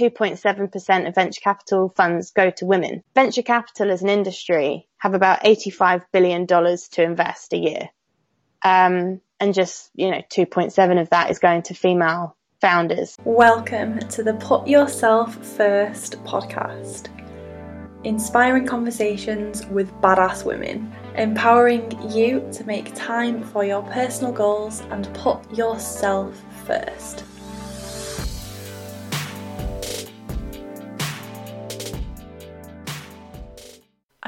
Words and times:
2.7% 0.00 1.08
of 1.08 1.14
venture 1.14 1.40
capital 1.42 1.92
funds 1.94 2.30
go 2.30 2.48
to 2.48 2.64
women. 2.64 3.02
Venture 3.14 3.42
capital 3.42 3.90
as 3.90 4.00
an 4.00 4.08
industry 4.08 4.88
have 4.96 5.12
about 5.12 5.42
$85 5.42 6.04
billion 6.10 6.46
to 6.46 7.02
invest 7.02 7.52
a 7.52 7.58
year. 7.58 7.90
Um, 8.64 9.20
and 9.38 9.52
just, 9.52 9.90
you 9.94 10.10
know, 10.10 10.22
2.7 10.30 11.00
of 11.02 11.10
that 11.10 11.30
is 11.30 11.38
going 11.38 11.64
to 11.64 11.74
female 11.74 12.34
founders. 12.62 13.14
Welcome 13.24 13.98
to 13.98 14.22
the 14.22 14.32
Put 14.32 14.66
Yourself 14.66 15.34
First 15.44 16.24
podcast. 16.24 17.08
Inspiring 18.02 18.66
conversations 18.66 19.66
with 19.66 19.92
badass 20.00 20.46
women, 20.46 20.90
empowering 21.16 22.10
you 22.10 22.48
to 22.52 22.64
make 22.64 22.94
time 22.94 23.44
for 23.44 23.66
your 23.66 23.82
personal 23.82 24.32
goals 24.32 24.80
and 24.90 25.12
put 25.12 25.54
yourself 25.54 26.42
first. 26.64 27.24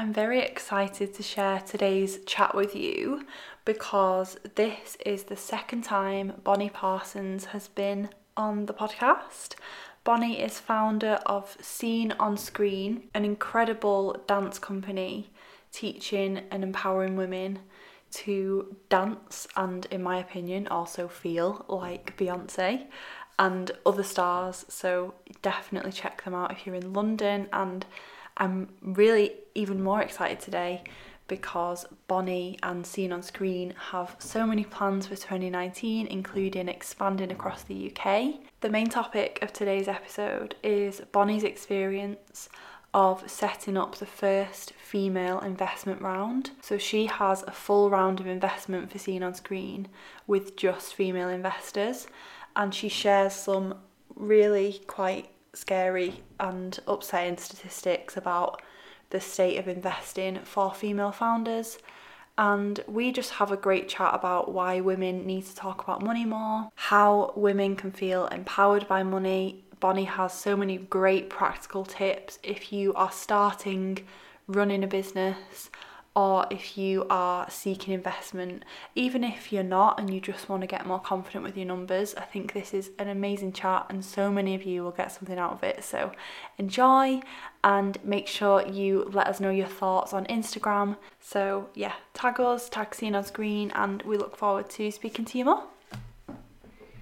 I'm 0.03 0.11
very 0.11 0.41
excited 0.41 1.13
to 1.13 1.23
share 1.23 1.61
today's 1.61 2.19
chat 2.25 2.53
with 2.53 2.75
you 2.75 3.25
because 3.63 4.37
this 4.55 4.97
is 5.05 5.23
the 5.23 5.37
second 5.37 5.83
time 5.85 6.41
Bonnie 6.43 6.69
Parsons 6.69 7.45
has 7.45 7.69
been 7.69 8.09
on 8.35 8.65
the 8.65 8.73
podcast. 8.73 9.55
Bonnie 10.03 10.41
is 10.41 10.59
founder 10.59 11.21
of 11.25 11.55
Seen 11.61 12.11
on 12.19 12.35
Screen, 12.35 13.03
an 13.13 13.23
incredible 13.23 14.21
dance 14.27 14.59
company 14.59 15.29
teaching 15.71 16.41
and 16.51 16.63
empowering 16.63 17.15
women 17.15 17.59
to 18.11 18.75
dance 18.89 19.47
and, 19.55 19.85
in 19.85 20.03
my 20.03 20.17
opinion, 20.17 20.67
also 20.67 21.07
feel 21.07 21.63
like 21.69 22.17
Beyonce 22.17 22.87
and 23.39 23.71
other 23.85 24.03
stars. 24.03 24.65
So, 24.67 25.13
definitely 25.41 25.93
check 25.93 26.25
them 26.25 26.35
out 26.35 26.51
if 26.51 26.65
you're 26.65 26.75
in 26.75 26.91
London 26.91 27.47
and 27.53 27.85
I'm 28.37 28.69
really 28.81 29.33
even 29.55 29.83
more 29.83 30.01
excited 30.01 30.39
today 30.39 30.83
because 31.27 31.85
Bonnie 32.07 32.59
and 32.63 32.85
Seen 32.85 33.11
on 33.11 33.23
Screen 33.23 33.73
have 33.91 34.15
so 34.19 34.45
many 34.45 34.63
plans 34.63 35.07
for 35.07 35.15
2019, 35.15 36.07
including 36.07 36.67
expanding 36.67 37.31
across 37.31 37.63
the 37.63 37.91
UK. 37.91 38.35
The 38.61 38.69
main 38.69 38.89
topic 38.89 39.39
of 39.41 39.53
today's 39.53 39.87
episode 39.87 40.55
is 40.63 41.01
Bonnie's 41.11 41.43
experience 41.43 42.49
of 42.93 43.29
setting 43.29 43.77
up 43.77 43.95
the 43.95 44.05
first 44.05 44.73
female 44.73 45.39
investment 45.39 46.01
round. 46.01 46.51
So 46.61 46.77
she 46.77 47.07
has 47.07 47.41
a 47.43 47.51
full 47.51 47.89
round 47.89 48.19
of 48.19 48.27
investment 48.27 48.91
for 48.91 48.99
Seen 48.99 49.23
on 49.23 49.33
Screen 49.33 49.87
with 50.27 50.55
just 50.55 50.93
female 50.93 51.29
investors, 51.29 52.07
and 52.55 52.75
she 52.75 52.89
shares 52.89 53.33
some 53.33 53.75
really 54.15 54.81
quite 54.85 55.29
scary 55.53 56.21
and 56.39 56.79
upsetting 56.87 57.37
statistics 57.37 58.17
about 58.17 58.61
the 59.09 59.21
state 59.21 59.57
of 59.57 59.67
investing 59.67 60.39
for 60.43 60.73
female 60.73 61.11
founders. 61.11 61.77
And 62.37 62.79
we 62.87 63.11
just 63.11 63.31
have 63.33 63.51
a 63.51 63.57
great 63.57 63.87
chat 63.87 64.13
about 64.13 64.51
why 64.51 64.79
women 64.79 65.25
need 65.27 65.45
to 65.45 65.55
talk 65.55 65.83
about 65.83 66.01
money 66.01 66.25
more, 66.25 66.69
how 66.75 67.31
women 67.35 67.75
can 67.75 67.91
feel 67.91 68.25
empowered 68.27 68.87
by 68.87 69.03
money. 69.03 69.65
Bonnie 69.79 70.05
has 70.05 70.33
so 70.33 70.55
many 70.57 70.77
great 70.77 71.29
practical 71.29 71.85
tips 71.85 72.39
if 72.41 72.73
you 72.73 72.93
are 72.95 73.11
starting 73.11 73.99
running 74.47 74.83
a 74.83 74.87
business 74.87 75.69
or 76.15 76.45
if 76.51 76.77
you 76.77 77.05
are 77.09 77.49
seeking 77.49 77.93
investment, 77.93 78.63
even 78.93 79.23
if 79.23 79.51
you're 79.51 79.63
not 79.63 79.99
and 79.99 80.13
you 80.13 80.21
just 80.21 80.47
want 80.47 80.61
to 80.61 80.67
get 80.67 80.85
more 80.85 80.99
confident 80.99 81.43
with 81.43 81.57
your 81.57 81.65
numbers, 81.65 82.13
I 82.15 82.21
think 82.21 82.53
this 82.53 82.73
is 82.73 82.91
an 82.99 83.07
amazing 83.07 83.53
chart 83.53 83.87
and 83.89 84.05
so 84.05 84.31
many 84.31 84.53
of 84.53 84.63
you 84.63 84.83
will 84.83 84.91
get 84.91 85.11
something 85.11 85.39
out 85.39 85.53
of 85.53 85.63
it. 85.63 85.83
So 85.83 86.11
enjoy 86.57 87.21
and 87.63 87.97
make 88.03 88.27
sure 88.27 88.67
you 88.67 89.09
let 89.11 89.27
us 89.27 89.39
know 89.39 89.49
your 89.49 89.67
thoughts 89.67 90.13
on 90.13 90.25
Instagram. 90.25 90.97
So 91.19 91.69
yeah, 91.73 91.93
tag 92.13 92.39
us, 92.39 92.69
tag 92.69 92.93
Seen 92.93 93.15
on 93.15 93.23
Screen, 93.23 93.71
and 93.73 94.01
we 94.03 94.17
look 94.17 94.37
forward 94.37 94.69
to 94.71 94.91
speaking 94.91 95.25
to 95.25 95.37
you 95.39 95.45
more. 95.45 95.63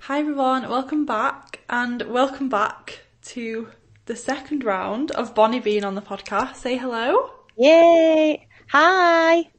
Hi 0.01 0.19
everyone, 0.19 0.69
welcome 0.69 1.05
back 1.05 1.59
and 1.69 2.01
welcome 2.03 2.47
back 2.47 3.01
to 3.23 3.67
the 4.05 4.15
second 4.15 4.63
round 4.63 5.11
of 5.11 5.35
Bonnie 5.35 5.59
being 5.59 5.83
on 5.83 5.95
the 5.95 6.01
podcast. 6.01 6.55
Say 6.55 6.77
hello. 6.77 7.29
Yay! 7.57 8.47
Hi. 8.71 9.49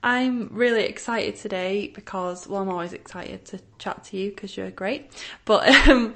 I'm 0.00 0.50
really 0.52 0.84
excited 0.84 1.34
today 1.34 1.88
because, 1.92 2.46
well, 2.46 2.62
I'm 2.62 2.68
always 2.68 2.92
excited 2.92 3.44
to 3.46 3.60
chat 3.80 4.04
to 4.04 4.16
you 4.16 4.30
because 4.30 4.56
you're 4.56 4.70
great. 4.70 5.10
But 5.44 5.66
um, 5.88 6.14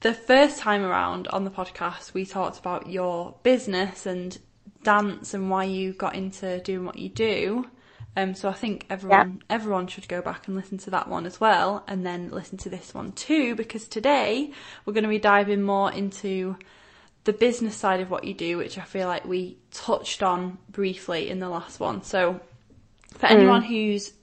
the 0.00 0.12
first 0.12 0.58
time 0.58 0.84
around 0.84 1.26
on 1.28 1.44
the 1.44 1.50
podcast, 1.50 2.12
we 2.12 2.26
talked 2.26 2.58
about 2.58 2.90
your 2.90 3.34
business 3.44 4.04
and 4.04 4.36
dance 4.82 5.32
and 5.32 5.48
why 5.48 5.64
you 5.64 5.94
got 5.94 6.16
into 6.16 6.60
doing 6.60 6.84
what 6.84 6.98
you 6.98 7.08
do. 7.08 7.66
Um, 8.14 8.34
so 8.34 8.50
I 8.50 8.52
think 8.52 8.84
everyone 8.90 9.40
yeah. 9.48 9.56
everyone 9.56 9.86
should 9.86 10.06
go 10.06 10.20
back 10.20 10.48
and 10.48 10.54
listen 10.54 10.76
to 10.76 10.90
that 10.90 11.08
one 11.08 11.24
as 11.24 11.40
well, 11.40 11.82
and 11.88 12.04
then 12.04 12.28
listen 12.28 12.58
to 12.58 12.68
this 12.68 12.92
one 12.92 13.12
too, 13.12 13.54
because 13.54 13.88
today 13.88 14.52
we're 14.84 14.92
going 14.92 15.04
to 15.04 15.08
be 15.08 15.18
diving 15.18 15.62
more 15.62 15.90
into 15.90 16.58
the 17.28 17.32
business 17.34 17.76
side 17.76 18.00
of 18.00 18.10
what 18.10 18.24
you 18.24 18.32
do, 18.32 18.56
which 18.56 18.78
I 18.78 18.84
feel 18.84 19.06
like 19.06 19.26
we 19.26 19.58
touched 19.70 20.22
on 20.22 20.56
briefly 20.70 21.28
in 21.28 21.40
the 21.40 21.50
last 21.50 21.78
one. 21.78 22.02
So 22.02 22.40
for 23.18 23.26
mm. 23.26 23.30
anyone 23.30 23.62
who's 23.62 24.14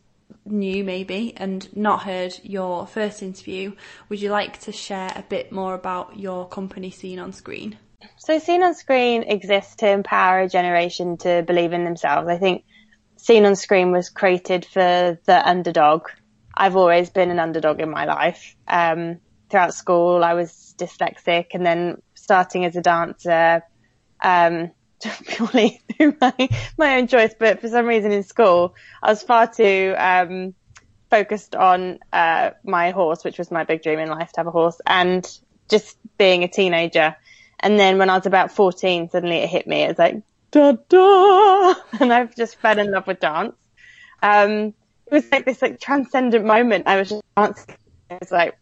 new 0.44 0.84
maybe 0.84 1.32
and 1.38 1.70
not 1.78 2.02
heard 2.02 2.36
your 2.42 2.88
first 2.88 3.22
interview, 3.22 3.76
would 4.10 4.20
you 4.20 4.32
like 4.32 4.60
to 4.62 4.72
share 4.72 5.12
a 5.16 5.22
bit 5.22 5.52
more 5.52 5.76
about 5.76 6.18
your 6.18 6.48
company 6.48 6.90
Seen 6.90 7.20
on 7.20 7.32
Screen? 7.32 7.78
So 8.18 8.40
Seen 8.40 8.64
on 8.64 8.74
Screen 8.74 9.22
exists 9.22 9.76
to 9.76 9.88
empower 9.88 10.40
a 10.40 10.50
generation 10.50 11.18
to 11.18 11.44
believe 11.44 11.74
in 11.74 11.84
themselves. 11.84 12.28
I 12.28 12.40
think 12.40 12.64
Seen 13.18 13.46
on 13.46 13.56
Screen 13.56 13.92
was 13.92 14.10
created 14.10 14.66
for 14.66 15.20
the 15.26 15.48
underdog. 15.48 16.08
I've 16.58 16.76
always 16.76 17.12
been 17.12 17.30
an 17.30 17.38
underdog 17.38 17.82
in 17.82 17.92
my 17.92 18.06
life. 18.06 18.56
Um, 18.68 19.20
throughout 19.52 19.76
school, 19.76 20.24
I 20.24 20.34
was 20.34 20.74
dyslexic 20.80 21.50
and 21.54 21.64
then 21.64 22.02
starting 22.25 22.66
as 22.66 22.75
a 22.75 22.81
dancer, 22.81 23.62
um, 24.19 24.72
purely 25.28 25.80
through 25.96 26.18
my, 26.22 26.50
my 26.75 26.97
own 26.97 27.08
choice. 27.08 27.36
But 27.38 27.62
for 27.62 27.69
some 27.69 27.86
reason 27.86 28.12
in 28.12 28.24
school, 28.24 28.74
I 29.02 29.12
was 29.12 29.22
far 29.22 29.46
too, 29.47 29.94
um, 29.96 30.56
focused 31.12 31.56
on, 31.56 32.00
uh, 32.12 32.50
my 32.64 32.90
horse, 32.90 33.24
which 33.24 33.38
was 33.38 33.52
my 33.52 33.64
big 33.64 33.84
dream 33.84 34.00
in 34.00 34.09
life 34.09 34.31
to 34.34 34.40
have 34.40 34.47
a 34.47 34.52
horse 34.52 34.81
and 34.88 35.24
just 35.69 35.97
being 36.18 36.44
a 36.44 36.47
teenager. 36.47 37.16
And 37.59 37.80
then 37.80 38.00
when 38.00 38.09
I 38.09 38.18
was 38.18 38.25
about 38.25 38.52
14, 38.52 39.12
suddenly 39.12 39.38
it 39.38 39.50
hit 39.50 39.68
me. 39.68 39.84
It 39.84 39.90
was 39.90 40.00
like, 40.00 40.22
da 40.50 40.72
da, 40.90 41.75
and 42.00 42.12
I've 42.12 42.35
just 42.35 42.56
fell 42.58 42.80
in 42.80 42.91
love 42.91 43.06
with 43.06 43.19
dance. 43.19 43.56
Um, 44.24 44.74
it 45.06 45.14
was 45.14 45.31
like 45.31 45.46
this 45.46 45.62
like 45.62 45.80
transcendent 45.80 46.44
moment. 46.44 46.88
I 46.88 46.97
was 46.97 47.09
just 47.09 47.24
dancing. 47.38 47.75
It 48.09 48.19
was 48.19 48.31
like, 48.31 48.58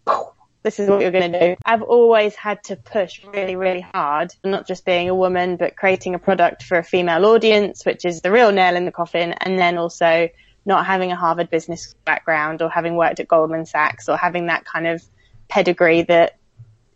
this 0.63 0.79
is 0.79 0.89
what 0.89 1.01
you're 1.01 1.11
going 1.11 1.31
to 1.31 1.39
do. 1.39 1.55
I've 1.65 1.81
always 1.81 2.35
had 2.35 2.63
to 2.65 2.77
push 2.77 3.23
really, 3.25 3.55
really 3.55 3.81
hard, 3.81 4.33
not 4.43 4.65
just 4.65 4.85
being 4.85 5.09
a 5.09 5.15
woman, 5.15 5.57
but 5.57 5.75
creating 5.75 6.15
a 6.15 6.19
product 6.19 6.63
for 6.63 6.77
a 6.77 6.83
female 6.83 7.25
audience, 7.25 7.85
which 7.85 8.05
is 8.05 8.21
the 8.21 8.31
real 8.31 8.51
nail 8.51 8.75
in 8.75 8.85
the 8.85 8.91
coffin. 8.91 9.33
And 9.33 9.59
then 9.59 9.77
also 9.77 10.29
not 10.65 10.85
having 10.85 11.11
a 11.11 11.15
Harvard 11.15 11.49
business 11.49 11.95
background 12.05 12.61
or 12.61 12.69
having 12.69 12.95
worked 12.95 13.19
at 13.19 13.27
Goldman 13.27 13.65
Sachs 13.65 14.07
or 14.07 14.17
having 14.17 14.47
that 14.47 14.65
kind 14.65 14.87
of 14.87 15.03
pedigree 15.49 16.03
that 16.03 16.37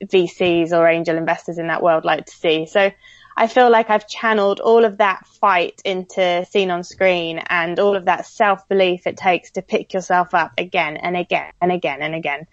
VCs 0.04 0.72
or 0.72 0.88
angel 0.88 1.18
investors 1.18 1.58
in 1.58 1.68
that 1.68 1.84
world 1.84 2.06
like 2.06 2.26
to 2.26 2.32
see. 2.32 2.66
So 2.66 2.92
I 3.36 3.48
feel 3.48 3.70
like 3.70 3.90
I've 3.90 4.08
channeled 4.08 4.60
all 4.60 4.86
of 4.86 4.98
that 4.98 5.28
fight 5.28 5.82
into 5.84 6.46
seen 6.50 6.72
on 6.72 6.84
screen 6.84 7.40
and 7.50 7.80
all 7.80 7.96
of 7.96 8.06
that 8.06 8.26
self 8.26 8.68
belief 8.68 9.06
it 9.06 9.18
takes 9.18 9.52
to 9.52 9.62
pick 9.62 9.94
yourself 9.94 10.34
up 10.34 10.54
again 10.58 10.98
and 10.98 11.18
again 11.18 11.52
and 11.62 11.72
again 11.72 12.02
and 12.02 12.16
again. 12.16 12.48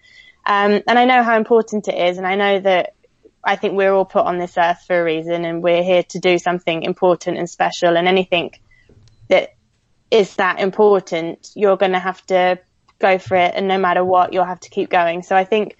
Um, 0.45 0.81
and 0.87 0.99
I 0.99 1.05
know 1.05 1.23
how 1.23 1.37
important 1.37 1.87
it 1.87 1.95
is, 1.95 2.17
and 2.17 2.27
I 2.27 2.35
know 2.35 2.59
that 2.59 2.93
I 3.43 3.55
think 3.55 3.75
we're 3.75 3.93
all 3.93 4.05
put 4.05 4.25
on 4.25 4.37
this 4.37 4.57
earth 4.57 4.83
for 4.85 4.99
a 4.99 5.03
reason, 5.03 5.45
and 5.45 5.63
we're 5.63 5.83
here 5.83 6.03
to 6.03 6.19
do 6.19 6.37
something 6.37 6.83
important 6.83 7.37
and 7.37 7.49
special. 7.49 7.97
And 7.97 8.07
anything 8.07 8.51
that 9.27 9.55
is 10.11 10.35
that 10.35 10.59
important, 10.59 11.49
you're 11.55 11.77
going 11.77 11.93
to 11.93 11.99
have 11.99 12.25
to 12.27 12.59
go 12.99 13.17
for 13.17 13.35
it, 13.35 13.53
and 13.55 13.67
no 13.67 13.77
matter 13.77 14.03
what, 14.03 14.33
you'll 14.33 14.45
have 14.45 14.59
to 14.61 14.69
keep 14.69 14.89
going. 14.89 15.23
So 15.23 15.35
I 15.35 15.45
think 15.45 15.77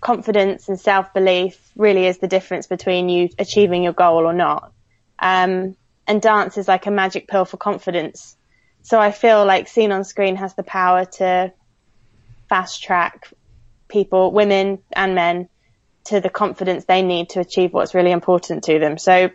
confidence 0.00 0.68
and 0.68 0.78
self 0.78 1.14
belief 1.14 1.58
really 1.76 2.06
is 2.06 2.18
the 2.18 2.28
difference 2.28 2.66
between 2.66 3.08
you 3.08 3.28
achieving 3.38 3.82
your 3.82 3.92
goal 3.92 4.26
or 4.26 4.34
not. 4.34 4.72
Um, 5.18 5.76
and 6.06 6.20
dance 6.20 6.58
is 6.58 6.68
like 6.68 6.86
a 6.86 6.90
magic 6.90 7.28
pill 7.28 7.44
for 7.44 7.56
confidence. 7.56 8.36
So 8.82 9.00
I 9.00 9.12
feel 9.12 9.46
like 9.46 9.66
seen 9.66 9.92
on 9.92 10.04
screen 10.04 10.36
has 10.36 10.54
the 10.54 10.62
power 10.62 11.06
to 11.06 11.52
fast 12.48 12.82
track 12.82 13.30
people, 13.88 14.32
women 14.32 14.78
and 14.92 15.14
men, 15.14 15.48
to 16.04 16.20
the 16.20 16.30
confidence 16.30 16.84
they 16.84 17.02
need 17.02 17.30
to 17.30 17.40
achieve 17.40 17.72
what's 17.72 17.94
really 17.94 18.10
important 18.10 18.64
to 18.64 18.78
them. 18.78 18.98
So 18.98 19.30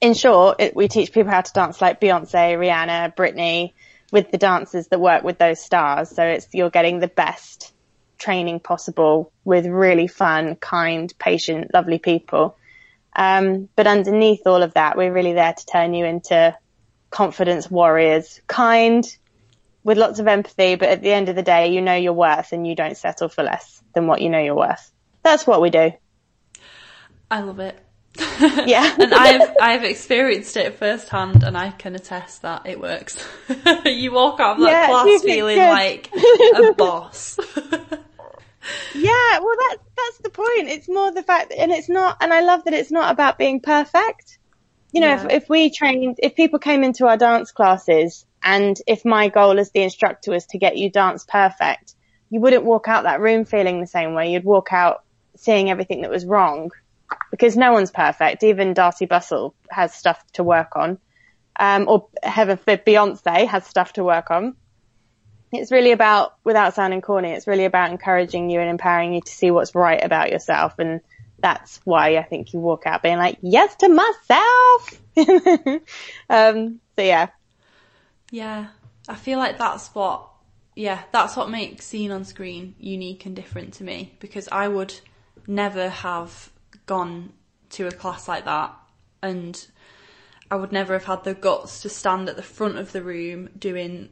in 0.00 0.14
short, 0.14 0.60
it, 0.60 0.76
we 0.76 0.88
teach 0.88 1.12
people 1.12 1.30
how 1.30 1.40
to 1.40 1.52
dance 1.52 1.80
like 1.80 2.00
Beyonce, 2.00 2.56
Rihanna, 2.56 3.14
Britney, 3.14 3.72
with 4.10 4.30
the 4.30 4.38
dancers 4.38 4.86
that 4.88 5.00
work 5.00 5.22
with 5.22 5.38
those 5.38 5.60
stars. 5.60 6.10
So 6.10 6.22
it's, 6.22 6.48
you're 6.52 6.70
getting 6.70 7.00
the 7.00 7.08
best 7.08 7.72
training 8.16 8.60
possible 8.60 9.32
with 9.44 9.66
really 9.66 10.06
fun, 10.06 10.56
kind, 10.56 11.12
patient, 11.18 11.72
lovely 11.74 11.98
people. 11.98 12.56
Um, 13.14 13.68
but 13.76 13.86
underneath 13.86 14.46
all 14.46 14.62
of 14.62 14.74
that, 14.74 14.96
we're 14.96 15.12
really 15.12 15.34
there 15.34 15.52
to 15.52 15.66
turn 15.66 15.94
you 15.94 16.04
into 16.04 16.56
confidence 17.10 17.70
warriors, 17.70 18.40
kind, 18.46 19.04
with 19.84 19.98
lots 19.98 20.18
of 20.18 20.26
empathy, 20.28 20.74
but 20.74 20.88
at 20.88 21.02
the 21.02 21.12
end 21.12 21.28
of 21.28 21.36
the 21.36 21.42
day, 21.42 21.68
you 21.72 21.80
know 21.80 21.94
your 21.94 22.12
worth 22.12 22.52
and 22.52 22.66
you 22.66 22.74
don't 22.74 22.96
settle 22.96 23.28
for 23.28 23.42
less 23.42 23.82
than 23.94 24.06
what 24.06 24.20
you 24.20 24.28
know 24.30 24.40
you're 24.40 24.54
worth. 24.56 24.90
That's 25.22 25.46
what 25.46 25.60
we 25.60 25.70
do. 25.70 25.92
I 27.30 27.40
love 27.40 27.60
it. 27.60 27.78
Yeah. 28.66 28.96
and 28.98 29.14
I've 29.14 29.56
I've 29.60 29.84
experienced 29.84 30.56
it 30.56 30.74
firsthand, 30.76 31.44
and 31.44 31.56
I 31.56 31.70
can 31.70 31.94
attest 31.94 32.42
that 32.42 32.66
it 32.66 32.80
works. 32.80 33.16
you 33.84 34.12
walk 34.12 34.40
out 34.40 34.56
of 34.56 34.62
that 34.62 34.70
Yeah, 34.70 34.86
class 34.88 35.22
feeling 35.22 35.56
good. 35.56 35.68
like 35.68 36.10
a 36.56 36.72
boss. 36.76 37.38
Yeah, 38.94 39.38
well, 39.38 39.56
that's 39.70 39.82
that's 39.96 40.18
the 40.22 40.30
point. 40.30 40.68
It's 40.68 40.88
more 40.88 41.10
the 41.12 41.22
fact, 41.22 41.52
and 41.56 41.70
it's 41.70 41.88
not, 41.88 42.16
and 42.20 42.32
I 42.32 42.40
love 42.40 42.64
that 42.64 42.74
it's 42.74 42.90
not 42.90 43.12
about 43.12 43.38
being 43.38 43.60
perfect. 43.60 44.38
You 44.92 45.00
know, 45.00 45.08
Yeah. 45.08 45.24
if 45.26 45.44
if 45.44 45.48
we 45.48 45.70
trained, 45.70 46.16
if 46.22 46.34
people 46.34 46.58
came 46.58 46.82
into 46.84 47.06
our 47.06 47.16
dance 47.16 47.52
classes, 47.52 48.26
and 48.56 48.80
if 48.86 49.04
my 49.04 49.28
goal 49.28 49.58
as 49.58 49.70
the 49.70 49.82
instructor 49.82 50.30
was 50.30 50.46
to 50.46 50.58
get 50.58 50.76
you 50.76 50.90
dance 50.90 51.24
perfect, 51.24 51.94
you 52.30 52.40
wouldn't 52.40 52.64
walk 52.64 52.88
out 52.88 53.04
that 53.04 53.20
room 53.20 53.44
feeling 53.44 53.80
the 53.80 53.86
same 53.86 54.14
way. 54.14 54.32
You'd 54.32 54.44
walk 54.44 54.72
out 54.72 55.04
seeing 55.36 55.70
everything 55.70 56.02
that 56.02 56.10
was 56.10 56.24
wrong, 56.24 56.70
because 57.30 57.56
no 57.56 57.72
one's 57.72 57.90
perfect. 57.90 58.42
Even 58.42 58.74
Darcey 58.74 59.08
Bussell 59.08 59.54
has 59.70 59.94
stuff 59.94 60.22
to 60.32 60.42
work 60.44 60.76
on, 60.76 60.98
um, 61.58 61.86
or 61.88 62.08
heaven 62.22 62.56
forbid, 62.56 62.84
Beyonce 62.84 63.46
has 63.46 63.66
stuff 63.66 63.92
to 63.94 64.04
work 64.04 64.30
on 64.30 64.56
it's 65.52 65.72
really 65.72 65.92
about, 65.92 66.34
without 66.44 66.74
sounding 66.74 67.00
corny, 67.00 67.30
it's 67.30 67.46
really 67.46 67.64
about 67.64 67.90
encouraging 67.90 68.50
you 68.50 68.60
and 68.60 68.68
empowering 68.68 69.14
you 69.14 69.20
to 69.20 69.32
see 69.32 69.50
what's 69.50 69.74
right 69.74 70.02
about 70.02 70.30
yourself. 70.30 70.78
And 70.78 71.00
that's 71.38 71.80
why 71.84 72.16
I 72.16 72.22
think 72.22 72.52
you 72.52 72.60
walk 72.60 72.82
out 72.86 73.02
being 73.02 73.18
like, 73.18 73.38
yes 73.40 73.74
to 73.76 73.88
myself. 73.88 75.02
um, 76.30 76.80
so 76.96 77.02
yeah. 77.02 77.28
Yeah, 78.30 78.68
I 79.08 79.14
feel 79.14 79.38
like 79.38 79.58
that's 79.58 79.94
what. 79.94 80.28
Yeah, 80.74 81.02
that's 81.10 81.36
what 81.36 81.50
makes 81.50 81.86
Seen 81.86 82.12
on 82.12 82.24
Screen 82.24 82.76
unique 82.78 83.26
and 83.26 83.34
different 83.34 83.74
to 83.74 83.84
me 83.84 84.14
because 84.20 84.48
I 84.52 84.68
would 84.68 84.94
never 85.48 85.88
have 85.88 86.50
gone 86.86 87.32
to 87.70 87.88
a 87.88 87.92
class 87.92 88.28
like 88.28 88.44
that 88.44 88.76
and 89.20 89.66
I 90.50 90.56
would 90.56 90.72
never 90.72 90.92
have 90.94 91.04
had 91.04 91.24
the 91.24 91.34
guts 91.34 91.82
to 91.82 91.88
stand 91.88 92.28
at 92.28 92.36
the 92.36 92.42
front 92.42 92.78
of 92.78 92.92
the 92.92 93.02
room 93.02 93.50
doing 93.58 94.10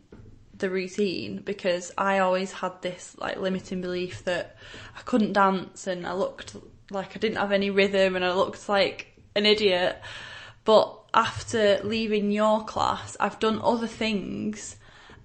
the 0.58 0.70
routine 0.70 1.42
because 1.44 1.92
I 1.96 2.18
always 2.18 2.52
had 2.52 2.82
this 2.82 3.14
like 3.18 3.38
limiting 3.38 3.80
belief 3.80 4.24
that 4.24 4.56
I 4.96 5.02
couldn't 5.02 5.32
dance 5.32 5.86
and 5.86 6.06
I 6.06 6.12
looked 6.12 6.56
like 6.90 7.16
I 7.16 7.18
didn't 7.18 7.38
have 7.38 7.52
any 7.52 7.70
rhythm 7.70 8.16
and 8.16 8.24
I 8.24 8.32
looked 8.32 8.68
like 8.68 9.12
an 9.34 9.46
idiot. 9.46 10.00
But 10.64 10.98
after 11.16 11.80
leaving 11.84 12.30
your 12.30 12.64
class, 12.64 13.16
I've 13.20 13.40
done 13.40 13.60
other 13.64 13.88
things 13.88 14.76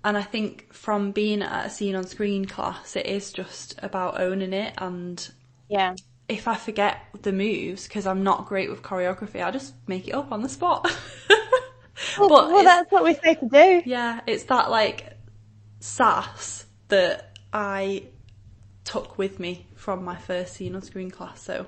and 0.03 0.17
I 0.17 0.23
think 0.23 0.73
from 0.73 1.11
being 1.11 1.43
at 1.43 1.67
a 1.67 1.69
seen 1.69 1.95
on 1.95 2.07
screen 2.07 2.45
class, 2.45 2.95
it 2.95 3.05
is 3.05 3.31
just 3.33 3.75
about 3.83 4.19
owning 4.19 4.53
it 4.53 4.73
and 4.79 5.29
Yeah. 5.69 5.95
if 6.29 6.47
I 6.47 6.55
forget 6.55 6.97
the 7.21 7.33
moves 7.33 7.87
because 7.87 8.07
I'm 8.07 8.23
not 8.23 8.47
great 8.47 8.69
with 8.69 8.81
choreography, 8.81 9.43
I 9.45 9.51
just 9.51 9.75
make 9.87 10.07
it 10.07 10.13
up 10.13 10.31
on 10.31 10.41
the 10.43 10.49
spot. 10.49 10.91
Well, 12.17 12.29
But 12.29 12.51
well 12.51 12.63
that's 12.63 12.91
what 12.91 13.03
we 13.03 13.13
say 13.15 13.35
to 13.35 13.47
do. 13.47 13.83
yeah, 13.83 14.21
it's 14.27 14.45
that 14.45 14.71
like 14.71 15.17
sass 15.79 16.65
that 16.89 17.37
I 17.53 18.05
took 18.83 19.17
with 19.17 19.39
me 19.39 19.67
from 19.75 20.03
my 20.03 20.15
first 20.15 20.53
seen 20.55 20.75
on 20.75 20.81
screen 20.81 21.11
class. 21.11 21.41
So 21.41 21.67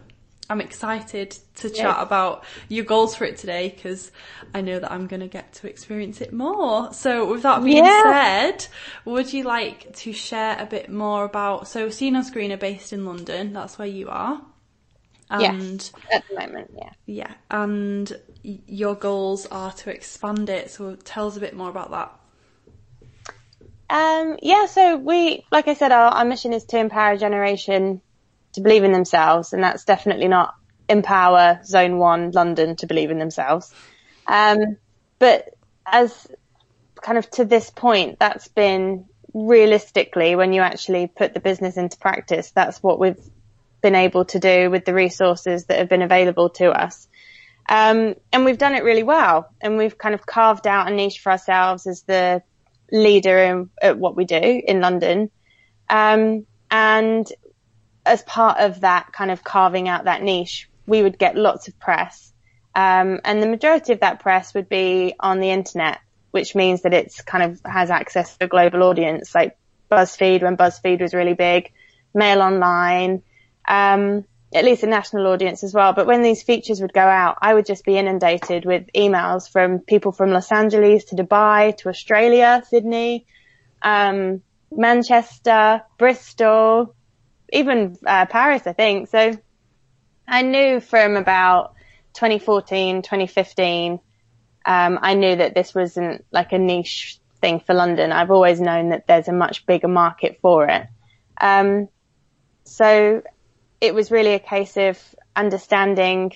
I'm 0.50 0.62
excited 0.62 1.38
to 1.56 1.70
chat 1.70 1.98
about 2.00 2.44
your 2.68 2.86
goals 2.86 3.16
for 3.16 3.24
it 3.26 3.38
today 3.38 3.70
because 3.70 4.12
I 4.54 4.62
know 4.62 4.80
that 4.80 4.92
I'm 4.92 5.08
going 5.08 5.22
to 5.22 5.28
get 5.28 5.54
to 5.54 5.70
experience 5.70 6.22
it 6.22 6.34
more. 6.34 6.92
So 6.94 7.26
with 7.32 7.44
that 7.44 7.64
being 7.64 7.86
Yeah. 7.86 8.02
said, 8.04 8.68
would 9.06 9.32
you 9.32 9.44
like 9.44 9.96
to 9.98 10.14
share 10.14 10.58
a 10.60 10.66
bit 10.66 10.90
more 10.90 11.24
about, 11.24 11.68
so 11.68 11.90
seen 11.90 12.16
on 12.16 12.24
screen 12.24 12.52
are 12.52 12.58
based 12.58 12.92
in 12.94 13.06
London, 13.06 13.54
that's 13.54 13.78
where 13.80 13.88
you 13.88 14.10
are. 14.10 14.42
And 15.30 15.76
Yes. 15.76 15.94
At 16.12 16.24
the 16.28 16.36
moment, 16.36 16.72
yeah. 16.76 16.92
yeah, 17.06 17.34
and 17.50 18.12
your 18.44 18.94
goals 18.96 19.46
are 19.48 19.72
to 19.72 19.90
expand 19.90 20.50
it. 20.50 20.70
So 20.70 20.96
tell 20.96 21.28
us 21.28 21.38
a 21.38 21.40
bit 21.40 21.56
more 21.56 21.70
about 21.70 21.92
that. 21.92 22.20
Um, 23.90 24.38
yeah, 24.42 24.66
so 24.66 24.98
we, 24.98 25.46
like 25.52 25.68
I 25.68 25.74
said, 25.74 25.92
our, 25.92 26.12
our 26.12 26.26
mission 26.26 26.54
is 26.54 26.66
to 26.66 26.78
empower 26.78 27.14
a 27.14 27.18
generation 27.18 28.02
to 28.54 28.62
believe 28.62 28.84
in 28.84 28.92
themselves, 28.92 29.54
and 29.54 29.64
that's 29.64 29.84
definitely 29.84 30.28
not 30.28 30.56
empower 30.90 31.60
Zone 31.64 31.98
1 31.98 32.32
London 32.32 32.76
to 32.78 32.88
believe 32.88 33.12
in 33.12 33.20
themselves. 33.20 33.74
Um, 34.28 34.78
but 35.20 35.50
as 35.86 36.28
kind 37.02 37.18
of 37.18 37.30
to 37.32 37.46
this 37.46 37.70
point, 37.70 38.20
that's 38.20 38.48
been 38.48 39.06
realistically, 39.34 40.36
when 40.36 40.54
you 40.54 40.62
actually 40.62 41.08
put 41.08 41.34
the 41.34 41.40
business 41.40 41.78
into 41.78 41.98
practice, 41.98 42.52
that's 42.52 42.82
what 42.82 43.00
we've 43.00 43.20
been 43.82 43.96
able 43.96 44.26
to 44.26 44.40
do 44.40 44.70
with 44.70 44.86
the 44.86 44.94
resources 44.94 45.66
that 45.66 45.80
have 45.80 45.90
been 45.90 46.02
available 46.02 46.50
to 46.50 46.70
us. 46.70 47.08
Um, 47.68 48.16
and 48.32 48.46
we've 48.46 48.58
done 48.58 48.76
it 48.76 48.84
really 48.84 49.04
well, 49.04 49.50
and 49.62 49.78
we've 49.78 49.98
kind 49.98 50.16
of 50.16 50.26
carved 50.26 50.68
out 50.68 50.92
a 50.92 50.96
niche 50.96 51.20
for 51.20 51.32
ourselves 51.32 51.88
as 51.88 52.04
the 52.04 52.44
leader 52.92 53.38
in 53.38 53.70
at 53.82 53.98
what 53.98 54.16
we 54.16 54.26
do 54.26 54.62
in 54.66 54.82
London. 54.82 55.32
Um, 55.90 56.46
and 56.70 57.28
as 58.06 58.22
part 58.24 58.60
of 58.60 58.82
that 58.82 59.12
kind 59.12 59.32
of 59.32 59.44
carving 59.44 59.88
out 59.88 60.06
that 60.06 60.22
niche, 60.22 60.70
we 60.86 61.02
would 61.02 61.18
get 61.18 61.36
lots 61.36 61.68
of 61.68 61.80
press. 61.80 62.34
Um, 62.76 63.22
and 63.24 63.42
the 63.42 63.48
majority 63.48 63.94
of 63.94 64.00
that 64.02 64.20
press 64.20 64.54
would 64.54 64.68
be 64.68 65.14
on 65.20 65.40
the 65.40 65.52
internet, 65.52 66.00
which 66.32 66.56
means 66.56 66.82
that 66.82 66.94
it's 66.94 67.22
kind 67.22 67.44
of 67.44 67.62
has 67.66 67.92
access 67.92 68.36
to 68.38 68.46
a 68.46 68.48
global 68.48 68.84
audience, 68.84 69.34
like 69.34 69.58
BuzzFeed 69.92 70.42
when 70.42 70.58
BuzzFeed 70.58 71.02
was 71.02 71.14
really 71.14 71.36
big, 71.36 71.72
Mail 72.14 72.42
Online, 72.42 73.22
um, 73.68 74.26
at 74.54 74.66
least 74.66 74.84
a 74.84 74.88
national 74.88 75.28
audience 75.28 75.64
as 75.64 75.74
well. 75.74 75.94
But 75.94 76.08
when 76.08 76.22
these 76.22 76.44
features 76.44 76.82
would 76.82 76.94
go 76.94 77.02
out, 77.02 77.38
I 77.42 77.54
would 77.54 77.66
just 77.66 77.86
be 77.86 77.98
inundated 77.98 78.66
with 78.66 78.88
emails 78.96 79.50
from 79.50 79.80
people 79.80 80.12
from 80.12 80.32
Los 80.32 80.52
Angeles 80.52 81.06
to 81.06 81.16
Dubai 81.16 81.78
to 81.78 81.90
Australia, 81.90 82.64
Sydney, 82.68 83.26
um, 83.82 84.42
Manchester, 84.72 85.84
Bristol, 85.98 86.96
even 87.54 87.98
uh, 88.06 88.26
Paris, 88.26 88.68
I 88.68 88.74
think. 88.74 89.08
So 89.10 89.38
I 90.28 90.42
knew 90.42 90.80
from 90.80 91.16
about 91.16 91.76
2014, 92.14 93.02
2015, 93.04 94.00
um, 94.66 95.00
I 95.02 95.14
knew 95.14 95.36
that 95.36 95.56
this 95.56 95.74
wasn't 95.74 96.26
like 96.32 96.52
a 96.52 96.58
niche 96.58 97.20
thing 97.42 97.60
for 97.60 97.74
London. 97.74 98.12
I've 98.12 98.32
always 98.32 98.60
known 98.60 98.90
that 98.90 99.08
there's 99.08 99.28
a 99.28 99.34
much 99.34 99.66
bigger 99.66 99.88
market 99.88 100.40
for 100.42 100.68
it. 100.68 100.88
Um, 101.40 101.90
so 102.64 103.22
it 103.80 103.94
was 103.94 104.12
really 104.12 104.34
a 104.34 104.40
case 104.40 104.78
of 104.78 104.98
understanding, 105.36 106.34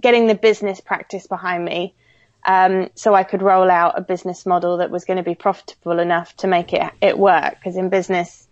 getting 0.00 0.26
the 0.26 0.34
business 0.34 0.80
practice 0.80 1.26
behind 1.26 1.64
me, 1.64 1.94
um, 2.44 2.90
so 2.94 3.14
I 3.14 3.22
could 3.22 3.40
roll 3.40 3.70
out 3.70 3.98
a 3.98 4.02
business 4.02 4.44
model 4.44 4.78
that 4.78 4.90
was 4.90 5.04
going 5.04 5.16
to 5.16 5.22
be 5.22 5.34
profitable 5.34 5.98
enough 6.00 6.36
to 6.38 6.48
make 6.48 6.72
it 6.72 6.82
it 7.00 7.16
work. 7.16 7.54
Because 7.54 7.76
in 7.76 7.88
business, 7.88 8.46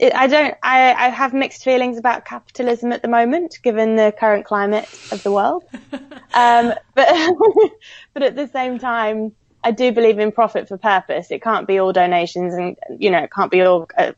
it, 0.00 0.14
I 0.14 0.26
don't, 0.28 0.54
I, 0.62 0.92
I 0.94 1.08
have 1.10 1.34
mixed 1.34 1.62
feelings 1.62 1.98
about 1.98 2.24
capitalism 2.24 2.90
at 2.92 3.02
the 3.02 3.08
moment, 3.08 3.58
given 3.62 3.96
the 3.96 4.14
current 4.18 4.46
climate 4.46 4.88
of 5.12 5.22
the 5.22 5.30
world. 5.30 5.62
um, 6.34 6.72
but 6.94 7.08
but 8.14 8.22
at 8.22 8.34
the 8.34 8.48
same 8.48 8.78
time, 8.78 9.32
I 9.62 9.72
do 9.72 9.92
believe 9.92 10.18
in 10.18 10.32
profit 10.32 10.68
for 10.68 10.78
purpose. 10.78 11.30
It 11.30 11.42
can't 11.42 11.66
be 11.66 11.78
all 11.78 11.92
donations, 11.92 12.54
and 12.54 12.76
you 12.98 13.10
know, 13.10 13.18
it 13.18 13.30
can't 13.30 13.50
be 13.50 13.60
all 13.60 13.88
a, 13.96 14.14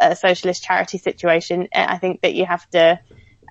a 0.00 0.16
socialist 0.16 0.64
charity 0.64 0.98
situation. 0.98 1.68
I 1.72 1.98
think 1.98 2.22
that 2.22 2.34
you 2.34 2.44
have 2.44 2.68
to 2.70 2.98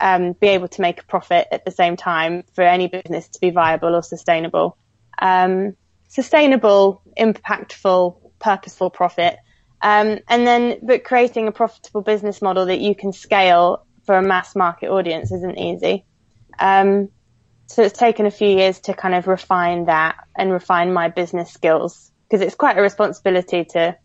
um, 0.01 0.33
be 0.33 0.47
able 0.49 0.67
to 0.67 0.81
make 0.81 0.99
a 0.99 1.05
profit 1.05 1.47
at 1.53 1.63
the 1.63 1.71
same 1.71 1.95
time 1.95 2.43
for 2.53 2.63
any 2.63 2.87
business 2.87 3.29
to 3.29 3.39
be 3.39 3.51
viable 3.51 3.95
or 3.95 4.03
sustainable. 4.03 4.77
Um, 5.21 5.77
sustainable, 6.09 7.01
impactful, 7.17 8.17
purposeful 8.39 8.89
profit. 8.89 9.37
Um, 9.81 10.19
and 10.27 10.47
then, 10.47 10.79
but 10.83 11.03
creating 11.03 11.47
a 11.47 11.51
profitable 11.51 12.01
business 12.01 12.41
model 12.41 12.65
that 12.67 12.79
you 12.79 12.95
can 12.95 13.13
scale 13.13 13.85
for 14.05 14.15
a 14.15 14.21
mass 14.21 14.55
market 14.55 14.89
audience 14.89 15.31
isn't 15.31 15.57
easy. 15.57 16.05
Um, 16.59 17.09
so 17.67 17.83
it's 17.83 17.97
taken 17.97 18.25
a 18.25 18.31
few 18.31 18.47
years 18.47 18.79
to 18.81 18.93
kind 18.93 19.15
of 19.15 19.27
refine 19.27 19.85
that 19.85 20.15
and 20.37 20.51
refine 20.51 20.93
my 20.93 21.09
business 21.09 21.51
skills 21.51 22.11
because 22.29 22.41
it's 22.41 22.55
quite 22.55 22.77
a 22.77 22.81
responsibility 22.81 23.65
to 23.65 23.97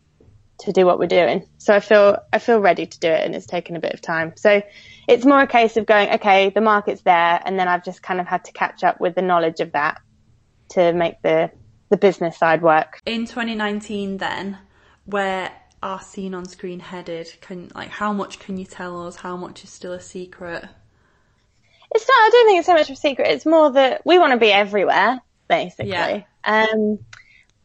to 0.59 0.71
do 0.71 0.85
what 0.85 0.99
we're 0.99 1.07
doing. 1.07 1.47
So 1.57 1.73
I 1.73 1.79
feel 1.79 2.17
I 2.31 2.39
feel 2.39 2.59
ready 2.59 2.85
to 2.85 2.99
do 2.99 3.07
it, 3.07 3.25
and 3.25 3.35
it's 3.35 3.45
taken 3.45 3.75
a 3.75 3.79
bit 3.79 3.93
of 3.93 4.01
time. 4.01 4.33
So 4.35 4.61
it's 5.07 5.25
more 5.25 5.41
a 5.41 5.47
case 5.47 5.77
of 5.77 5.85
going, 5.85 6.09
okay, 6.15 6.49
the 6.49 6.61
market's 6.61 7.01
there, 7.01 7.41
and 7.43 7.59
then 7.59 7.67
I've 7.67 7.83
just 7.83 8.01
kind 8.01 8.19
of 8.19 8.27
had 8.27 8.45
to 8.45 8.51
catch 8.51 8.83
up 8.83 8.99
with 8.99 9.15
the 9.15 9.21
knowledge 9.21 9.59
of 9.59 9.71
that 9.73 10.01
to 10.69 10.93
make 10.93 11.21
the 11.21 11.51
the 11.89 11.97
business 11.97 12.37
side 12.37 12.61
work. 12.61 12.99
In 13.05 13.25
2019, 13.25 14.17
then, 14.17 14.57
where 15.05 15.51
are 15.83 16.01
seen 16.01 16.33
on 16.33 16.45
screen 16.45 16.79
headed? 16.79 17.31
Can 17.41 17.71
like 17.73 17.89
how 17.89 18.13
much 18.13 18.39
can 18.39 18.57
you 18.57 18.65
tell 18.65 19.07
us? 19.07 19.15
How 19.15 19.35
much 19.35 19.63
is 19.63 19.69
still 19.69 19.93
a 19.93 20.01
secret? 20.01 20.65
It's 21.93 22.07
not. 22.07 22.15
I 22.15 22.29
don't 22.31 22.47
think 22.47 22.59
it's 22.59 22.67
so 22.67 22.73
much 22.73 22.89
of 22.89 22.93
a 22.93 22.99
secret. 22.99 23.27
It's 23.27 23.45
more 23.45 23.71
that 23.71 24.01
we 24.05 24.17
want 24.17 24.31
to 24.33 24.39
be 24.39 24.51
everywhere, 24.51 25.19
basically. 25.47 25.91
Yeah. 25.91 26.23
Um, 26.43 26.99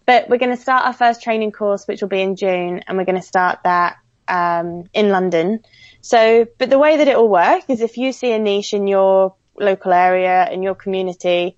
but 0.05 0.29
we're 0.29 0.39
going 0.39 0.55
to 0.55 0.61
start 0.61 0.85
our 0.85 0.93
first 0.93 1.23
training 1.23 1.53
course, 1.53 1.87
which 1.87 2.01
will 2.01 2.09
be 2.09 2.23
in 2.23 2.37
June, 2.37 2.83
and 2.87 2.97
we're 2.97 3.05
going 3.05 3.21
to 3.21 3.27
start 3.27 3.61
that 3.65 3.97
um, 4.29 4.85
in 4.93 5.11
London. 5.11 5.61
So, 6.01 6.47
but 6.59 6.71
the 6.71 6.79
way 6.79 6.99
that 6.99 7.09
it 7.09 7.17
will 7.17 7.29
work 7.29 7.65
is 7.69 7.81
if 7.81 7.97
you 7.99 8.13
see 8.13 8.33
a 8.33 8.39
niche 8.39 8.75
in 8.75 8.87
your 8.87 9.35
local 9.59 9.93
area, 9.93 10.49
in 10.51 10.63
your 10.63 10.75
community, 10.75 11.57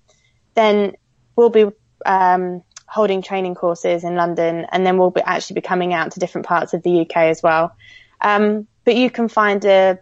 then 0.55 0.93
we'll 1.35 1.49
be 1.49 1.67
um, 2.05 2.63
holding 2.89 3.21
training 3.21 3.55
courses 3.55 4.03
in 4.03 4.15
London, 4.15 4.65
and 4.71 4.85
then 4.85 4.97
we'll 4.97 5.11
be 5.11 5.21
actually 5.21 5.55
be 5.55 5.61
coming 5.61 5.93
out 5.93 6.11
to 6.11 6.19
different 6.19 6.47
parts 6.47 6.73
of 6.73 6.81
the 6.81 7.01
UK 7.01 7.17
as 7.17 7.41
well. 7.43 7.75
Um, 8.19 8.67
but 8.83 8.95
you 8.95 9.11
can 9.11 9.27
find 9.27 9.63
a 9.65 9.99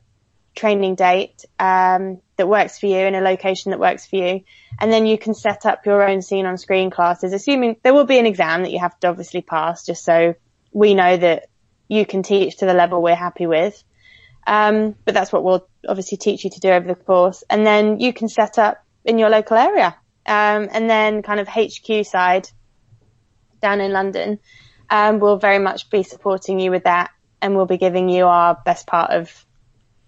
training 0.56 0.96
date 0.96 1.46
um, 1.60 2.22
that 2.38 2.48
works 2.48 2.80
for 2.80 2.88
you 2.88 3.00
in 3.00 3.14
a 3.14 3.22
location 3.22 3.72
that 3.72 3.80
works 3.80 4.08
for 4.08 4.16
you, 4.16 4.42
and 4.80 4.92
then 4.92 5.06
you 5.06 5.18
can 5.18 5.34
set 5.34 5.66
up 5.66 5.86
your 5.86 6.08
own 6.08 6.22
seen 6.22 6.46
on 6.46 6.58
screen 6.58 6.90
classes. 6.90 7.34
Assuming 7.34 7.76
there 7.84 7.94
will 7.94 8.06
be 8.06 8.20
an 8.20 8.26
exam 8.26 8.64
that 8.64 8.72
you 8.72 8.80
have 8.80 8.98
to 9.02 9.08
obviously 9.08 9.42
pass, 9.42 9.86
just 9.86 10.06
so 10.06 10.36
we 10.72 10.94
know 10.96 11.18
that 11.18 11.50
you 11.90 12.06
can 12.06 12.24
teach 12.24 12.58
to 12.58 12.66
the 12.66 12.74
level 12.74 13.02
we're 13.02 13.16
happy 13.16 13.48
with. 13.48 13.84
Um, 14.46 14.96
but 15.04 15.14
that's 15.14 15.34
what 15.34 15.44
we'll 15.44 15.68
obviously 15.88 16.18
teach 16.18 16.46
you 16.46 16.50
to 16.52 16.60
do 16.62 16.70
over 16.70 16.88
the 16.88 16.96
course, 16.96 17.44
and 17.50 17.66
then 17.66 18.00
you 18.00 18.14
can 18.14 18.30
set 18.30 18.58
up 18.58 18.82
in 19.04 19.20
your 19.20 19.30
local 19.30 19.58
area. 19.58 19.96
Um, 20.26 20.68
and 20.72 20.90
then 20.90 21.22
kind 21.22 21.40
of 21.40 21.48
HQ 21.48 22.06
side 22.06 22.50
down 23.62 23.82
in 23.82 23.92
London, 23.92 24.40
um, 24.90 25.20
we'll 25.20 25.38
very 25.38 25.60
much 25.60 25.90
be 25.90 26.04
supporting 26.04 26.60
you 26.60 26.72
with 26.72 26.84
that 26.84 27.12
and 27.42 27.56
we'll 27.56 27.66
be 27.66 27.78
giving 27.78 28.10
you 28.10 28.26
our 28.26 28.58
best 28.66 28.88
part 28.88 29.12
of 29.12 29.46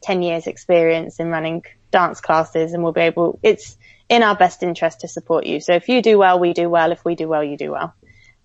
10 0.02 0.22
years 0.22 0.48
experience 0.48 1.20
in 1.20 1.28
running 1.28 1.64
dance 1.92 2.22
classes 2.22 2.74
and 2.74 2.84
we'll 2.84 2.94
be 2.94 3.02
able, 3.02 3.40
it's 3.44 3.78
in 4.08 4.24
our 4.24 4.36
best 4.36 4.64
interest 4.64 5.02
to 5.02 5.08
support 5.08 5.46
you. 5.46 5.60
So 5.60 5.74
if 5.74 5.90
you 5.90 6.02
do 6.02 6.18
well, 6.18 6.40
we 6.40 6.54
do 6.54 6.70
well. 6.70 6.92
If 6.92 7.04
we 7.06 7.16
do 7.16 7.28
well, 7.28 7.44
you 7.44 7.58
do 7.58 7.72
well. 7.72 7.94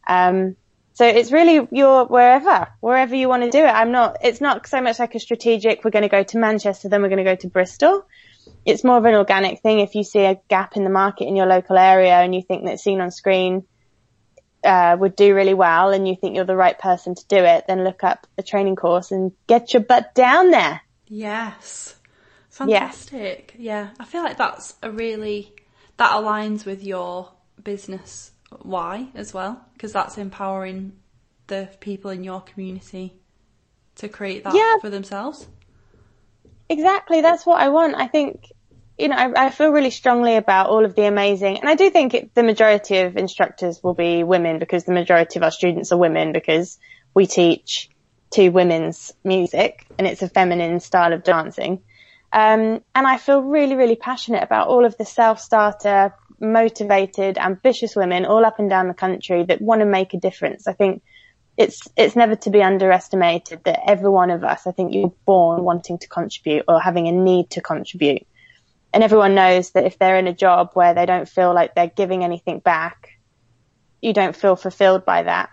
Um, 0.06 0.56
so 0.92 1.06
it's 1.06 1.32
really 1.32 1.66
your 1.72 2.06
wherever, 2.06 2.68
wherever 2.80 3.14
you 3.14 3.28
want 3.28 3.42
to 3.42 3.50
do 3.50 3.58
it. 3.58 3.68
I'm 3.68 3.90
not, 3.90 4.18
it's 4.22 4.40
not 4.40 4.66
so 4.66 4.80
much 4.80 4.98
like 4.98 5.14
a 5.14 5.20
strategic, 5.20 5.84
we're 5.84 5.90
going 5.90 6.02
to 6.02 6.08
go 6.08 6.22
to 6.22 6.38
Manchester, 6.38 6.88
then 6.88 7.02
we're 7.02 7.08
going 7.08 7.24
to 7.24 7.30
go 7.30 7.34
to 7.34 7.48
Bristol. 7.48 8.06
It's 8.64 8.84
more 8.84 8.98
of 8.98 9.04
an 9.04 9.14
organic 9.14 9.60
thing. 9.60 9.80
If 9.80 9.94
you 9.94 10.04
see 10.04 10.20
a 10.20 10.40
gap 10.48 10.76
in 10.76 10.84
the 10.84 10.90
market 10.90 11.26
in 11.26 11.34
your 11.34 11.46
local 11.46 11.78
area 11.78 12.14
and 12.14 12.34
you 12.34 12.42
think 12.42 12.66
that 12.66 12.78
seen 12.78 13.00
on 13.00 13.10
screen 13.10 13.64
uh, 14.64 14.96
would 14.98 15.16
do 15.16 15.34
really 15.34 15.54
well 15.54 15.90
and 15.90 16.08
you 16.08 16.16
think 16.16 16.34
you're 16.34 16.44
the 16.44 16.56
right 16.56 16.78
person 16.78 17.14
to 17.14 17.26
do 17.26 17.36
it, 17.36 17.64
then 17.66 17.84
look 17.84 18.02
up 18.04 18.26
a 18.38 18.42
training 18.42 18.76
course 18.76 19.10
and 19.10 19.32
get 19.46 19.74
your 19.74 19.82
butt 19.82 20.14
down 20.14 20.50
there. 20.50 20.80
Yes. 21.06 21.94
Fantastic. 22.50 23.54
Yeah. 23.58 23.84
yeah. 23.84 23.90
I 23.98 24.04
feel 24.04 24.22
like 24.22 24.36
that's 24.36 24.74
a 24.82 24.90
really, 24.90 25.54
that 25.96 26.12
aligns 26.12 26.64
with 26.64 26.82
your 26.82 27.30
business 27.62 28.30
why 28.62 29.08
as 29.14 29.34
well, 29.34 29.64
because 29.72 29.92
that's 29.92 30.18
empowering 30.18 30.92
the 31.46 31.68
people 31.80 32.10
in 32.10 32.24
your 32.24 32.40
community 32.40 33.14
to 33.96 34.08
create 34.08 34.44
that 34.44 34.54
yeah. 34.54 34.78
for 34.80 34.90
themselves. 34.90 35.46
Exactly. 36.68 37.20
That's 37.20 37.44
what 37.44 37.60
I 37.60 37.68
want. 37.68 37.94
I 37.96 38.06
think 38.06 38.50
you 38.98 39.08
know, 39.08 39.16
I, 39.16 39.46
I, 39.46 39.50
feel 39.50 39.70
really 39.70 39.90
strongly 39.90 40.36
about 40.36 40.68
all 40.68 40.84
of 40.84 40.94
the 40.94 41.06
amazing, 41.06 41.58
and 41.58 41.68
I 41.68 41.74
do 41.74 41.90
think 41.90 42.14
it, 42.14 42.34
the 42.34 42.42
majority 42.42 42.98
of 42.98 43.16
instructors 43.16 43.82
will 43.82 43.94
be 43.94 44.22
women 44.22 44.58
because 44.58 44.84
the 44.84 44.92
majority 44.92 45.38
of 45.38 45.42
our 45.42 45.50
students 45.50 45.90
are 45.90 45.98
women 45.98 46.32
because 46.32 46.78
we 47.12 47.26
teach 47.26 47.90
to 48.32 48.48
women's 48.50 49.12
music 49.24 49.86
and 49.98 50.06
it's 50.06 50.22
a 50.22 50.28
feminine 50.28 50.80
style 50.80 51.12
of 51.12 51.22
dancing. 51.22 51.82
Um, 52.32 52.82
and 52.94 53.06
I 53.06 53.16
feel 53.16 53.42
really, 53.42 53.76
really 53.76 53.94
passionate 53.94 54.42
about 54.42 54.66
all 54.66 54.84
of 54.84 54.96
the 54.96 55.04
self-starter, 55.04 56.14
motivated, 56.40 57.38
ambitious 57.38 57.94
women 57.94 58.26
all 58.26 58.44
up 58.44 58.58
and 58.58 58.68
down 58.68 58.88
the 58.88 58.94
country 58.94 59.44
that 59.44 59.60
want 59.60 59.80
to 59.80 59.86
make 59.86 60.14
a 60.14 60.18
difference. 60.18 60.66
I 60.66 60.72
think 60.72 61.02
it's, 61.56 61.88
it's 61.96 62.16
never 62.16 62.34
to 62.34 62.50
be 62.50 62.60
underestimated 62.60 63.62
that 63.64 63.88
every 63.88 64.10
one 64.10 64.30
of 64.30 64.42
us, 64.42 64.66
I 64.66 64.72
think 64.72 64.94
you're 64.94 65.14
born 65.24 65.62
wanting 65.62 65.98
to 65.98 66.08
contribute 66.08 66.64
or 66.66 66.80
having 66.80 67.06
a 67.06 67.12
need 67.12 67.50
to 67.50 67.60
contribute 67.60 68.26
and 68.94 69.02
everyone 69.02 69.34
knows 69.34 69.72
that 69.72 69.84
if 69.84 69.98
they're 69.98 70.18
in 70.18 70.28
a 70.28 70.32
job 70.32 70.70
where 70.74 70.94
they 70.94 71.04
don't 71.04 71.28
feel 71.28 71.52
like 71.52 71.74
they're 71.74 71.88
giving 71.88 72.22
anything 72.22 72.60
back, 72.60 73.18
you 74.00 74.12
don't 74.12 74.36
feel 74.36 74.54
fulfilled 74.54 75.04
by 75.04 75.24
that. 75.24 75.50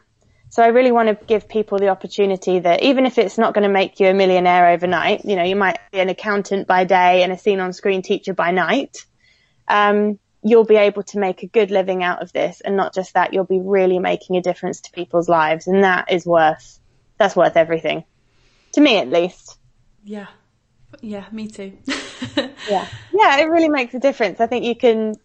So 0.49 0.61
I 0.61 0.67
really 0.67 0.91
want 0.91 1.07
to 1.07 1.25
give 1.25 1.49
people 1.49 1.79
the 1.79 1.87
opportunity 1.87 2.59
that 2.59 2.83
even 2.83 3.07
if 3.07 3.17
it's 3.17 3.39
not 3.39 3.55
going 3.55 3.63
to 3.63 3.73
make 3.73 3.99
you 3.99 4.07
a 4.07 4.13
millionaire 4.13 4.69
overnight, 4.69 5.25
you 5.25 5.35
know, 5.35 5.43
you 5.43 5.55
might 5.55 5.79
be 5.91 5.99
an 5.99 6.09
accountant 6.09 6.67
by 6.67 6.83
day 6.83 7.23
and 7.23 7.31
a 7.31 7.37
seen 7.37 7.59
on 7.59 7.73
screen 7.73 8.03
teacher 8.03 8.33
by 8.33 8.51
night. 8.51 9.05
Um, 9.67 10.19
you'll 10.43 10.65
be 10.65 10.75
able 10.75 11.03
to 11.03 11.19
make 11.19 11.41
a 11.41 11.47
good 11.47 11.71
living 11.71 12.03
out 12.03 12.21
of 12.21 12.31
this. 12.33 12.61
And 12.61 12.77
not 12.77 12.93
just 12.93 13.15
that, 13.15 13.33
you'll 13.33 13.45
be 13.45 13.61
really 13.61 13.97
making 13.97 14.35
a 14.35 14.41
difference 14.41 14.81
to 14.81 14.91
people's 14.91 15.29
lives. 15.29 15.65
And 15.65 15.83
that 15.83 16.11
is 16.11 16.27
worth, 16.27 16.79
that's 17.17 17.35
worth 17.35 17.57
everything. 17.57 18.03
To 18.73 18.81
me, 18.81 18.97
at 18.97 19.09
least. 19.09 19.57
Yeah. 20.03 20.27
Yeah, 21.01 21.25
me 21.31 21.47
too. 21.47 21.77
yeah. 22.69 22.87
Yeah, 23.13 23.39
it 23.39 23.49
really 23.49 23.69
makes 23.69 23.93
a 23.93 23.99
difference. 23.99 24.39
I 24.39 24.47
think 24.47 24.65
you 24.65 24.75
can, 24.75 25.15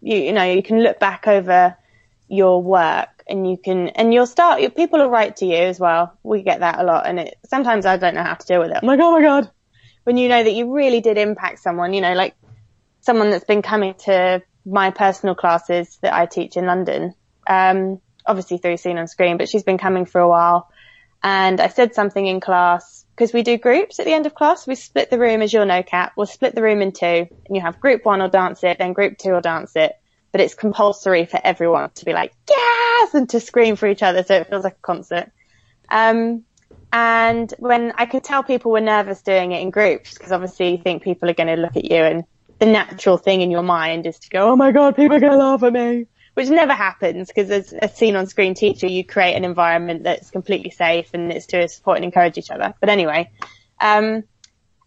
you, 0.00 0.16
you 0.16 0.32
know, 0.32 0.44
you 0.44 0.62
can 0.62 0.82
look 0.82 0.98
back 0.98 1.26
over 1.26 1.76
your 2.28 2.62
work 2.62 3.22
and 3.28 3.48
you 3.48 3.56
can, 3.56 3.88
and 3.88 4.12
you'll 4.12 4.26
start, 4.26 4.60
people 4.74 5.00
will 5.00 5.10
write 5.10 5.36
to 5.36 5.46
you 5.46 5.56
as 5.56 5.78
well. 5.78 6.18
We 6.22 6.42
get 6.42 6.60
that 6.60 6.78
a 6.78 6.82
lot 6.82 7.06
and 7.06 7.20
it, 7.20 7.36
sometimes 7.46 7.86
I 7.86 7.96
don't 7.96 8.14
know 8.14 8.22
how 8.22 8.34
to 8.34 8.46
deal 8.46 8.60
with 8.60 8.70
it. 8.70 8.78
I'm 8.82 8.88
like, 8.88 9.00
oh 9.00 9.12
my 9.12 9.22
God. 9.22 9.50
When 10.04 10.16
you 10.16 10.28
know 10.28 10.42
that 10.42 10.54
you 10.54 10.72
really 10.72 11.00
did 11.00 11.18
impact 11.18 11.58
someone, 11.58 11.92
you 11.92 12.00
know, 12.00 12.14
like 12.14 12.34
someone 13.00 13.30
that's 13.30 13.44
been 13.44 13.62
coming 13.62 13.94
to 14.04 14.42
my 14.64 14.90
personal 14.90 15.34
classes 15.34 15.98
that 16.02 16.14
I 16.14 16.26
teach 16.26 16.56
in 16.56 16.66
London, 16.66 17.14
um, 17.46 18.00
obviously 18.26 18.58
through 18.58 18.76
Seen 18.76 18.98
on 18.98 19.06
Screen, 19.06 19.36
but 19.38 19.48
she's 19.48 19.62
been 19.62 19.78
coming 19.78 20.04
for 20.04 20.20
a 20.20 20.28
while. 20.28 20.68
And 21.22 21.60
I 21.60 21.68
said 21.68 21.94
something 21.94 22.24
in 22.24 22.40
class 22.40 22.97
because 23.18 23.32
we 23.32 23.42
do 23.42 23.58
groups 23.58 23.98
at 23.98 24.06
the 24.06 24.12
end 24.12 24.26
of 24.26 24.34
class. 24.34 24.64
We 24.64 24.76
split 24.76 25.10
the 25.10 25.18
room, 25.18 25.42
as 25.42 25.52
you'll 25.52 25.66
know, 25.66 25.82
Kat. 25.82 26.12
We'll 26.16 26.26
split 26.26 26.54
the 26.54 26.62
room 26.62 26.80
in 26.80 26.92
two, 26.92 27.06
and 27.06 27.28
you 27.50 27.60
have 27.60 27.80
group 27.80 28.04
one 28.04 28.20
will 28.20 28.28
dance 28.28 28.62
it, 28.62 28.78
then 28.78 28.92
group 28.92 29.18
two 29.18 29.32
will 29.32 29.40
dance 29.40 29.74
it. 29.74 29.92
But 30.30 30.40
it's 30.40 30.54
compulsory 30.54 31.24
for 31.24 31.40
everyone 31.42 31.90
to 31.96 32.04
be 32.04 32.12
like, 32.12 32.32
yes, 32.48 33.14
and 33.14 33.28
to 33.30 33.40
scream 33.40 33.74
for 33.74 33.88
each 33.88 34.04
other, 34.04 34.22
so 34.22 34.36
it 34.36 34.48
feels 34.48 34.62
like 34.62 34.74
a 34.74 34.82
concert. 34.82 35.32
Um, 35.88 36.44
and 36.92 37.52
when 37.58 37.92
I 37.96 38.06
could 38.06 38.22
tell 38.22 38.44
people 38.44 38.70
were 38.70 38.80
nervous 38.80 39.20
doing 39.22 39.50
it 39.50 39.62
in 39.62 39.70
groups, 39.70 40.14
because 40.14 40.30
obviously 40.30 40.70
you 40.70 40.78
think 40.78 41.02
people 41.02 41.28
are 41.28 41.34
going 41.34 41.48
to 41.48 41.60
look 41.60 41.76
at 41.76 41.86
you, 41.86 41.96
and 41.96 42.22
the 42.60 42.66
natural 42.66 43.16
thing 43.16 43.40
in 43.40 43.50
your 43.50 43.64
mind 43.64 44.06
is 44.06 44.20
to 44.20 44.28
go, 44.28 44.52
oh 44.52 44.56
my 44.56 44.70
god, 44.70 44.94
people 44.94 45.16
are 45.16 45.20
going 45.20 45.32
to 45.32 45.38
laugh 45.38 45.64
at 45.64 45.72
me 45.72 46.06
which 46.38 46.50
never 46.50 46.72
happens 46.72 47.26
because 47.26 47.50
as 47.50 47.74
a 47.82 47.88
seen 47.88 48.14
on 48.14 48.28
screen 48.28 48.54
teacher, 48.54 48.86
you 48.86 49.04
create 49.04 49.34
an 49.34 49.44
environment 49.44 50.04
that's 50.04 50.30
completely 50.30 50.70
safe 50.70 51.10
and 51.12 51.32
it's 51.32 51.46
to 51.46 51.66
support 51.66 51.96
and 51.96 52.04
encourage 52.04 52.38
each 52.38 52.52
other. 52.52 52.74
But 52.78 52.90
anyway, 52.90 53.28
um, 53.80 54.22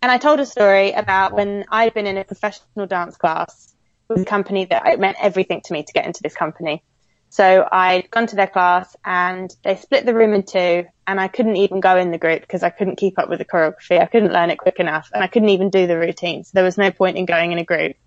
and 0.01 0.11
I 0.13 0.17
told 0.17 0.39
a 0.39 0.45
story 0.45 0.93
about 0.93 1.33
when 1.33 1.65
I'd 1.69 1.93
been 1.93 2.07
in 2.07 2.17
a 2.17 2.23
professional 2.23 2.87
dance 2.87 3.17
class 3.17 3.73
with 4.07 4.21
a 4.21 4.23
company 4.23 4.63
that 4.63 4.87
it 4.87 4.97
meant 4.97 5.17
everything 5.21 5.59
to 5.65 5.73
me 5.73 5.83
to 5.83 5.91
get 5.91 6.05
into 6.05 6.23
this 6.23 6.35
company. 6.35 6.83
So 7.27 7.67
I'd 7.69 8.09
gone 8.09 8.27
to 8.27 8.37
their 8.37 8.47
class 8.47 8.95
and 9.03 9.53
they 9.65 9.75
split 9.75 10.05
the 10.05 10.13
room 10.13 10.33
in 10.33 10.43
two 10.43 10.85
and 11.05 11.19
I 11.19 11.27
couldn't 11.27 11.57
even 11.57 11.81
go 11.81 11.97
in 11.97 12.11
the 12.11 12.17
group 12.17 12.39
because 12.39 12.63
I 12.63 12.69
couldn't 12.69 12.95
keep 12.95 13.19
up 13.19 13.27
with 13.27 13.39
the 13.39 13.45
choreography. 13.45 13.99
I 13.99 14.05
couldn't 14.05 14.31
learn 14.31 14.51
it 14.51 14.57
quick 14.57 14.79
enough 14.79 15.09
and 15.13 15.21
I 15.21 15.27
couldn't 15.27 15.49
even 15.49 15.69
do 15.69 15.85
the 15.85 15.99
routine. 15.99 16.45
So 16.45 16.51
there 16.53 16.63
was 16.63 16.77
no 16.77 16.91
point 16.91 17.17
in 17.17 17.25
going 17.25 17.51
in 17.51 17.57
a 17.57 17.65
group. 17.65 17.97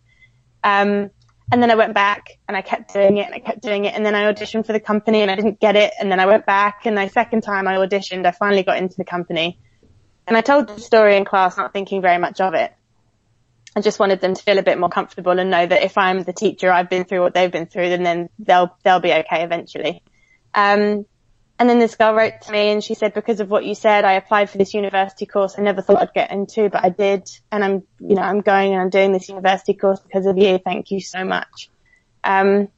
Um, 0.63 1.11
and 1.53 1.63
then 1.63 1.71
I 1.71 1.75
went 1.75 1.95
back 1.95 2.39
and 2.49 2.57
I 2.57 2.63
kept 2.63 2.93
doing 2.93 3.19
it 3.19 3.27
and 3.27 3.35
I 3.35 3.39
kept 3.39 3.61
doing 3.61 3.85
it. 3.85 3.95
And 3.95 4.05
then 4.05 4.15
I 4.15 4.33
auditioned 4.33 4.67
for 4.67 4.73
the 4.73 4.81
company 4.81 5.21
and 5.21 5.31
I 5.31 5.37
didn't 5.37 5.61
get 5.61 5.77
it. 5.77 5.93
And 6.01 6.11
then 6.11 6.19
I 6.19 6.27
went 6.27 6.47
back 6.47 6.87
and 6.87 6.97
the 6.97 7.09
second 7.09 7.43
time 7.43 7.69
I 7.69 7.77
auditioned, 7.77 8.27
I 8.27 8.31
finally 8.31 8.63
got 8.63 8.79
into 8.79 8.97
the 8.97 9.05
company. 9.05 9.59
And 10.27 10.37
I 10.37 10.41
told 10.41 10.69
the 10.69 10.81
story 10.81 11.17
in 11.17 11.25
class, 11.25 11.57
not 11.57 11.73
thinking 11.73 12.01
very 12.01 12.19
much 12.19 12.41
of 12.41 12.55
it. 12.55 12.73
I 13.77 13.81
just 13.81 13.99
wanted 13.99 14.21
them 14.21 14.35
to 14.35 14.43
feel 14.43 14.59
a 14.59 14.63
bit 14.63 14.79
more 14.79 14.89
comfortable 14.89 15.39
and 15.39 15.51
know 15.51 15.67
that 15.67 15.83
if 15.83 15.99
I'm 15.99 16.23
the 16.23 16.33
teacher, 16.33 16.71
I've 16.71 16.89
been 16.89 17.05
through 17.05 17.21
what 17.21 17.35
they've 17.35 17.51
been 17.51 17.67
through, 17.67 17.91
then, 17.91 18.03
then 18.05 18.29
they'll, 18.39 18.77
they'll 18.83 19.01
be 19.01 19.13
okay 19.13 19.43
eventually. 19.43 20.03
Um, 20.55 21.05
and 21.65 21.71
then 21.71 21.79
this 21.79 21.95
girl 21.95 22.13
wrote 22.13 22.43
to 22.43 22.53
me 22.53 22.69
and 22.73 22.85
she 22.85 22.93
said, 22.93 23.15
because 23.15 23.41
of 23.41 23.49
what 23.49 23.65
you 23.65 23.75
said, 23.75 24.05
I 24.05 24.13
applied 24.13 24.51
for 24.51 24.59
this 24.59 24.75
university 24.75 25.25
course 25.25 25.55
I 25.59 25.63
never 25.63 25.81
thought 25.81 26.03
I'd 26.03 26.13
get 26.13 26.31
into, 26.31 26.69
but 26.69 26.85
I 26.85 26.91
did. 26.91 27.27
And 27.51 27.65
I'm, 27.65 27.83
you 28.01 28.17
know, 28.17 28.21
I'm 28.21 28.43
going 28.43 28.75
and 28.75 28.83
I'm 28.83 28.91
doing 28.91 29.13
this 29.13 29.31
university 29.31 29.73
course 29.73 29.99
because 29.99 30.27
of 30.27 30.37
you. 30.37 30.59
Thank 30.59 30.91
you 30.91 31.01
so 31.01 31.25
much. 31.25 31.71
Um, 32.23 32.69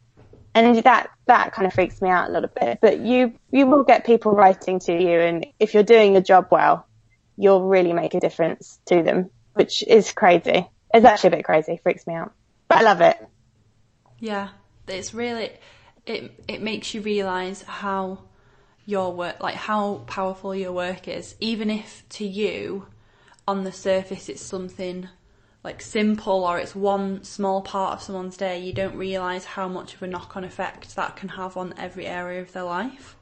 and 0.55 0.77
that, 0.85 1.11
that 1.27 1.53
kind 1.53 1.67
of 1.67 1.73
freaks 1.73 2.01
me 2.01 2.11
out 2.11 2.31
a 2.31 2.33
little 2.33 2.49
bit, 2.49 2.79
but 2.81 3.01
you, 3.01 3.33
you 3.51 3.67
will 3.67 3.83
get 3.83 4.07
people 4.07 4.31
writing 4.31 4.79
to 4.79 4.93
you. 4.93 5.19
And 5.19 5.47
if 5.59 5.75
you're 5.75 5.83
doing 5.83 6.13
your 6.13 6.23
job 6.23 6.47
well, 6.53 6.87
you'll 7.37 7.67
really 7.67 7.93
make 7.93 8.15
a 8.15 8.21
difference 8.21 8.79
to 8.87 9.03
them, 9.03 9.31
which 9.55 9.83
is 9.83 10.13
crazy. 10.13 10.71
It's 10.95 11.05
actually 11.05 11.29
a 11.29 11.37
bit 11.39 11.45
crazy. 11.45 11.81
Freaks 11.83 12.07
me 12.07 12.15
out, 12.15 12.33
but 12.69 12.79
I 12.79 12.83
love 12.83 13.01
it. 13.01 13.19
Yeah. 14.21 14.51
It's 14.87 15.13
really, 15.13 15.51
it, 16.07 16.45
it 16.47 16.63
makes 16.63 16.95
you 16.95 17.01
realize 17.01 17.63
how, 17.63 18.21
your 18.87 19.13
work, 19.13 19.43
like 19.43 19.57
how 19.57 20.05
powerful 20.07 20.55
your 20.55 20.73
work 20.73 21.09
is, 21.09 21.35
even 21.41 21.69
if 21.69 22.09
to 22.09 22.27
you, 22.27 22.87
on 23.47 23.65
the 23.65 23.73
surface, 23.73 24.29
it's 24.29 24.43
something 24.43 25.09
like 25.63 25.83
simple 25.83 26.45
or 26.45 26.59
it's 26.59 26.77
one 26.77 27.25
small 27.25 27.61
part 27.61 27.95
of 27.95 28.03
someone's 28.03 28.37
day, 28.37 28.61
you 28.61 28.73
don't 28.73 28.97
realise 28.97 29.45
how 29.45 29.69
much 29.69 29.95
of 29.95 30.03
a 30.03 30.07
knock 30.07 30.37
on 30.37 30.45
effect 30.45 30.95
that 30.95 31.17
can 31.17 31.29
have 31.31 31.57
on 31.57 31.75
every 31.77 32.07
area 32.07 32.41
of 32.41 32.53
their 32.53 32.63
life. 32.63 33.17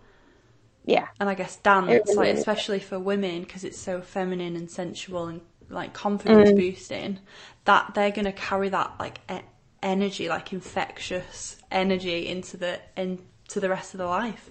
Yeah. 0.84 1.08
And 1.18 1.30
I 1.30 1.34
guess 1.34 1.56
dance, 1.56 1.88
really 1.88 2.16
like 2.16 2.36
especially 2.36 2.80
for 2.80 2.98
women, 2.98 3.40
because 3.40 3.64
it's 3.64 3.78
so 3.78 4.02
feminine 4.02 4.56
and 4.56 4.70
sensual 4.70 5.26
and 5.26 5.40
like 5.70 5.94
confidence 5.94 6.50
mm. 6.50 6.56
boosting, 6.56 7.18
that 7.64 7.94
they're 7.94 8.10
going 8.10 8.26
to 8.26 8.32
carry 8.32 8.68
that 8.68 8.92
like 9.00 9.20
e- 9.32 9.40
energy, 9.82 10.28
like 10.28 10.52
infectious 10.52 11.56
energy 11.70 12.28
into 12.28 12.58
the 12.58 12.78
into 12.94 13.60
the 13.60 13.70
rest 13.70 13.94
of 13.94 13.98
their 13.98 14.06
life. 14.06 14.50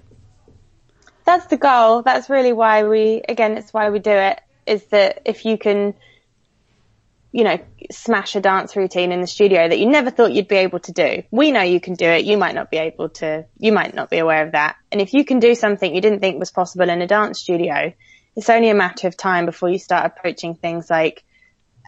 That's 1.26 1.46
the 1.48 1.58
goal. 1.58 2.02
That's 2.02 2.30
really 2.30 2.54
why 2.54 2.84
we, 2.84 3.22
again, 3.28 3.58
it's 3.58 3.74
why 3.74 3.90
we 3.90 4.00
do 4.00 4.12
it. 4.12 4.42
Is 4.66 4.84
that 4.86 5.22
if 5.26 5.46
you 5.46 5.58
can 5.58 5.94
you 7.34 7.44
know, 7.44 7.58
smash 7.92 8.36
a 8.36 8.40
dance 8.40 8.76
routine 8.76 9.12
in 9.12 9.20
the 9.20 9.28
studio 9.28 9.68
that 9.68 9.80
you 9.80 9.88
never 9.88 10.12
thought 10.12 10.32
you'd 10.32 10.48
be 10.48 10.58
able 10.58 10.80
to 10.80 10.92
do. 10.92 11.24
We 11.32 11.52
know 11.52 11.64
you 11.64 11.82
can 11.82 11.96
do 11.96 12.06
it. 12.06 12.26
You 12.26 12.38
might 12.38 12.54
not 12.54 12.70
be 12.70 12.78
able 12.78 13.10
to, 13.10 13.46
you 13.58 13.74
might 13.74 13.96
not 13.96 14.12
be 14.12 14.20
aware 14.20 14.46
of 14.46 14.52
that. 14.52 14.76
And 14.92 15.02
if 15.02 15.14
you 15.14 15.26
can 15.26 15.40
do 15.40 15.56
something 15.56 15.94
you 15.94 16.00
didn't 16.00 16.20
think 16.20 16.40
was 16.40 16.52
possible 16.52 16.88
in 16.88 17.02
a 17.02 17.08
dance 17.08 17.40
studio, 17.40 17.92
it's 18.36 18.50
only 18.52 18.70
a 18.70 18.76
matter 18.76 19.08
of 19.08 19.18
time 19.18 19.48
before 19.48 19.70
you 19.70 19.80
start 19.80 20.06
approaching 20.06 20.54
things 20.54 20.92
like, 20.92 21.24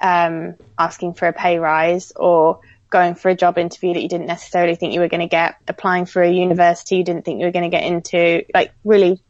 um, 0.01 0.55
asking 0.79 1.13
for 1.13 1.27
a 1.27 1.33
pay 1.33 1.59
rise 1.59 2.11
or 2.15 2.61
going 2.95 3.15
for 3.15 3.27
a 3.27 3.35
job 3.35 3.57
interview 3.57 3.93
that 3.93 4.01
you 4.01 4.07
didn't 4.07 4.27
necessarily 4.27 4.75
think 4.75 4.93
you 4.93 5.01
were 5.01 5.09
going 5.09 5.19
to 5.19 5.27
get, 5.27 5.55
applying 5.67 6.05
for 6.05 6.21
a 6.21 6.31
university 6.31 6.95
you 6.95 7.03
didn't 7.03 7.25
think 7.25 7.41
you 7.41 7.45
were 7.45 7.51
going 7.51 7.69
to 7.69 7.77
get 7.77 7.83
into, 7.83 8.45
like 8.53 8.71
really 8.85 9.21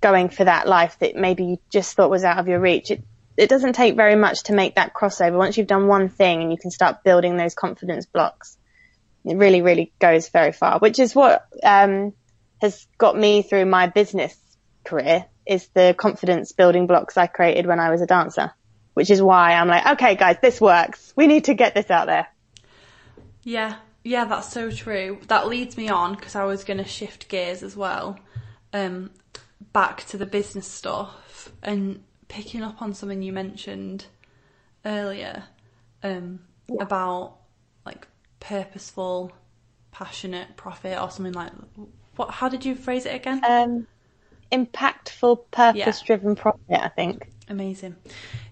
going 0.00 0.28
for 0.28 0.42
that 0.42 0.66
life 0.66 0.98
that 0.98 1.14
maybe 1.14 1.44
you 1.44 1.58
just 1.70 1.94
thought 1.94 2.10
was 2.10 2.24
out 2.24 2.38
of 2.38 2.48
your 2.48 2.58
reach. 2.58 2.90
It, 2.90 3.04
it 3.36 3.48
doesn't 3.48 3.74
take 3.74 3.94
very 3.94 4.16
much 4.16 4.42
to 4.44 4.54
make 4.54 4.74
that 4.74 4.92
crossover. 4.92 5.38
Once 5.38 5.56
you've 5.56 5.68
done 5.68 5.86
one 5.86 6.08
thing 6.08 6.42
and 6.42 6.50
you 6.50 6.58
can 6.58 6.72
start 6.72 7.04
building 7.04 7.36
those 7.36 7.54
confidence 7.54 8.06
blocks, 8.06 8.58
it 9.24 9.36
really, 9.36 9.62
really 9.62 9.92
goes 10.00 10.28
very 10.30 10.50
far, 10.50 10.80
which 10.80 10.98
is 10.98 11.14
what, 11.14 11.46
um, 11.62 12.12
has 12.60 12.88
got 12.98 13.16
me 13.16 13.42
through 13.42 13.66
my 13.66 13.86
business 13.86 14.36
career 14.82 15.26
is 15.46 15.68
the 15.74 15.94
confidence 15.96 16.50
building 16.50 16.88
blocks 16.88 17.16
I 17.16 17.28
created 17.28 17.66
when 17.66 17.78
I 17.78 17.90
was 17.90 18.02
a 18.02 18.06
dancer, 18.06 18.50
which 18.94 19.10
is 19.10 19.22
why 19.22 19.52
I'm 19.52 19.68
like, 19.68 19.86
okay, 19.92 20.16
guys, 20.16 20.38
this 20.42 20.60
works. 20.60 21.12
We 21.14 21.28
need 21.28 21.44
to 21.44 21.54
get 21.54 21.76
this 21.76 21.88
out 21.88 22.06
there. 22.06 22.26
Yeah. 23.44 23.76
Yeah, 24.02 24.26
that's 24.26 24.52
so 24.52 24.70
true. 24.70 25.18
That 25.28 25.48
leads 25.48 25.76
me 25.78 25.88
on 25.88 26.14
because 26.14 26.34
I 26.34 26.44
was 26.44 26.64
going 26.64 26.76
to 26.76 26.84
shift 26.84 27.28
gears 27.28 27.62
as 27.62 27.74
well, 27.74 28.18
um, 28.74 29.10
back 29.72 30.04
to 30.08 30.18
the 30.18 30.26
business 30.26 30.66
stuff 30.66 31.50
and 31.62 32.02
picking 32.28 32.62
up 32.62 32.82
on 32.82 32.92
something 32.92 33.22
you 33.22 33.32
mentioned 33.32 34.04
earlier 34.84 35.44
um, 36.02 36.40
yeah. 36.68 36.82
about 36.82 37.36
like 37.86 38.06
purposeful, 38.40 39.32
passionate 39.90 40.54
profit 40.56 41.00
or 41.00 41.10
something 41.10 41.32
like 41.32 41.52
what? 42.16 42.30
How 42.30 42.50
did 42.50 42.64
you 42.64 42.74
phrase 42.74 43.06
it 43.06 43.14
again? 43.14 43.40
Um, 43.48 43.86
impactful, 44.52 45.44
purpose-driven 45.50 46.36
yeah. 46.36 46.42
profit. 46.42 46.60
I 46.70 46.88
think. 46.88 47.26
Amazing. 47.54 47.94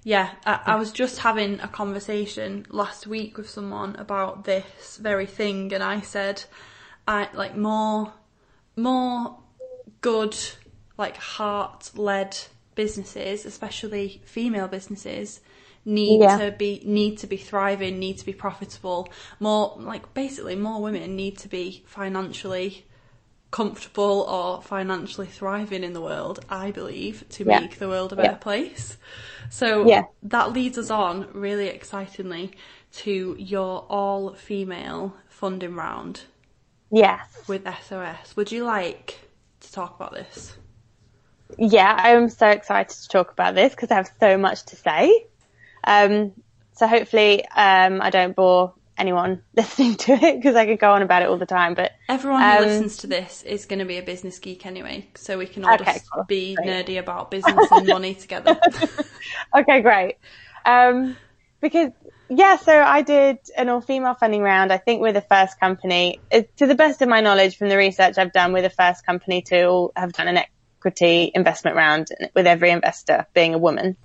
Yeah, 0.05 0.31
I, 0.47 0.61
I, 0.65 0.77
was 0.77 0.93
just 0.93 1.19
having 1.19 1.59
a 1.59 1.67
conversation 1.67 2.67
last 2.71 3.05
week 3.05 3.37
with 3.37 3.51
someone 3.51 3.97
about 3.97 4.45
this 4.45 4.97
very 4.97 5.27
thing, 5.27 5.73
and 5.73 5.83
I 5.83 6.03
said, 6.03 6.45
I 7.09 7.29
like 7.35 7.57
more, 7.57 8.13
more 8.77 9.39
good, 10.03 10.37
like 10.97 11.17
heart-led 11.17 12.39
businesses, 12.77 13.45
especially 13.45 14.23
female 14.25 14.69
businesses, 14.69 15.41
need 15.85 16.21
yeah. 16.21 16.39
to 16.39 16.53
be 16.53 16.81
need 16.85 17.19
to 17.19 17.27
be 17.27 17.37
thriving, 17.37 17.99
need 17.99 18.19
to 18.19 18.25
be 18.25 18.33
profitable. 18.33 19.13
More 19.41 19.75
like 19.81 20.15
basically 20.15 20.55
more 20.55 20.81
women 20.81 21.17
need 21.17 21.39
to 21.39 21.49
be 21.49 21.83
financially 21.87 22.87
comfortable 23.53 24.23
or 24.23 24.61
financially 24.61 25.29
thriving 25.29 25.85
in 25.85 25.93
the 25.93 26.01
world, 26.01 26.45
I 26.49 26.73
believe, 26.73 27.25
to 27.31 27.45
yeah. 27.45 27.61
make 27.61 27.79
the 27.79 27.89
world 27.89 28.13
a 28.13 28.17
better 28.17 28.33
yeah. 28.33 28.39
place. 28.39 28.97
So 29.51 29.87
yeah. 29.87 30.03
that 30.25 30.53
leads 30.53 30.77
us 30.79 30.91
on 30.91 31.29
really 31.33 31.69
excitingly 31.69 32.53
to 32.95 33.37
your 33.39 33.87
all 33.89 34.35
female 34.35 35.15
funding 35.29 35.77
round. 35.77 36.23
Yes. 36.91 37.29
With 37.47 37.65
SOS. 37.85 38.35
Would 38.37 38.51
you 38.51 38.65
like 38.65 39.21
to 39.61 39.73
talk 39.73 39.95
about 39.95 40.13
this? 40.13 40.57
yeah, 41.59 41.95
I'm 41.97 42.29
so 42.29 42.49
excited 42.49 42.97
to 42.97 43.09
talk 43.09 43.33
about 43.33 43.55
this 43.55 43.75
because 43.75 43.91
I 43.91 43.97
have 43.97 44.11
so 44.21 44.39
much 44.39 44.65
to 44.67 44.77
say. 44.77 45.27
Um, 45.85 46.33
so 46.73 46.87
hopefully, 46.87 47.45
um, 47.49 48.01
I 48.01 48.11
don't 48.11 48.35
bore 48.35 48.75
anyone 48.99 49.43
listening 49.57 49.97
to 49.97 50.13
it 50.13 50.37
because 50.37 50.57
I 50.57 50.67
could 50.67 50.79
go 50.79 50.93
on 50.93 51.03
about 51.03 51.23
it 51.23 51.29
all 51.29 51.39
the 51.39 51.47
time. 51.47 51.75
But 51.75 51.93
everyone 52.09 52.43
who 52.43 52.49
um, 52.49 52.63
listens 52.63 52.99
to 52.99 53.07
this 53.07 53.43
is 53.43 53.67
going 53.67 53.79
to 53.79 53.85
be 53.85 53.99
a 53.99 54.03
business 54.03 54.39
geek 54.39 54.67
anyway, 54.67 55.09
so 55.15 55.39
we 55.39 55.47
can 55.47 55.65
all 55.65 55.75
okay, 55.75 55.95
just 55.95 56.11
cool. 56.11 56.25
be 56.25 56.55
great. 56.55 56.87
nerdy 56.87 56.99
about 56.99 57.31
business 57.31 57.69
and 57.71 57.87
money 57.87 58.15
together. 58.15 58.59
okay, 59.57 59.81
great. 59.81 60.17
Um, 60.65 61.17
because 61.61 61.91
yeah, 62.29 62.57
so 62.57 62.73
I 62.73 63.03
did 63.03 63.39
an 63.57 63.69
all-female 63.69 64.15
funding 64.15 64.43
round. 64.43 64.73
I 64.73 64.79
think 64.79 65.03
we're 65.03 65.13
the 65.13 65.21
first 65.21 65.61
company, 65.61 66.21
to 66.31 66.67
the 66.67 66.75
best 66.75 67.03
of 67.03 67.09
my 67.09 67.21
knowledge 67.21 67.59
from 67.59 67.69
the 67.69 67.77
research 67.77 68.17
I've 68.17 68.33
done, 68.33 68.53
we're 68.53 68.63
the 68.63 68.71
first 68.71 69.05
company 69.05 69.43
to 69.43 69.65
all 69.67 69.93
have 69.95 70.13
done 70.13 70.29
an 70.29 70.39
equity 70.79 71.31
investment 71.35 71.77
round 71.77 72.09
with 72.35 72.47
every 72.47 72.71
investor 72.71 73.27
being 73.35 73.55
a 73.55 73.59
woman. 73.59 73.97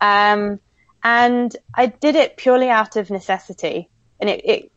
Um, 0.00 0.60
and 1.02 1.56
I 1.74 1.86
did 1.86 2.16
it 2.16 2.36
purely 2.36 2.68
out 2.68 2.96
of 2.96 3.10
necessity. 3.10 3.88
And 4.20 4.30
it, 4.30 4.44
it 4.44 4.72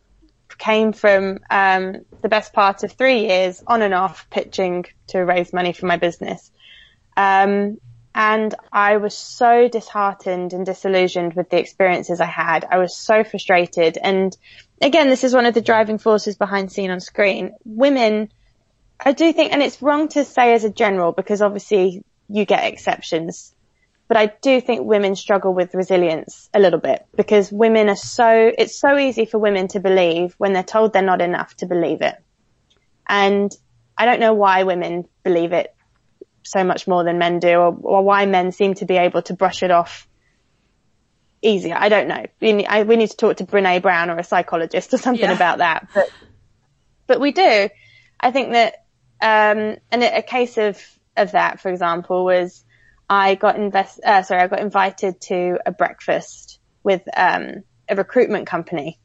came 0.58 0.93
from 0.93 1.39
um, 1.49 1.97
the 2.21 2.30
best 2.30 2.54
part 2.54 2.84
of 2.84 2.91
three 2.91 3.28
years 3.28 3.63
on 3.65 3.82
and 3.82 3.93
off 3.93 4.30
pitching 4.30 4.86
to 5.08 5.19
raise 5.19 5.54
money 5.54 5.73
for 5.73 5.86
my 5.86 5.97
business. 5.97 6.52
Um, 7.15 7.78
and 8.13 8.56
I 8.71 8.97
was 8.97 9.15
so 9.15 9.69
disheartened 9.69 10.54
and 10.54 10.65
disillusioned 10.65 11.36
with 11.36 11.49
the 11.49 11.60
experiences 11.60 12.19
I 12.19 12.25
had. 12.25 12.65
I 12.69 12.80
was 12.80 12.97
so 12.97 13.23
frustrated. 13.23 13.97
And 14.02 14.36
again, 14.82 15.10
this 15.10 15.23
is 15.23 15.34
one 15.34 15.45
of 15.45 15.54
the 15.54 15.62
driving 15.62 15.99
forces 15.99 16.36
behind 16.36 16.71
Seen 16.71 16.91
on 16.91 16.99
Screen. 16.99 17.54
Women 17.63 18.30
I 18.99 19.13
do 19.13 19.32
think, 19.32 19.54
and 19.54 19.63
it's 19.63 19.82
wrong 19.82 20.10
to 20.10 20.25
say 20.25 20.54
as 20.54 20.63
a 20.63 20.69
general 20.69 21.13
because 21.13 21.41
obviously 21.41 22.04
you 22.28 22.45
get 22.45 22.65
exceptions, 22.65 23.54
but 24.09 24.17
I 24.17 24.25
do 24.41 24.59
think 24.59 24.81
women 24.85 25.15
struggle 25.15 25.53
with 25.53 25.75
resilience 25.75 26.49
a 26.51 26.59
little 26.59 26.79
bit 26.79 27.05
because 27.15 27.51
women 27.51 27.89
are 27.89 27.95
so, 27.95 28.51
it's 28.57 28.77
so 28.77 28.97
easy 28.97 29.25
for 29.25 29.37
women 29.37 29.67
to 29.69 29.79
believe 29.79 30.33
when 30.39 30.51
they're 30.51 30.63
told 30.63 30.93
they're 30.93 31.03
not 31.03 31.21
enough 31.21 31.55
to 31.57 31.67
believe 31.67 32.01
it. 32.01 32.15
And 33.07 33.55
I 33.95 34.05
don't 34.05 34.19
know 34.19 34.33
why 34.33 34.63
women 34.63 35.07
believe 35.23 35.53
it 35.53 35.75
so 36.41 36.63
much 36.63 36.87
more 36.87 37.03
than 37.03 37.19
men 37.19 37.37
do 37.37 37.49
or, 37.49 37.77
or 37.81 38.03
why 38.03 38.25
men 38.25 38.51
seem 38.51 38.73
to 38.75 38.85
be 38.85 38.97
able 38.97 39.21
to 39.21 39.35
brush 39.35 39.61
it 39.61 39.69
off 39.69 40.07
easier. 41.43 41.75
I 41.77 41.89
don't 41.89 42.07
know. 42.07 42.25
We 42.41 42.53
need, 42.53 42.65
I, 42.65 42.81
we 42.81 42.95
need 42.95 43.11
to 43.11 43.17
talk 43.17 43.37
to 43.37 43.45
Brene 43.45 43.79
Brown 43.83 44.09
or 44.09 44.17
a 44.17 44.23
psychologist 44.23 44.91
or 44.91 44.97
something 44.97 45.29
yeah. 45.29 45.35
about 45.35 45.59
that. 45.59 45.87
But, 45.93 46.09
but 47.05 47.19
we 47.19 47.31
do. 47.31 47.69
I 48.19 48.31
think 48.31 48.53
that 48.53 48.85
um, 49.21 49.77
and 49.91 50.01
a 50.01 50.23
case 50.23 50.57
of, 50.57 50.81
of 51.15 51.33
that, 51.33 51.59
for 51.59 51.69
example, 51.69 52.25
was 52.25 52.65
I 53.09 53.35
got 53.35 53.55
invest, 53.55 53.99
uh, 54.05 54.21
sorry, 54.23 54.41
I 54.41 54.47
got 54.47 54.59
invited 54.59 55.19
to 55.21 55.59
a 55.65 55.71
breakfast 55.71 56.59
with, 56.83 57.01
um, 57.15 57.63
a 57.89 57.95
recruitment 57.95 58.47
company. 58.47 58.99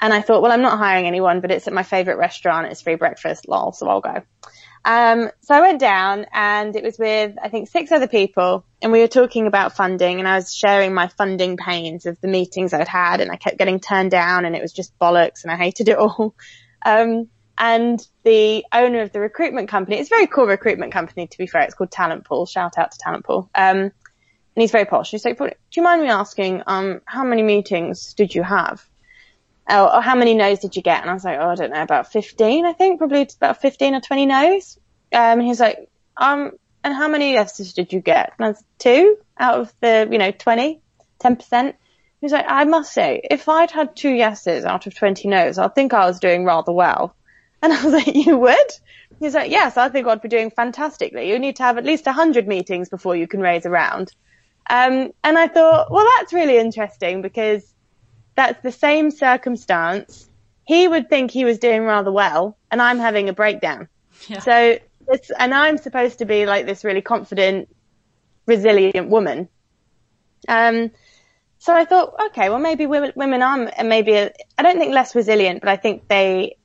And 0.00 0.12
I 0.12 0.20
thought, 0.20 0.42
well, 0.42 0.50
I'm 0.50 0.62
not 0.62 0.78
hiring 0.78 1.06
anyone, 1.06 1.40
but 1.40 1.50
it's 1.52 1.68
at 1.68 1.72
my 1.72 1.84
favorite 1.84 2.16
restaurant. 2.16 2.66
It's 2.66 2.80
free 2.80 2.96
breakfast, 2.96 3.46
lol, 3.46 3.72
so 3.72 3.88
I'll 3.88 4.00
go. 4.00 4.22
Um, 4.84 5.30
so 5.42 5.54
I 5.54 5.60
went 5.60 5.78
down 5.78 6.26
and 6.32 6.74
it 6.74 6.82
was 6.82 6.98
with, 6.98 7.36
I 7.40 7.48
think, 7.48 7.68
six 7.68 7.92
other 7.92 8.08
people 8.08 8.64
and 8.80 8.90
we 8.90 8.98
were 8.98 9.08
talking 9.08 9.46
about 9.46 9.76
funding 9.76 10.18
and 10.18 10.26
I 10.26 10.34
was 10.34 10.52
sharing 10.52 10.92
my 10.92 11.06
funding 11.06 11.56
pains 11.56 12.04
of 12.04 12.20
the 12.20 12.26
meetings 12.26 12.72
I'd 12.72 12.88
had 12.88 13.20
and 13.20 13.30
I 13.30 13.36
kept 13.36 13.58
getting 13.58 13.78
turned 13.78 14.10
down 14.10 14.44
and 14.44 14.56
it 14.56 14.62
was 14.62 14.72
just 14.72 14.98
bollocks 14.98 15.44
and 15.44 15.52
I 15.52 15.56
hated 15.56 15.88
it 15.88 15.98
all. 15.98 16.34
Um, 16.84 17.28
and 17.58 18.06
the 18.24 18.64
owner 18.72 19.02
of 19.02 19.12
the 19.12 19.20
recruitment 19.20 19.68
company, 19.68 19.98
it's 19.98 20.10
a 20.10 20.14
very 20.14 20.26
cool 20.26 20.46
recruitment 20.46 20.92
company 20.92 21.26
to 21.26 21.38
be 21.38 21.46
fair. 21.46 21.62
It's 21.62 21.74
called 21.74 21.90
Talent 21.90 22.24
Pool. 22.24 22.46
Shout 22.46 22.78
out 22.78 22.92
to 22.92 22.98
Talent 22.98 23.24
Pool. 23.24 23.50
Um, 23.54 23.92
and 24.54 24.60
he's 24.60 24.70
very 24.70 24.84
posh. 24.84 25.10
He's 25.10 25.24
like, 25.24 25.38
do 25.38 25.50
you 25.74 25.82
mind 25.82 26.02
me 26.02 26.08
asking, 26.08 26.62
um, 26.66 27.00
how 27.04 27.24
many 27.24 27.42
meetings 27.42 28.14
did 28.14 28.34
you 28.34 28.42
have? 28.42 28.84
Oh, 29.68 29.96
or 29.96 30.02
how 30.02 30.14
many 30.14 30.34
no's 30.34 30.58
did 30.58 30.76
you 30.76 30.82
get? 30.82 31.00
And 31.00 31.10
I 31.10 31.14
was 31.14 31.24
like, 31.24 31.38
oh, 31.38 31.48
I 31.48 31.54
don't 31.54 31.72
know, 31.72 31.82
about 31.82 32.12
15, 32.12 32.66
I 32.66 32.72
think, 32.72 32.98
probably 32.98 33.26
about 33.36 33.62
15 33.62 33.94
or 33.94 34.00
20 34.00 34.26
no's. 34.26 34.78
Um, 35.12 35.20
and 35.20 35.42
he 35.42 35.48
was 35.48 35.60
like, 35.60 35.88
um, 36.16 36.52
and 36.84 36.94
how 36.94 37.08
many 37.08 37.32
yeses 37.32 37.72
did 37.72 37.92
you 37.92 38.00
get? 38.00 38.32
And 38.38 38.46
I 38.46 38.48
was 38.50 38.64
two 38.78 39.16
out 39.38 39.60
of 39.60 39.72
the, 39.80 40.08
you 40.10 40.18
know, 40.18 40.32
20, 40.32 40.80
10%. 41.20 41.74
He's 42.20 42.32
like, 42.32 42.44
I 42.46 42.64
must 42.64 42.92
say, 42.92 43.20
if 43.30 43.48
I'd 43.48 43.70
had 43.70 43.96
two 43.96 44.10
yeses 44.10 44.64
out 44.64 44.86
of 44.86 44.94
20 44.94 45.28
no's, 45.28 45.58
I 45.58 45.68
think 45.68 45.94
I 45.94 46.06
was 46.06 46.20
doing 46.20 46.44
rather 46.44 46.72
well. 46.72 47.16
And 47.62 47.72
I 47.72 47.82
was 47.84 47.92
like, 47.92 48.14
you 48.26 48.36
would? 48.36 48.72
He's 49.20 49.34
like, 49.34 49.50
yes, 49.50 49.76
I 49.76 49.88
think 49.88 50.06
I'd 50.06 50.20
be 50.20 50.28
doing 50.28 50.50
fantastically. 50.50 51.28
You 51.28 51.38
need 51.38 51.56
to 51.56 51.62
have 51.62 51.78
at 51.78 51.84
least 51.84 52.06
100 52.06 52.48
meetings 52.48 52.88
before 52.88 53.14
you 53.14 53.28
can 53.28 53.40
raise 53.40 53.64
a 53.64 53.70
round. 53.70 54.12
Um, 54.68 55.12
and 55.22 55.38
I 55.38 55.48
thought, 55.48 55.90
well, 55.90 56.06
that's 56.16 56.32
really 56.32 56.58
interesting 56.58 57.22
because 57.22 57.72
that's 58.34 58.62
the 58.62 58.72
same 58.72 59.10
circumstance. 59.10 60.28
He 60.64 60.88
would 60.88 61.08
think 61.08 61.30
he 61.30 61.44
was 61.44 61.58
doing 61.58 61.84
rather 61.84 62.12
well 62.12 62.56
and 62.70 62.80
I'm 62.80 62.98
having 62.98 63.28
a 63.28 63.32
breakdown. 63.32 63.88
Yeah. 64.28 64.40
So 64.40 64.78
it's, 65.08 65.30
and 65.30 65.52
I'm 65.54 65.78
supposed 65.78 66.18
to 66.18 66.24
be 66.24 66.46
like 66.46 66.66
this 66.66 66.84
really 66.84 67.02
confident, 67.02 67.68
resilient 68.46 69.08
woman. 69.08 69.48
Um, 70.48 70.90
so 71.58 71.74
I 71.74 71.84
thought, 71.84 72.14
okay, 72.26 72.48
well 72.48 72.58
maybe 72.58 72.86
women, 72.86 73.12
women 73.14 73.42
are 73.42 73.70
maybe, 73.84 74.16
I 74.16 74.62
don't 74.62 74.78
think 74.78 74.92
less 74.92 75.14
resilient, 75.14 75.60
but 75.60 75.68
I 75.68 75.76
think 75.76 76.08
they, 76.08 76.56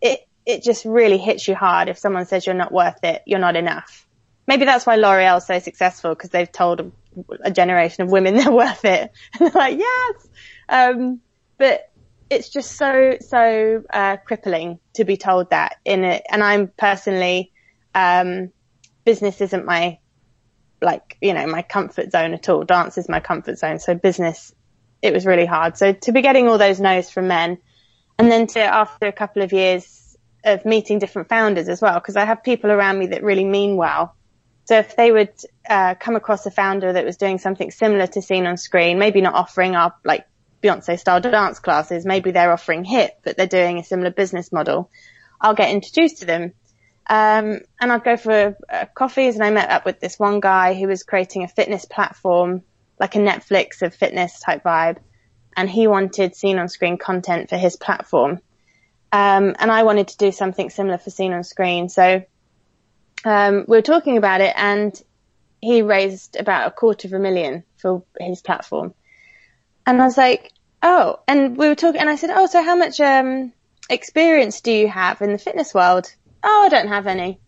it, 0.00 0.20
it 0.46 0.62
just 0.62 0.84
really 0.84 1.18
hits 1.18 1.46
you 1.46 1.54
hard 1.54 1.88
if 1.88 1.98
someone 1.98 2.26
says 2.26 2.46
you're 2.46 2.54
not 2.54 2.72
worth 2.72 3.02
it, 3.04 3.22
you're 3.26 3.38
not 3.38 3.56
enough. 3.56 4.06
Maybe 4.46 4.64
that's 4.64 4.86
why 4.86 4.96
L'Oreal 4.96 5.38
is 5.38 5.46
so 5.46 5.58
successful 5.58 6.10
because 6.14 6.30
they've 6.30 6.50
told 6.50 6.92
a, 7.42 7.50
generation 7.50 8.04
of 8.04 8.10
women 8.10 8.34
they're 8.36 8.50
worth 8.50 8.84
it. 8.84 9.12
And 9.38 9.52
they're 9.52 9.60
like, 9.60 9.78
yes. 9.78 10.28
Um, 10.68 11.20
but 11.58 11.90
it's 12.30 12.48
just 12.48 12.72
so, 12.72 13.16
so, 13.20 13.82
uh, 13.92 14.16
crippling 14.18 14.78
to 14.94 15.04
be 15.04 15.16
told 15.16 15.50
that 15.50 15.76
in 15.84 16.04
it. 16.04 16.22
And 16.30 16.42
I'm 16.42 16.68
personally, 16.68 17.52
um, 17.94 18.50
business 19.04 19.40
isn't 19.40 19.64
my, 19.64 19.98
like, 20.80 21.18
you 21.20 21.34
know, 21.34 21.46
my 21.46 21.62
comfort 21.62 22.12
zone 22.12 22.34
at 22.34 22.48
all. 22.48 22.64
Dance 22.64 22.98
is 22.98 23.08
my 23.08 23.20
comfort 23.20 23.58
zone. 23.58 23.78
So 23.78 23.94
business, 23.94 24.54
it 25.02 25.12
was 25.12 25.26
really 25.26 25.46
hard. 25.46 25.76
So 25.76 25.92
to 25.92 26.12
be 26.12 26.22
getting 26.22 26.48
all 26.48 26.58
those 26.58 26.80
no's 26.80 27.10
from 27.10 27.28
men 27.28 27.58
and 28.18 28.30
then 28.30 28.46
to, 28.48 28.60
after 28.60 29.06
a 29.06 29.12
couple 29.12 29.42
of 29.42 29.52
years 29.52 29.99
of 30.44 30.64
meeting 30.64 30.98
different 30.98 31.28
founders 31.28 31.68
as 31.68 31.80
well, 31.80 31.94
because 31.94 32.16
I 32.16 32.24
have 32.24 32.42
people 32.42 32.70
around 32.70 32.98
me 32.98 33.08
that 33.08 33.22
really 33.22 33.44
mean 33.44 33.76
well. 33.76 34.14
So 34.64 34.78
if 34.78 34.96
they 34.96 35.10
would 35.10 35.32
uh, 35.68 35.94
come 35.96 36.16
across 36.16 36.46
a 36.46 36.50
founder 36.50 36.92
that 36.92 37.04
was 37.04 37.16
doing 37.16 37.38
something 37.38 37.70
similar 37.70 38.06
to 38.08 38.22
seen 38.22 38.46
on 38.46 38.56
screen, 38.56 38.98
maybe 38.98 39.20
not 39.20 39.34
offering 39.34 39.74
our 39.74 39.94
like 40.04 40.26
Beyonce 40.62 40.98
style 40.98 41.20
dance 41.20 41.58
classes. 41.58 42.04
Maybe 42.04 42.30
they're 42.30 42.52
offering 42.52 42.84
HIP, 42.84 43.20
but 43.24 43.36
they're 43.36 43.46
doing 43.46 43.78
a 43.78 43.84
similar 43.84 44.10
business 44.10 44.52
model. 44.52 44.90
I'll 45.40 45.54
get 45.54 45.70
introduced 45.70 46.18
to 46.18 46.26
them. 46.26 46.52
Um, 47.08 47.60
and 47.80 47.90
I'd 47.92 48.04
go 48.04 48.16
for 48.16 48.56
uh, 48.68 48.84
coffees 48.94 49.34
and 49.34 49.42
I 49.42 49.50
met 49.50 49.70
up 49.70 49.84
with 49.84 50.00
this 50.00 50.18
one 50.18 50.40
guy 50.40 50.74
who 50.74 50.86
was 50.86 51.02
creating 51.02 51.42
a 51.42 51.48
fitness 51.48 51.84
platform, 51.84 52.62
like 53.00 53.16
a 53.16 53.18
Netflix 53.18 53.82
of 53.82 53.94
fitness 53.94 54.38
type 54.40 54.62
vibe. 54.62 54.98
And 55.56 55.68
he 55.68 55.86
wanted 55.86 56.36
seen 56.36 56.58
on 56.58 56.68
screen 56.68 56.98
content 56.98 57.48
for 57.48 57.56
his 57.56 57.76
platform. 57.76 58.40
Um, 59.12 59.56
and 59.58 59.70
I 59.70 59.82
wanted 59.82 60.08
to 60.08 60.16
do 60.18 60.32
something 60.32 60.70
similar 60.70 60.98
for 60.98 61.10
seen 61.10 61.32
on 61.32 61.44
screen. 61.44 61.88
So, 61.88 62.22
um, 63.24 63.64
we 63.66 63.76
were 63.76 63.82
talking 63.82 64.16
about 64.16 64.40
it 64.40 64.54
and 64.56 65.00
he 65.60 65.82
raised 65.82 66.36
about 66.36 66.68
a 66.68 66.70
quarter 66.70 67.08
of 67.08 67.12
a 67.12 67.18
million 67.18 67.64
for 67.76 68.04
his 68.18 68.40
platform. 68.40 68.94
And 69.86 70.00
I 70.00 70.04
was 70.04 70.16
like, 70.16 70.52
oh, 70.82 71.20
and 71.28 71.56
we 71.56 71.68
were 71.68 71.74
talking, 71.74 72.00
and 72.00 72.08
I 72.08 72.16
said, 72.16 72.30
oh, 72.30 72.46
so 72.46 72.62
how 72.62 72.76
much 72.76 73.00
um, 73.00 73.52
experience 73.88 74.60
do 74.60 74.72
you 74.72 74.88
have 74.88 75.20
in 75.20 75.32
the 75.32 75.38
fitness 75.38 75.74
world? 75.74 76.12
Oh, 76.42 76.62
I 76.64 76.68
don't 76.68 76.88
have 76.88 77.06
any. 77.06 77.40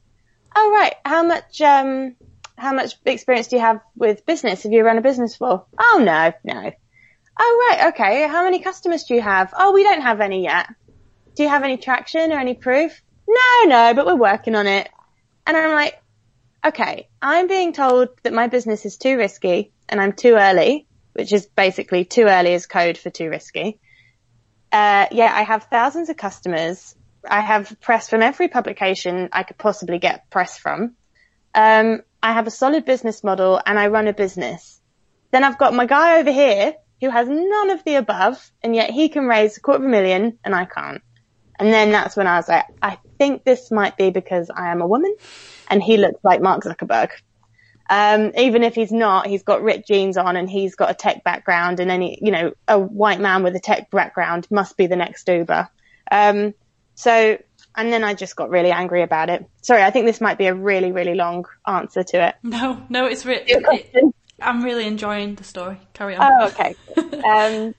Oh, 0.54 0.70
right. 0.70 0.94
How 1.04 1.22
much, 1.22 1.60
um, 1.60 2.16
how 2.56 2.74
much 2.74 2.96
experience 3.06 3.48
do 3.48 3.56
you 3.56 3.62
have 3.62 3.80
with 3.96 4.26
business? 4.26 4.64
Have 4.64 4.72
you 4.72 4.84
run 4.84 4.98
a 4.98 5.02
business 5.02 5.36
for? 5.36 5.64
Oh, 5.78 6.02
no, 6.04 6.32
no. 6.44 6.72
Oh, 7.38 7.68
right. 7.70 7.88
Okay. 7.88 8.28
How 8.28 8.44
many 8.44 8.60
customers 8.60 9.04
do 9.04 9.14
you 9.14 9.22
have? 9.22 9.54
Oh, 9.56 9.72
we 9.72 9.82
don't 9.82 10.02
have 10.02 10.20
any 10.20 10.42
yet. 10.42 10.68
Do 11.34 11.42
you 11.42 11.48
have 11.48 11.64
any 11.64 11.76
traction 11.76 12.32
or 12.32 12.38
any 12.38 12.54
proof? 12.54 13.02
No, 13.28 13.64
no, 13.66 13.94
but 13.94 14.06
we're 14.06 14.16
working 14.16 14.54
on 14.54 14.66
it. 14.66 14.88
And 15.46 15.56
I'm 15.56 15.72
like, 15.72 16.00
okay, 16.64 17.08
I'm 17.20 17.48
being 17.48 17.72
told 17.72 18.10
that 18.22 18.32
my 18.32 18.46
business 18.46 18.84
is 18.84 18.96
too 18.96 19.16
risky 19.16 19.72
and 19.88 20.00
I'm 20.00 20.12
too 20.12 20.34
early 20.34 20.86
which 21.12 21.32
is 21.32 21.46
basically 21.46 22.04
too 22.04 22.24
early 22.24 22.54
as 22.54 22.66
code 22.66 22.98
for 22.98 23.10
too 23.10 23.28
risky. 23.28 23.78
Uh, 24.70 25.06
yeah, 25.10 25.30
I 25.34 25.42
have 25.42 25.64
thousands 25.64 26.08
of 26.08 26.16
customers. 26.16 26.94
I 27.28 27.40
have 27.40 27.76
press 27.80 28.08
from 28.08 28.22
every 28.22 28.48
publication 28.48 29.28
I 29.32 29.42
could 29.42 29.58
possibly 29.58 29.98
get 29.98 30.30
press 30.30 30.58
from. 30.58 30.94
Um, 31.54 32.02
I 32.22 32.32
have 32.32 32.46
a 32.46 32.50
solid 32.50 32.84
business 32.84 33.22
model 33.22 33.60
and 33.64 33.78
I 33.78 33.88
run 33.88 34.08
a 34.08 34.14
business. 34.14 34.80
Then 35.30 35.44
I've 35.44 35.58
got 35.58 35.74
my 35.74 35.86
guy 35.86 36.20
over 36.20 36.32
here 36.32 36.74
who 37.00 37.10
has 37.10 37.28
none 37.28 37.70
of 37.70 37.84
the 37.84 37.96
above 37.96 38.50
and 38.62 38.74
yet 38.74 38.90
he 38.90 39.08
can 39.08 39.26
raise 39.26 39.56
a 39.56 39.60
quarter 39.60 39.82
of 39.82 39.86
a 39.86 39.90
million 39.90 40.38
and 40.44 40.54
I 40.54 40.64
can't. 40.64 41.02
And 41.62 41.72
then 41.72 41.92
that's 41.92 42.16
when 42.16 42.26
I 42.26 42.38
was 42.38 42.48
like, 42.48 42.64
I 42.82 42.98
think 43.18 43.44
this 43.44 43.70
might 43.70 43.96
be 43.96 44.10
because 44.10 44.50
I 44.50 44.72
am 44.72 44.80
a 44.80 44.86
woman 44.86 45.14
and 45.68 45.80
he 45.80 45.96
looks 45.96 46.18
like 46.24 46.42
Mark 46.42 46.64
Zuckerberg. 46.64 47.10
Um, 47.88 48.32
even 48.36 48.64
if 48.64 48.74
he's 48.74 48.90
not, 48.90 49.28
he's 49.28 49.44
got 49.44 49.62
ripped 49.62 49.86
jeans 49.86 50.16
on 50.16 50.36
and 50.36 50.50
he's 50.50 50.74
got 50.74 50.90
a 50.90 50.94
tech 50.94 51.22
background 51.22 51.78
and 51.78 51.88
any, 51.88 52.18
you 52.20 52.32
know, 52.32 52.52
a 52.66 52.80
white 52.80 53.20
man 53.20 53.44
with 53.44 53.54
a 53.54 53.60
tech 53.60 53.92
background 53.92 54.48
must 54.50 54.76
be 54.76 54.88
the 54.88 54.96
next 54.96 55.28
Uber. 55.28 55.68
Um, 56.10 56.52
so, 56.96 57.38
and 57.76 57.92
then 57.92 58.02
I 58.02 58.14
just 58.14 58.34
got 58.34 58.50
really 58.50 58.72
angry 58.72 59.02
about 59.02 59.30
it. 59.30 59.48
Sorry, 59.60 59.84
I 59.84 59.92
think 59.92 60.06
this 60.06 60.20
might 60.20 60.38
be 60.38 60.46
a 60.46 60.54
really, 60.54 60.90
really 60.90 61.14
long 61.14 61.44
answer 61.64 62.02
to 62.02 62.26
it. 62.26 62.34
No, 62.42 62.84
no, 62.88 63.06
it's 63.06 63.24
really, 63.24 63.44
it, 63.46 64.14
I'm 64.40 64.64
really 64.64 64.88
enjoying 64.88 65.36
the 65.36 65.44
story. 65.44 65.78
Carry 65.92 66.16
on. 66.16 66.28
Oh, 66.28 66.46
okay. 66.48 66.74
um, 67.24 67.72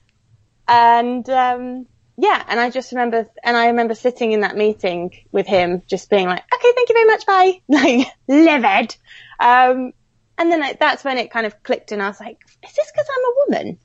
and, 0.68 1.28
um, 1.28 1.86
yeah, 2.16 2.42
and 2.48 2.60
I 2.60 2.70
just 2.70 2.92
remember, 2.92 3.28
and 3.42 3.56
I 3.56 3.66
remember 3.68 3.94
sitting 3.94 4.32
in 4.32 4.40
that 4.40 4.56
meeting 4.56 5.10
with 5.32 5.46
him, 5.46 5.82
just 5.86 6.10
being 6.10 6.26
like, 6.26 6.42
okay, 6.54 6.72
thank 6.74 6.88
you 6.88 6.94
very 6.94 7.06
much, 7.06 7.26
bye. 7.26 7.60
Like, 7.68 8.06
livid. 8.28 8.96
Um, 9.40 9.92
and 10.38 10.50
then 10.50 10.62
I, 10.62 10.76
that's 10.78 11.04
when 11.04 11.18
it 11.18 11.30
kind 11.30 11.46
of 11.46 11.62
clicked 11.62 11.92
and 11.92 12.02
I 12.02 12.08
was 12.08 12.20
like, 12.20 12.38
is 12.62 12.74
this 12.74 12.92
because 12.92 13.06
I'm 13.08 13.24
a 13.24 13.34
woman? 13.46 13.78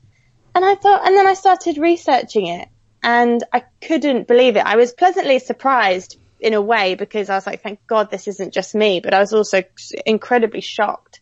And 0.54 0.64
I 0.64 0.74
thought, 0.74 1.06
and 1.06 1.16
then 1.16 1.26
I 1.26 1.34
started 1.34 1.78
researching 1.78 2.46
it 2.46 2.68
and 3.02 3.42
I 3.52 3.64
couldn't 3.80 4.28
believe 4.28 4.56
it. 4.56 4.66
I 4.66 4.76
was 4.76 4.92
pleasantly 4.92 5.38
surprised 5.38 6.18
in 6.40 6.54
a 6.54 6.62
way 6.62 6.94
because 6.94 7.30
I 7.30 7.34
was 7.34 7.46
like, 7.46 7.62
thank 7.62 7.86
God 7.86 8.10
this 8.10 8.28
isn't 8.28 8.54
just 8.54 8.74
me, 8.74 9.00
but 9.00 9.14
I 9.14 9.20
was 9.20 9.32
also 9.32 9.62
incredibly 10.06 10.60
shocked. 10.60 11.20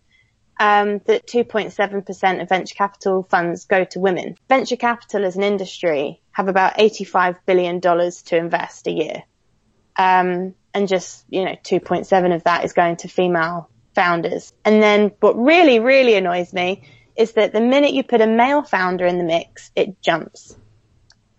Um, 0.60 1.00
that 1.06 1.28
2.7% 1.28 2.42
of 2.42 2.48
venture 2.48 2.74
capital 2.74 3.22
funds 3.22 3.66
go 3.66 3.84
to 3.84 4.00
women. 4.00 4.34
Venture 4.48 4.74
capital 4.74 5.24
as 5.24 5.36
an 5.36 5.44
industry 5.44 6.20
have 6.38 6.46
about 6.46 6.78
$85 6.78 7.38
billion 7.46 7.80
to 7.80 8.36
invest 8.36 8.86
a 8.86 8.92
year. 8.92 9.24
Um, 9.96 10.54
and 10.72 10.86
just, 10.86 11.24
you 11.28 11.44
know, 11.44 11.56
2.7 11.64 12.32
of 12.32 12.44
that 12.44 12.64
is 12.64 12.72
going 12.74 12.94
to 12.98 13.08
female 13.08 13.68
founders. 13.96 14.52
And 14.64 14.80
then 14.80 15.10
what 15.18 15.36
really, 15.36 15.80
really 15.80 16.14
annoys 16.14 16.52
me 16.52 16.84
is 17.16 17.32
that 17.32 17.52
the 17.52 17.60
minute 17.60 17.92
you 17.92 18.04
put 18.04 18.20
a 18.20 18.26
male 18.28 18.62
founder 18.62 19.04
in 19.04 19.18
the 19.18 19.24
mix, 19.24 19.72
it 19.74 20.00
jumps. 20.00 20.56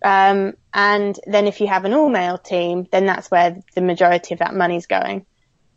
Um, 0.04 0.52
and 0.74 1.18
then 1.26 1.46
if 1.46 1.62
you 1.62 1.68
have 1.68 1.86
an 1.86 1.94
all 1.94 2.10
male 2.10 2.36
team, 2.36 2.86
then 2.92 3.06
that's 3.06 3.30
where 3.30 3.56
the 3.74 3.80
majority 3.80 4.34
of 4.34 4.40
that 4.40 4.54
money's 4.54 4.86
going. 4.86 5.24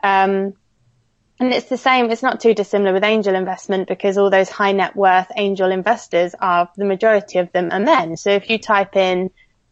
Um, 0.04 0.52
and 1.40 1.54
it's 1.54 1.68
the 1.68 1.78
same, 1.78 2.12
it's 2.12 2.24
not 2.24 2.40
too 2.40 2.54
dissimilar 2.54 2.94
with 2.94 3.04
angel 3.04 3.36
investment 3.36 3.88
because 3.88 4.18
all 4.18 4.30
those 4.30 4.50
high 4.50 4.72
net 4.72 4.96
worth 4.96 5.32
angel 5.36 5.72
investors 5.72 6.36
are, 6.40 6.70
the 6.78 6.86
majority 6.86 7.40
of 7.40 7.52
them 7.52 7.70
are 7.72 7.80
men. 7.80 8.18
So 8.18 8.30
if 8.32 8.50
you 8.50 8.60
type 8.60 8.96
in 8.96 9.32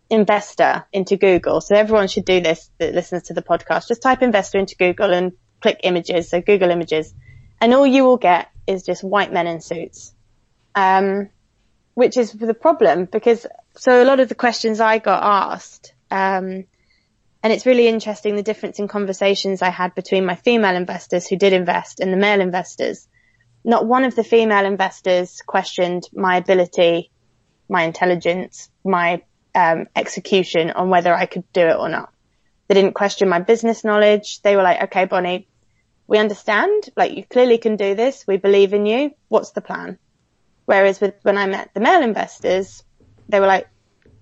investor 0.10 0.86
into 0.91 1.17
Google, 1.17 1.62
so 1.62 1.76
everyone 1.76 2.08
should 2.08 2.26
do 2.26 2.41
this 2.41 2.69
that 2.80 2.93
listens 2.93 3.24
to 3.24 3.34
the 3.34 3.41
podcast, 3.41 3.88
just 3.88 4.02
type 4.02 4.21
investor 4.21 4.58
into 4.58 4.76
Google 4.76 5.13
and 5.13 5.34
click 5.62 5.80
images, 5.84 6.30
so 6.30 6.41
Google 6.41 6.71
images, 6.71 7.13
and 7.60 7.74
all 7.74 7.86
you 7.86 8.04
will 8.04 8.17
get 8.17 8.50
is 8.65 8.84
just 8.84 9.04
white 9.04 9.32
men 9.32 9.47
in 9.47 9.62
suits. 9.62 10.13
Um, 10.74 11.30
which 11.93 12.17
is 12.17 12.32
the 12.32 12.54
problem 12.54 13.06
because 13.06 13.45
so 13.76 14.02
a 14.02 14.06
lot 14.06 14.19
of 14.19 14.30
the 14.30 14.36
questions 14.36 14.80
I 14.80 15.00
got 15.00 15.24
asked, 15.24 15.93
um, 16.10 16.65
and 17.44 17.52
it's 17.52 17.66
really 17.66 17.88
interesting 17.88 18.36
the 18.36 18.44
difference 18.44 18.80
in 18.80 18.88
conversations 18.88 19.62
I 19.62 19.70
had 19.70 19.96
between 19.96 20.26
my 20.26 20.36
female 20.36 20.76
investors 20.76 21.28
who 21.28 21.38
did 21.38 21.54
invest 21.54 22.00
and 22.00 22.14
the 22.14 22.18
male 22.18 22.40
investors. 22.40 23.08
Not 23.64 23.86
one 23.86 24.04
of 24.04 24.16
the 24.16 24.24
female 24.24 24.66
investors 24.66 25.42
questioned 25.46 26.08
my 26.14 26.38
ability, 26.38 27.12
my 27.68 27.84
intelligence, 27.84 28.70
my 28.84 29.24
um, 29.56 29.88
execution 29.96 30.72
on 30.72 30.90
whether 30.90 31.14
I 31.14 31.26
could 31.26 31.52
do 31.52 31.62
it 31.62 31.78
or 31.78 31.90
not. 31.90 32.14
They 32.68 32.76
didn't 32.76 32.94
question 32.94 33.28
my 33.28 33.40
business 33.40 33.84
knowledge. 33.84 34.42
They 34.42 34.56
were 34.56 34.64
like, 34.64 34.84
okay, 34.84 35.06
Bonnie, 35.06 35.48
we 36.08 36.18
understand, 36.18 36.90
like 36.96 37.16
you 37.16 37.24
clearly 37.26 37.58
can 37.58 37.76
do 37.76 37.96
this. 37.96 38.26
We 38.28 38.38
believe 38.38 38.74
in 38.74 38.86
you. 38.86 39.12
What's 39.30 39.52
the 39.52 39.62
plan? 39.62 39.98
Whereas 40.66 41.02
with 41.02 41.16
when 41.24 41.38
I 41.38 41.48
met 41.48 41.74
the 41.74 41.80
male 41.80 42.02
investors, 42.02 42.84
they 43.30 43.40
were 43.40 43.48
like, 43.48 43.68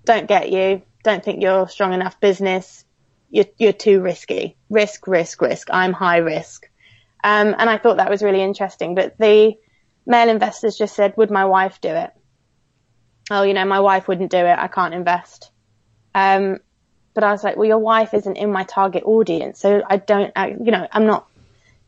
don't 0.04 0.26
get 0.26 0.50
you. 0.50 0.82
Don't 1.04 1.24
think 1.24 1.42
you're 1.42 1.68
strong 1.68 1.92
enough 1.92 2.20
business. 2.20 2.84
You're, 3.30 3.46
you're 3.58 3.72
too 3.72 4.00
risky. 4.00 4.56
Risk, 4.68 5.06
risk, 5.06 5.40
risk. 5.40 5.68
I'm 5.70 5.92
high 5.92 6.18
risk. 6.18 6.68
Um, 7.22 7.54
and 7.56 7.70
I 7.70 7.78
thought 7.78 7.98
that 7.98 8.10
was 8.10 8.22
really 8.22 8.42
interesting. 8.42 8.94
But 8.94 9.16
the 9.18 9.54
male 10.06 10.28
investors 10.28 10.76
just 10.76 10.94
said, 10.94 11.14
would 11.16 11.30
my 11.30 11.44
wife 11.44 11.80
do 11.80 11.88
it? 11.88 12.10
Oh, 13.30 13.42
you 13.42 13.54
know, 13.54 13.64
my 13.64 13.80
wife 13.80 14.08
wouldn't 14.08 14.30
do 14.30 14.38
it. 14.38 14.58
I 14.58 14.66
can't 14.66 14.94
invest. 14.94 15.50
Um, 16.14 16.58
but 17.14 17.24
I 17.24 17.32
was 17.32 17.44
like, 17.44 17.56
well, 17.56 17.68
your 17.68 17.78
wife 17.78 18.14
isn't 18.14 18.36
in 18.36 18.50
my 18.50 18.64
target 18.64 19.04
audience. 19.04 19.60
So 19.60 19.82
I 19.88 19.96
don't, 19.98 20.32
I, 20.34 20.48
you 20.48 20.72
know, 20.72 20.86
I'm 20.90 21.06
not, 21.06 21.28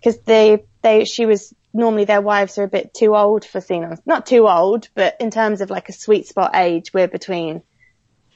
cause 0.02 0.18
they, 0.20 0.64
they, 0.82 1.04
she 1.04 1.26
was 1.26 1.52
normally 1.72 2.04
their 2.04 2.20
wives 2.20 2.58
are 2.58 2.64
a 2.64 2.68
bit 2.68 2.92
too 2.94 3.16
old 3.16 3.44
for 3.44 3.60
Xenons. 3.60 4.00
Not 4.04 4.26
too 4.26 4.48
old, 4.48 4.88
but 4.94 5.16
in 5.20 5.30
terms 5.30 5.60
of 5.60 5.70
like 5.70 5.88
a 5.88 5.92
sweet 5.92 6.26
spot 6.26 6.52
age, 6.54 6.92
we're 6.92 7.08
between, 7.08 7.62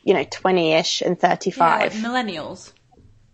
you 0.02 0.14
know, 0.14 0.24
20ish 0.24 1.02
and 1.02 1.18
35. 1.18 1.94
Yeah, 1.94 2.10
like 2.10 2.26
millennials. 2.26 2.72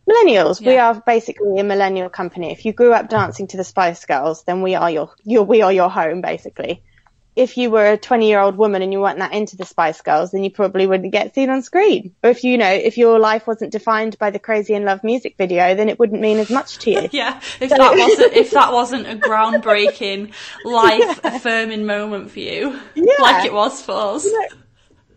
Millennials. 0.08 0.60
Yeah. 0.60 0.68
We 0.68 0.78
are 0.78 1.02
basically 1.06 1.58
a 1.58 1.64
millennial 1.64 2.08
company. 2.08 2.52
If 2.52 2.64
you 2.64 2.72
grew 2.72 2.92
up 2.92 3.08
dancing 3.08 3.46
to 3.48 3.56
the 3.56 3.64
Spice 3.64 4.04
Girls, 4.04 4.42
then 4.44 4.62
we 4.62 4.74
are 4.74 4.90
your, 4.90 5.14
your 5.24 5.44
we 5.44 5.62
are 5.62 5.72
your 5.72 5.88
home 5.88 6.20
basically 6.20 6.82
if 7.34 7.56
you 7.56 7.70
were 7.70 7.92
a 7.92 7.96
20 7.96 8.28
year 8.28 8.40
old 8.40 8.56
woman 8.56 8.82
and 8.82 8.92
you 8.92 9.00
weren't 9.00 9.18
that 9.18 9.32
into 9.32 9.56
the 9.56 9.64
Spice 9.64 10.00
Girls, 10.02 10.32
then 10.32 10.44
you 10.44 10.50
probably 10.50 10.86
wouldn't 10.86 11.12
get 11.12 11.34
seen 11.34 11.48
on 11.48 11.62
screen. 11.62 12.14
Or 12.22 12.30
if 12.30 12.44
you 12.44 12.58
know, 12.58 12.70
if 12.70 12.98
your 12.98 13.18
life 13.18 13.46
wasn't 13.46 13.72
defined 13.72 14.18
by 14.18 14.30
the 14.30 14.38
Crazy 14.38 14.74
in 14.74 14.84
Love 14.84 15.02
music 15.02 15.36
video, 15.38 15.74
then 15.74 15.88
it 15.88 15.98
wouldn't 15.98 16.20
mean 16.20 16.38
as 16.38 16.50
much 16.50 16.78
to 16.80 16.90
you. 16.90 17.08
yeah, 17.12 17.40
if 17.60 17.70
so. 17.70 17.76
that 17.76 17.96
wasn't 17.96 18.32
if 18.34 18.50
that 18.50 18.72
wasn't 18.72 19.06
a 19.06 19.16
groundbreaking, 19.16 20.32
life 20.64 21.20
affirming 21.24 21.86
moment 21.86 22.30
for 22.30 22.40
you, 22.40 22.78
yeah. 22.94 23.14
like 23.20 23.46
it 23.46 23.52
was 23.52 23.80
for 23.80 23.92
us. 23.92 24.24
You 24.24 24.40
know, 24.40 24.56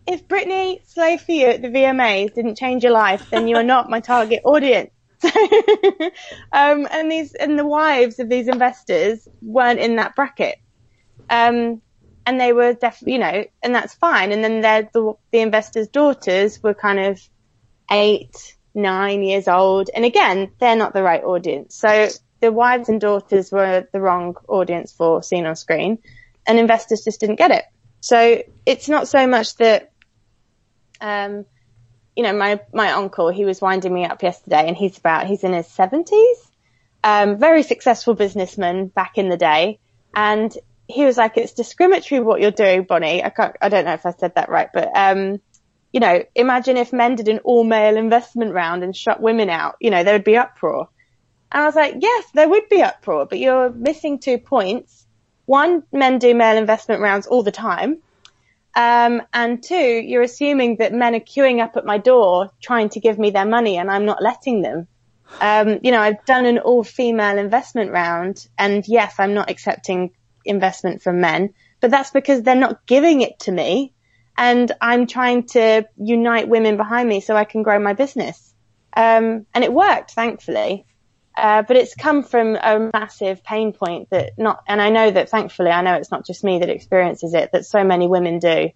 if 0.08 0.28
Britney 0.28 0.86
Slave 0.88 1.22
for 1.22 1.32
You 1.32 1.48
at 1.48 1.62
the 1.62 1.70
VMAs 1.70 2.34
didn't 2.34 2.58
change 2.58 2.84
your 2.84 2.92
life, 2.92 3.30
then 3.32 3.48
you 3.48 3.56
are 3.56 3.64
not 3.64 3.90
my 3.90 4.00
target 4.00 4.42
audience. 4.44 4.92
um, 5.24 6.88
and 6.92 7.12
these 7.12 7.34
and 7.34 7.58
the 7.58 7.66
wives 7.66 8.20
of 8.20 8.30
these 8.30 8.48
investors 8.48 9.28
weren't 9.42 9.80
in 9.80 9.96
that 9.96 10.16
bracket. 10.16 10.58
Um, 11.30 11.82
and 12.26 12.40
they 12.40 12.54
were 12.54 12.74
definitely, 12.74 13.14
you 13.14 13.20
know, 13.20 13.46
and 13.64 13.76
that's 13.76 13.94
fine. 13.94 14.32
And 14.32 14.44
then 14.44 14.62
the, 14.62 15.14
the 15.32 15.40
investors' 15.40 15.88
daughters 15.88 16.62
were 16.62 16.74
kind 16.74 17.00
of 17.00 17.22
eight, 17.92 18.56
nine 18.74 19.24
years 19.24 19.48
old. 19.48 19.90
And 19.94 20.06
again, 20.06 20.52
they're 20.60 20.76
not 20.76 20.94
the 20.94 21.04
right 21.04 21.24
audience. 21.24 21.76
So 21.76 22.10
the 22.42 22.52
wives 22.52 22.90
and 22.90 23.00
daughters 23.00 23.52
were 23.52 23.88
the 23.92 24.02
wrong 24.02 24.36
audience 24.48 24.92
for 24.92 25.22
seen 25.24 25.46
on 25.46 25.56
screen 25.56 26.00
and 26.48 26.60
investors 26.60 27.04
just 27.04 27.20
didn't 27.20 27.38
get 27.38 27.52
it. 27.52 27.66
So 28.02 28.44
it's 28.66 28.90
not 28.90 29.08
so 29.08 29.28
much 29.28 29.56
that, 29.58 29.92
um, 31.02 31.46
you 32.16 32.24
know, 32.24 32.34
my, 32.34 32.60
my 32.74 32.92
uncle, 32.92 33.30
he 33.30 33.46
was 33.46 33.62
winding 33.62 33.94
me 33.94 34.06
up 34.06 34.24
yesterday 34.24 34.68
and 34.68 34.78
he's 34.78 34.98
about, 34.98 35.28
he's 35.28 35.44
in 35.44 35.54
his 35.54 35.68
seventies, 35.68 36.38
um, 37.04 37.38
very 37.38 37.64
successful 37.64 38.14
businessman 38.14 38.88
back 38.88 39.18
in 39.18 39.30
the 39.30 39.38
day. 39.38 39.80
And 40.16 40.56
he 40.88 41.04
was 41.04 41.18
like, 41.18 41.36
it's 41.38 41.54
discriminatory 41.54 42.22
what 42.22 42.42
you're 42.42 42.52
doing, 42.52 42.84
Bonnie. 42.84 43.24
I 43.24 43.30
can't, 43.30 43.56
I 43.62 43.70
don't 43.70 43.86
know 43.86 43.94
if 43.94 44.06
I 44.06 44.12
said 44.12 44.36
that 44.36 44.50
right, 44.50 44.70
but, 44.74 44.96
um, 44.96 45.42
you 45.92 46.00
know, 46.00 46.24
imagine 46.36 46.78
if 46.78 46.94
men 46.94 47.16
did 47.16 47.28
an 47.28 47.40
all 47.40 47.64
male 47.64 47.98
investment 47.98 48.54
round 48.54 48.84
and 48.84 48.96
shut 48.96 49.22
women 49.22 49.50
out, 49.50 49.76
you 49.80 49.90
know, 49.90 50.04
there 50.04 50.14
would 50.14 50.24
be 50.24 50.38
uproar. 50.38 50.90
And 51.52 51.64
I 51.64 51.66
was 51.66 51.76
like, 51.76 51.96
yes, 52.00 52.26
there 52.34 52.50
would 52.50 52.70
be 52.70 52.82
uproar, 52.82 53.26
but 53.26 53.40
you're 53.40 53.70
missing 53.70 54.20
two 54.20 54.38
points. 54.38 55.06
One, 55.46 55.84
men 55.92 56.20
do 56.20 56.34
male 56.34 56.58
investment 56.58 57.02
rounds 57.02 57.28
all 57.28 57.44
the 57.44 57.52
time. 57.52 58.00
Um, 58.76 59.22
and 59.34 59.64
two, 59.64 59.76
you're 59.76 60.22
assuming 60.22 60.78
that 60.78 60.94
men 60.94 61.16
are 61.16 61.22
queuing 61.22 61.64
up 61.64 61.78
at 61.78 61.86
my 61.86 61.98
door 61.98 62.52
trying 62.62 62.90
to 62.90 63.00
give 63.00 63.18
me 63.18 63.30
their 63.30 63.46
money 63.46 63.78
and 63.78 63.90
I'm 63.90 64.06
not 64.06 64.22
letting 64.22 64.62
them. 64.62 64.88
Um, 65.40 65.80
you 65.82 65.92
know, 65.92 66.02
I've 66.02 66.24
done 66.26 66.46
an 66.46 66.60
all 66.60 66.84
female 66.84 67.38
investment 67.38 67.92
round 67.92 68.46
and 68.58 68.86
yes, 68.88 69.16
I'm 69.18 69.34
not 69.34 69.50
accepting 69.50 70.12
investment 70.44 71.02
from 71.02 71.22
men, 71.22 71.54
but 71.80 71.90
that's 71.90 72.12
because 72.12 72.44
they're 72.44 72.56
not 72.56 72.86
giving 72.86 73.22
it 73.22 73.40
to 73.42 73.52
me 73.52 73.94
and 74.38 74.72
I'm 74.82 75.08
trying 75.08 75.48
to 75.48 75.88
unite 75.98 76.50
women 76.50 76.76
behind 76.76 77.08
me 77.08 77.22
so 77.22 77.36
I 77.36 77.46
can 77.46 77.64
grow 77.64 77.80
my 77.80 77.94
business. 77.94 78.54
Um, 78.96 79.46
and 79.54 79.64
it 79.64 79.74
worked, 79.74 80.12
thankfully. 80.12 80.86
Uh, 81.38 81.64
but 81.64 81.76
it's 81.76 81.96
come 81.96 82.24
from 82.24 82.56
a 82.56 82.90
massive 82.94 83.44
pain 83.44 83.74
point 83.74 84.10
that 84.10 84.32
not, 84.38 84.64
and 84.68 84.82
I 84.82 84.90
know 84.90 85.12
that 85.12 85.30
thankfully, 85.30 85.70
I 85.70 85.82
know 85.82 85.96
it's 85.96 86.12
not 86.12 86.26
just 86.26 86.44
me 86.44 86.60
that 86.60 86.70
experiences 86.70 87.34
it, 87.34 87.52
that 87.52 87.66
so 87.66 87.84
many 87.84 88.08
women 88.08 88.40
do. 88.40 88.70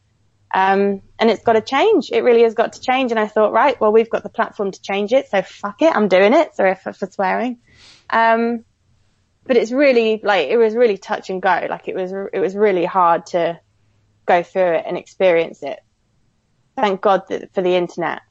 Um, 0.54 1.02
and 1.20 1.30
it's 1.30 1.44
got 1.44 1.54
to 1.54 1.62
change. 1.62 2.10
It 2.12 2.24
really 2.24 2.42
has 2.44 2.56
got 2.56 2.74
to 2.74 2.82
change. 2.82 3.12
And 3.12 3.20
I 3.20 3.28
thought, 3.28 3.54
right, 3.54 3.80
well, 3.80 3.92
we've 3.92 4.10
got 4.10 4.24
the 4.24 4.30
platform 4.30 4.72
to 4.72 4.82
change 4.82 5.14
it. 5.14 5.30
So 5.30 5.42
fuck 5.42 5.82
it. 5.82 5.96
I'm 5.96 6.08
doing 6.08 6.34
it. 6.34 6.56
Sorry 6.56 6.76
for, 6.76 6.92
for 6.92 7.06
swearing. 7.06 7.60
Um, 8.10 8.66
but 9.46 9.58
it's 9.58 9.72
really 9.72 10.20
like 10.24 10.50
it 10.50 10.58
was 10.58 10.76
really 10.76 10.98
touch 10.98 11.32
and 11.32 11.42
go. 11.42 11.68
Like 11.70 11.88
it 11.88 11.96
was 11.96 12.12
it 12.12 12.40
was 12.40 12.56
really 12.56 12.86
hard 12.86 13.26
to 13.28 13.60
go 14.28 14.44
through 14.44 14.76
it 14.76 14.84
and 14.86 14.96
experience 14.96 15.64
it. 15.64 15.80
Thank 16.76 17.02
God 17.02 17.24
for 17.28 17.62
the 17.62 17.76
internet, 17.76 18.22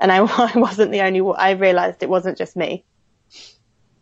and 0.00 0.10
I, 0.10 0.24
I 0.24 0.52
wasn't 0.58 0.90
the 0.90 1.02
only. 1.02 1.20
one. 1.20 1.36
I 1.38 1.50
realised 1.50 2.02
it 2.02 2.08
wasn't 2.08 2.38
just 2.38 2.56
me. 2.56 2.84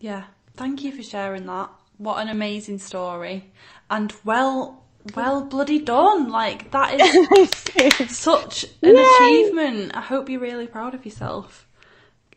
Yeah, 0.01 0.25
thank 0.57 0.83
you 0.83 0.93
for 0.93 1.03
sharing 1.03 1.47
that. 1.47 1.71
What 1.99 2.23
an 2.23 2.29
amazing 2.29 2.79
story, 2.79 3.53
and 3.91 4.13
well, 4.25 4.83
well 5.15 5.45
bloody 5.45 5.79
done. 5.79 6.31
Like 6.31 6.71
that 6.71 6.99
is 6.99 8.11
such 8.17 8.65
an 8.83 8.97
Yay. 8.97 9.05
achievement. 9.05 9.95
I 9.95 10.01
hope 10.01 10.31
you're 10.31 10.41
really 10.41 10.67
proud 10.67 10.95
of 10.95 11.05
yourself. 11.05 11.69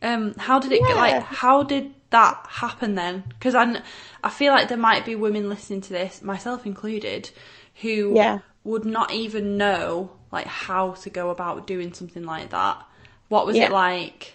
Um, 0.01 0.35
how 0.37 0.59
did 0.59 0.73
it 0.73 0.81
yeah. 0.81 0.95
like? 0.95 1.23
How 1.23 1.63
did 1.63 1.93
that 2.09 2.45
happen 2.49 2.95
then? 2.95 3.23
Because 3.29 3.55
I, 3.55 3.81
I 4.21 4.29
feel 4.29 4.51
like 4.51 4.67
there 4.67 4.77
might 4.77 5.05
be 5.05 5.15
women 5.15 5.47
listening 5.47 5.81
to 5.81 5.89
this, 5.93 6.21
myself 6.21 6.65
included, 6.65 7.29
who 7.81 8.13
yeah. 8.15 8.39
would 8.65 8.83
not 8.83 9.11
even 9.13 9.57
know 9.57 10.11
like 10.31 10.47
how 10.47 10.91
to 10.91 11.09
go 11.09 11.29
about 11.29 11.65
doing 11.65 11.93
something 11.93 12.23
like 12.23 12.49
that. 12.49 12.85
What 13.29 13.45
was 13.45 13.55
yeah. 13.55 13.67
it 13.67 13.71
like? 13.71 14.33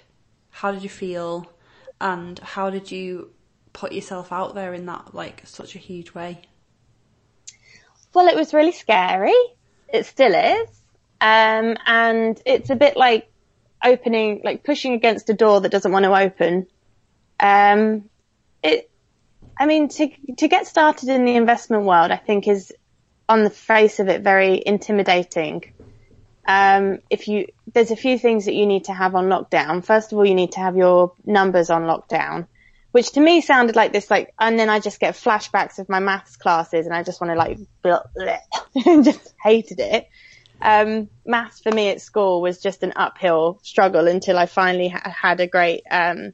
How 0.51 0.73
did 0.73 0.83
you 0.83 0.89
feel? 0.89 1.53
And 2.01 2.39
how 2.39 2.71
did 2.71 2.91
you 2.91 3.33
put 3.73 3.93
yourself 3.93 4.33
out 4.33 4.55
there 4.55 4.75
in 4.75 4.87
that 4.87 5.15
like 5.15 5.43
such 5.45 5.75
a 5.75 5.79
huge 5.79 6.15
way? 6.15 6.43
Well, 8.15 8.29
it 8.29 8.37
was 8.37 8.55
really 8.55 8.73
scary. 8.73 9.35
It 9.89 10.07
still 10.07 10.35
is. 10.35 10.69
Um, 11.21 11.77
and 11.87 12.41
it's 12.47 12.71
a 12.71 12.77
bit 12.77 12.97
like 12.97 13.31
opening, 13.85 14.43
like 14.45 14.65
pushing 14.65 14.95
against 14.95 15.29
a 15.31 15.35
door 15.35 15.61
that 15.61 15.71
doesn't 15.71 15.91
want 15.91 16.05
to 16.05 16.15
open 16.15 16.67
um, 17.41 18.09
it, 18.63 18.91
I 19.57 19.67
mean, 19.67 19.89
to 19.89 20.11
to 20.39 20.49
get 20.49 20.67
started 20.67 21.09
in 21.09 21.25
the 21.25 21.37
investment 21.37 21.85
world, 21.85 22.11
I 22.11 22.17
think 22.17 22.49
is 22.49 22.73
on 23.29 23.45
the 23.45 23.51
face 23.51 24.01
of 24.01 24.09
it 24.09 24.23
very 24.23 24.63
intimidating. 24.65 25.73
Um, 26.49 27.01
if 27.11 27.29
you, 27.29 27.47
there's 27.75 27.91
a 27.91 27.97
few 27.97 28.19
things 28.19 28.47
that 28.47 28.55
you 28.55 28.65
need 28.65 28.85
to 28.85 28.95
have 28.95 29.15
on 29.15 29.27
lockdown. 29.27 29.85
First 29.85 30.13
of 30.13 30.19
all, 30.19 30.25
you 30.25 30.35
need 30.35 30.53
to 30.53 30.61
have 30.61 30.79
your 30.79 31.13
numbers 31.27 31.69
on 31.69 31.83
lockdown, 31.83 32.47
which 32.91 33.13
to 33.13 33.21
me 33.21 33.43
sounded 33.43 33.77
like 33.77 33.93
this, 33.93 34.11
like, 34.11 34.33
and 34.41 34.59
then 34.59 34.71
I 34.71 34.81
just 34.81 34.99
get 34.99 35.15
flashbacks 35.15 35.79
of 35.79 35.91
my 35.91 36.01
maths 36.01 36.37
classes 36.37 36.87
and 36.87 36.95
I 36.95 37.03
just 37.03 37.21
want 37.21 37.33
to 37.33 37.37
like, 37.37 37.59
and 38.87 39.05
just 39.05 39.35
hated 39.45 39.79
it. 39.79 40.09
Um, 40.63 41.11
maths 41.27 41.61
for 41.61 41.71
me 41.71 41.91
at 41.91 42.01
school 42.01 42.41
was 42.41 42.63
just 42.63 42.83
an 42.83 42.95
uphill 42.97 43.61
struggle 43.63 44.09
until 44.09 44.39
I 44.39 44.47
finally 44.47 44.89
ha- 44.89 45.11
had 45.11 45.41
a 45.41 45.47
great, 45.47 45.83
um, 45.91 46.33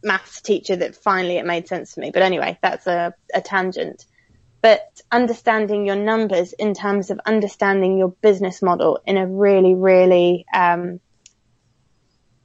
maths 0.00 0.40
teacher 0.42 0.76
that 0.76 0.94
finally 0.94 1.38
it 1.38 1.44
made 1.44 1.66
sense 1.66 1.94
for 1.94 2.00
me. 2.00 2.12
But 2.12 2.22
anyway, 2.22 2.56
that's 2.62 2.86
a, 2.86 3.14
a 3.34 3.40
tangent. 3.40 4.06
But 4.60 5.00
understanding 5.10 5.86
your 5.86 5.96
numbers 5.96 6.52
in 6.52 6.74
terms 6.74 7.10
of 7.10 7.20
understanding 7.24 7.96
your 7.96 8.08
business 8.08 8.60
model 8.60 9.00
in 9.06 9.16
a 9.16 9.26
really, 9.26 9.74
really, 9.74 10.46
um, 10.52 11.00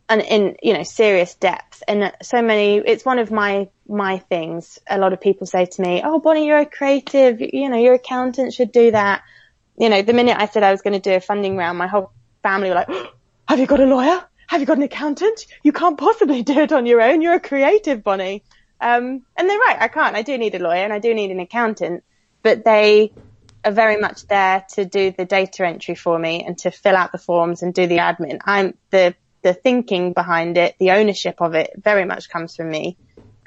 and 0.07 0.21
in, 0.21 0.55
you 0.61 0.73
know, 0.73 0.83
serious 0.83 1.33
depth. 1.35 1.81
And 1.87 2.11
so 2.21 2.41
many, 2.41 2.77
it's 2.77 3.03
one 3.03 3.19
of 3.19 3.31
my, 3.31 3.69
my 3.87 4.19
things. 4.19 4.77
A 4.87 4.99
lot 4.99 5.13
of 5.13 5.21
people 5.21 5.47
say 5.47 5.65
to 5.65 5.81
me, 5.81 6.01
Oh, 6.03 6.19
Bonnie, 6.19 6.45
you're 6.45 6.59
a 6.59 6.65
creative, 6.65 7.41
you 7.41 7.69
know, 7.69 7.77
your 7.77 7.95
accountant 7.95 8.53
should 8.53 8.71
do 8.71 8.91
that. 8.91 9.23
You 9.77 9.89
know, 9.89 10.03
the 10.03 10.13
minute 10.13 10.37
I 10.37 10.45
said 10.45 10.61
I 10.61 10.71
was 10.71 10.83
going 10.83 10.93
to 10.93 10.99
do 10.99 11.15
a 11.15 11.19
funding 11.19 11.57
round, 11.57 11.79
my 11.79 11.87
whole 11.87 12.11
family 12.43 12.69
were 12.69 12.75
like, 12.75 12.89
oh, 12.89 13.11
have 13.47 13.59
you 13.59 13.65
got 13.65 13.79
a 13.79 13.85
lawyer? 13.85 14.23
have 14.53 14.61
you 14.61 14.67
got 14.67 14.77
an 14.77 14.83
accountant? 14.83 15.47
You 15.63 15.71
can't 15.71 15.97
possibly 15.97 16.43
do 16.43 16.59
it 16.59 16.71
on 16.71 16.85
your 16.85 17.01
own. 17.01 17.21
You're 17.21 17.33
a 17.33 17.39
creative, 17.39 18.03
Bonnie. 18.03 18.43
Um, 18.83 19.21
and 19.37 19.49
they're 19.49 19.57
right. 19.59 19.77
I 19.79 19.87
can't. 19.87 20.13
I 20.13 20.23
do 20.23 20.37
need 20.37 20.53
a 20.55 20.59
lawyer 20.59 20.83
and 20.83 20.91
I 20.91 20.99
do 20.99 21.13
need 21.13 21.31
an 21.31 21.39
accountant, 21.39 22.03
but 22.41 22.65
they 22.65 23.13
are 23.63 23.71
very 23.71 23.95
much 23.95 24.27
there 24.27 24.65
to 24.73 24.83
do 24.83 25.11
the 25.11 25.23
data 25.23 25.65
entry 25.65 25.95
for 25.95 26.19
me 26.19 26.43
and 26.43 26.57
to 26.59 26.69
fill 26.69 26.97
out 26.97 27.13
the 27.13 27.17
forms 27.17 27.63
and 27.63 27.73
do 27.73 27.87
the 27.87 27.99
admin. 27.99 28.39
I'm 28.43 28.77
the, 28.89 29.15
the 29.41 29.53
thinking 29.53 30.11
behind 30.11 30.57
it, 30.57 30.75
the 30.79 30.91
ownership 30.91 31.41
of 31.41 31.55
it 31.55 31.71
very 31.77 32.03
much 32.03 32.29
comes 32.29 32.57
from 32.57 32.69
me. 32.69 32.97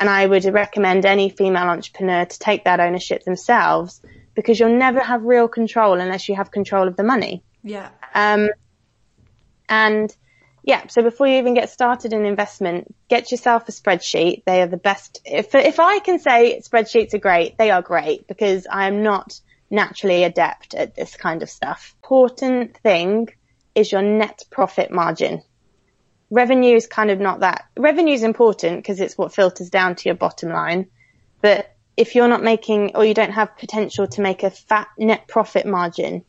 And 0.00 0.08
I 0.08 0.24
would 0.24 0.46
recommend 0.46 1.04
any 1.04 1.28
female 1.28 1.68
entrepreneur 1.68 2.24
to 2.24 2.38
take 2.38 2.64
that 2.64 2.80
ownership 2.80 3.24
themselves 3.24 4.00
because 4.34 4.58
you'll 4.58 4.78
never 4.78 5.00
have 5.00 5.22
real 5.22 5.48
control 5.48 6.00
unless 6.00 6.30
you 6.30 6.36
have 6.36 6.50
control 6.50 6.88
of 6.88 6.96
the 6.96 7.02
money. 7.02 7.42
Yeah. 7.62 7.90
Um, 8.14 8.48
and 9.68 10.14
yeah, 10.66 10.88
so 10.88 11.00
before 11.00 11.28
you 11.28 11.38
even 11.38 11.54
get 11.54 11.70
started 11.70 12.12
in 12.12 12.26
investment, 12.26 12.92
get 13.08 13.30
yourself 13.30 13.68
a 13.68 13.72
spreadsheet. 13.72 14.42
They 14.44 14.62
are 14.62 14.66
the 14.66 14.76
best. 14.76 15.20
If, 15.24 15.54
if 15.54 15.78
I 15.78 16.00
can 16.00 16.18
say 16.18 16.60
spreadsheets 16.60 17.14
are 17.14 17.18
great, 17.18 17.56
they 17.56 17.70
are 17.70 17.82
great 17.82 18.26
because 18.26 18.66
I 18.68 18.88
am 18.88 19.04
not 19.04 19.40
naturally 19.70 20.24
adept 20.24 20.74
at 20.74 20.96
this 20.96 21.16
kind 21.16 21.44
of 21.44 21.50
stuff. 21.50 21.94
Important 22.02 22.76
thing 22.78 23.28
is 23.76 23.92
your 23.92 24.02
net 24.02 24.42
profit 24.50 24.90
margin. 24.90 25.42
revenue 26.30 26.74
is 26.74 26.88
kind 26.88 27.12
of 27.12 27.20
not 27.20 27.40
that. 27.40 27.66
Revenue 27.76 28.14
is 28.14 28.24
important 28.24 28.78
because 28.78 28.98
it's 28.98 29.16
what 29.16 29.32
filters 29.32 29.70
down 29.70 29.94
to 29.94 30.08
your 30.08 30.16
bottom 30.16 30.50
line. 30.50 30.88
But 31.42 31.76
if 31.96 32.16
you're 32.16 32.26
not 32.26 32.42
making 32.42 32.96
or 32.96 33.04
you 33.04 33.14
don't 33.14 33.30
have 33.30 33.56
potential 33.56 34.08
to 34.08 34.20
make 34.20 34.42
a 34.42 34.50
fat 34.50 34.88
net 34.98 35.28
profit 35.28 35.64
margin, 35.64 36.24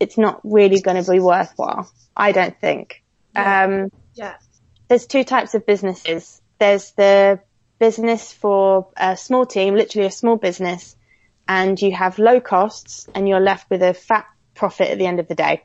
it's 0.00 0.18
not 0.18 0.40
really 0.42 0.80
going 0.80 1.02
to 1.02 1.08
be 1.08 1.20
worthwhile. 1.20 1.88
I 2.16 2.32
don't 2.32 2.58
think. 2.60 3.04
Yeah. 3.36 3.64
Um, 3.64 3.90
Yeah. 4.14 4.34
there's 4.88 5.06
two 5.06 5.24
types 5.24 5.54
of 5.54 5.66
businesses. 5.66 6.40
There's 6.58 6.92
the 6.92 7.40
business 7.78 8.32
for 8.32 8.88
a 8.96 9.16
small 9.16 9.44
team, 9.46 9.74
literally 9.74 10.06
a 10.06 10.10
small 10.10 10.36
business, 10.36 10.96
and 11.46 11.80
you 11.80 11.92
have 11.92 12.18
low 12.18 12.40
costs 12.40 13.06
and 13.14 13.28
you're 13.28 13.40
left 13.40 13.68
with 13.70 13.82
a 13.82 13.94
fat 13.94 14.26
profit 14.54 14.88
at 14.90 14.98
the 14.98 15.06
end 15.06 15.20
of 15.20 15.28
the 15.28 15.34
day. 15.34 15.62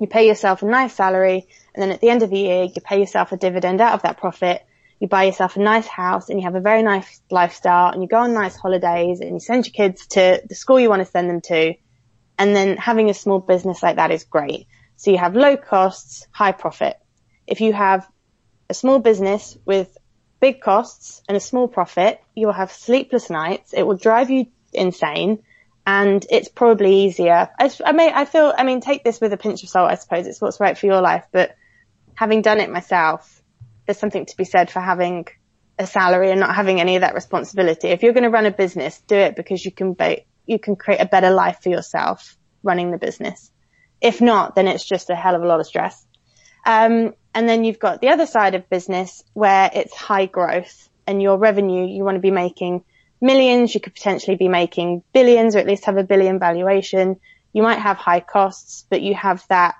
You 0.00 0.06
pay 0.06 0.28
yourself 0.28 0.62
a 0.62 0.66
nice 0.66 0.94
salary 0.94 1.48
and 1.74 1.82
then 1.82 1.90
at 1.90 2.00
the 2.00 2.10
end 2.10 2.22
of 2.22 2.30
the 2.30 2.38
year 2.38 2.64
you 2.64 2.80
pay 2.82 3.00
yourself 3.00 3.32
a 3.32 3.36
dividend 3.36 3.80
out 3.80 3.94
of 3.94 4.02
that 4.02 4.18
profit. 4.18 4.62
You 5.00 5.08
buy 5.08 5.24
yourself 5.24 5.56
a 5.56 5.60
nice 5.60 5.86
house 5.86 6.28
and 6.28 6.38
you 6.38 6.44
have 6.44 6.54
a 6.54 6.60
very 6.60 6.82
nice 6.82 7.20
lifestyle 7.30 7.92
and 7.92 8.02
you 8.02 8.08
go 8.08 8.18
on 8.18 8.32
nice 8.32 8.56
holidays 8.56 9.20
and 9.20 9.32
you 9.32 9.40
send 9.40 9.66
your 9.66 9.72
kids 9.72 10.06
to 10.08 10.40
the 10.48 10.54
school 10.54 10.78
you 10.78 10.88
want 10.88 11.00
to 11.00 11.10
send 11.10 11.28
them 11.28 11.40
to. 11.42 11.74
And 12.38 12.54
then 12.54 12.76
having 12.76 13.10
a 13.10 13.14
small 13.14 13.40
business 13.40 13.82
like 13.82 13.96
that 13.96 14.12
is 14.12 14.24
great. 14.24 14.68
So 14.98 15.12
you 15.12 15.18
have 15.18 15.36
low 15.36 15.56
costs, 15.56 16.26
high 16.32 16.52
profit. 16.52 16.98
If 17.46 17.60
you 17.60 17.72
have 17.72 18.06
a 18.68 18.74
small 18.74 18.98
business 18.98 19.56
with 19.64 19.96
big 20.40 20.60
costs 20.60 21.22
and 21.28 21.36
a 21.36 21.40
small 21.40 21.68
profit, 21.68 22.20
you 22.34 22.46
will 22.46 22.54
have 22.54 22.72
sleepless 22.72 23.30
nights. 23.30 23.72
It 23.72 23.84
will 23.84 23.96
drive 23.96 24.28
you 24.28 24.46
insane 24.72 25.44
and 25.86 26.26
it's 26.30 26.48
probably 26.48 27.04
easier. 27.04 27.48
I, 27.58 27.70
I 27.86 27.92
may, 27.92 28.12
I 28.12 28.24
feel, 28.24 28.52
I 28.58 28.64
mean, 28.64 28.80
take 28.80 29.04
this 29.04 29.20
with 29.20 29.32
a 29.32 29.36
pinch 29.36 29.62
of 29.62 29.68
salt, 29.68 29.90
I 29.90 29.94
suppose 29.94 30.26
it's 30.26 30.40
what's 30.40 30.58
right 30.58 30.76
for 30.76 30.86
your 30.86 31.00
life, 31.00 31.24
but 31.30 31.54
having 32.14 32.42
done 32.42 32.58
it 32.58 32.68
myself, 32.68 33.40
there's 33.86 33.98
something 33.98 34.26
to 34.26 34.36
be 34.36 34.44
said 34.44 34.68
for 34.68 34.80
having 34.80 35.28
a 35.78 35.86
salary 35.86 36.32
and 36.32 36.40
not 36.40 36.56
having 36.56 36.80
any 36.80 36.96
of 36.96 37.02
that 37.02 37.14
responsibility. 37.14 37.88
If 37.88 38.02
you're 38.02 38.12
going 38.12 38.24
to 38.24 38.30
run 38.30 38.46
a 38.46 38.50
business, 38.50 39.00
do 39.06 39.14
it 39.14 39.36
because 39.36 39.64
you 39.64 39.70
can 39.70 39.96
you 40.44 40.58
can 40.58 40.74
create 40.74 41.00
a 41.00 41.06
better 41.06 41.30
life 41.30 41.60
for 41.62 41.68
yourself 41.68 42.36
running 42.64 42.90
the 42.90 42.98
business. 42.98 43.52
If 44.00 44.20
not, 44.20 44.54
then 44.54 44.68
it's 44.68 44.84
just 44.84 45.10
a 45.10 45.14
hell 45.14 45.34
of 45.34 45.42
a 45.42 45.46
lot 45.46 45.60
of 45.60 45.66
stress. 45.66 46.06
Um, 46.64 47.14
and 47.34 47.48
then 47.48 47.64
you've 47.64 47.78
got 47.78 48.00
the 48.00 48.08
other 48.08 48.26
side 48.26 48.54
of 48.54 48.68
business 48.68 49.22
where 49.32 49.70
it's 49.72 49.94
high 49.94 50.26
growth 50.26 50.88
and 51.06 51.22
your 51.22 51.38
revenue, 51.38 51.86
you 51.86 52.04
want 52.04 52.16
to 52.16 52.20
be 52.20 52.30
making 52.30 52.84
millions. 53.20 53.74
You 53.74 53.80
could 53.80 53.94
potentially 53.94 54.36
be 54.36 54.48
making 54.48 55.02
billions 55.12 55.56
or 55.56 55.58
at 55.58 55.66
least 55.66 55.86
have 55.86 55.96
a 55.96 56.04
billion 56.04 56.38
valuation. 56.38 57.16
You 57.52 57.62
might 57.62 57.78
have 57.78 57.96
high 57.96 58.20
costs, 58.20 58.86
but 58.90 59.02
you 59.02 59.14
have 59.14 59.44
that 59.48 59.74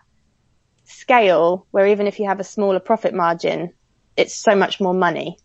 scale 0.85 1.67
where 1.71 1.87
even 1.89 2.07
if 2.07 2.19
you 2.19 2.27
have 2.29 2.41
a 2.41 2.45
smaller 2.45 2.81
profit 2.81 3.15
margin, 3.15 3.75
it's 4.17 4.35
so 4.35 4.55
much 4.57 4.81
more 4.81 4.95
money. 4.95 5.37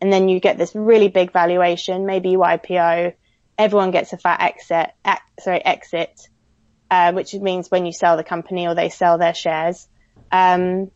And 0.00 0.12
then 0.12 0.28
you 0.28 0.40
get 0.40 0.58
this 0.58 0.74
really 0.74 1.08
big 1.08 1.32
valuation. 1.32 2.06
Maybe 2.06 2.30
you 2.30 2.38
IPO. 2.38 3.14
Everyone 3.58 3.90
gets 3.90 4.12
a 4.12 4.18
fat 4.18 4.40
exit, 4.40 4.90
ex, 5.04 5.22
sorry, 5.40 5.64
exit, 5.64 6.28
uh, 6.90 7.12
which 7.12 7.34
means 7.34 7.70
when 7.70 7.86
you 7.86 7.92
sell 7.92 8.16
the 8.16 8.24
company 8.24 8.66
or 8.66 8.74
they 8.74 8.88
sell 8.88 9.18
their 9.18 9.34
shares. 9.34 9.86
Um, 10.32 10.90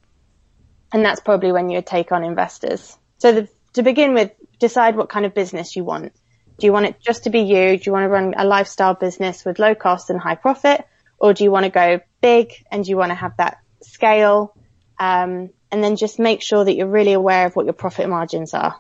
and 0.93 1.05
that's 1.05 1.21
probably 1.21 1.53
when 1.53 1.71
you 1.71 1.79
would 1.79 1.87
take 1.87 2.13
on 2.13 2.25
investors. 2.25 2.97
So 3.19 3.33
the, 3.33 3.49
to 3.75 3.83
begin 3.83 4.15
with, 4.15 4.33
decide 4.59 4.97
what 4.97 5.09
kind 5.09 5.27
of 5.27 5.35
business 5.35 5.77
you 5.77 5.85
want. 5.85 6.13
Do 6.59 6.67
you 6.67 6.73
want 6.73 6.87
it 6.87 7.01
just 7.01 7.25
to 7.25 7.31
be 7.31 7.41
you? 7.41 7.77
Do 7.77 7.83
you 7.85 7.93
want 7.93 8.05
to 8.05 8.09
run 8.09 8.35
a 8.37 8.45
lifestyle 8.45 8.95
business 8.95 9.45
with 9.45 9.59
low 9.59 9.75
cost 9.75 10.11
and 10.11 10.21
high 10.21 10.37
profit? 10.37 10.87
Or 11.19 11.33
do 11.33 11.43
you 11.43 11.51
want 11.51 11.65
to 11.65 11.71
go 11.71 12.01
big 12.21 12.53
and 12.71 12.87
you 12.87 12.97
want 12.97 13.11
to 13.11 13.17
have 13.17 13.37
that 13.39 13.59
scale? 13.83 14.55
Um, 14.99 15.51
and 15.73 15.83
then 15.83 15.97
just 15.97 16.21
make 16.21 16.43
sure 16.43 16.65
that 16.65 16.75
you're 16.75 16.87
really 16.87 17.13
aware 17.13 17.47
of 17.47 17.57
what 17.57 17.67
your 17.67 17.73
profit 17.73 18.09
margins 18.09 18.55
are 18.55 18.77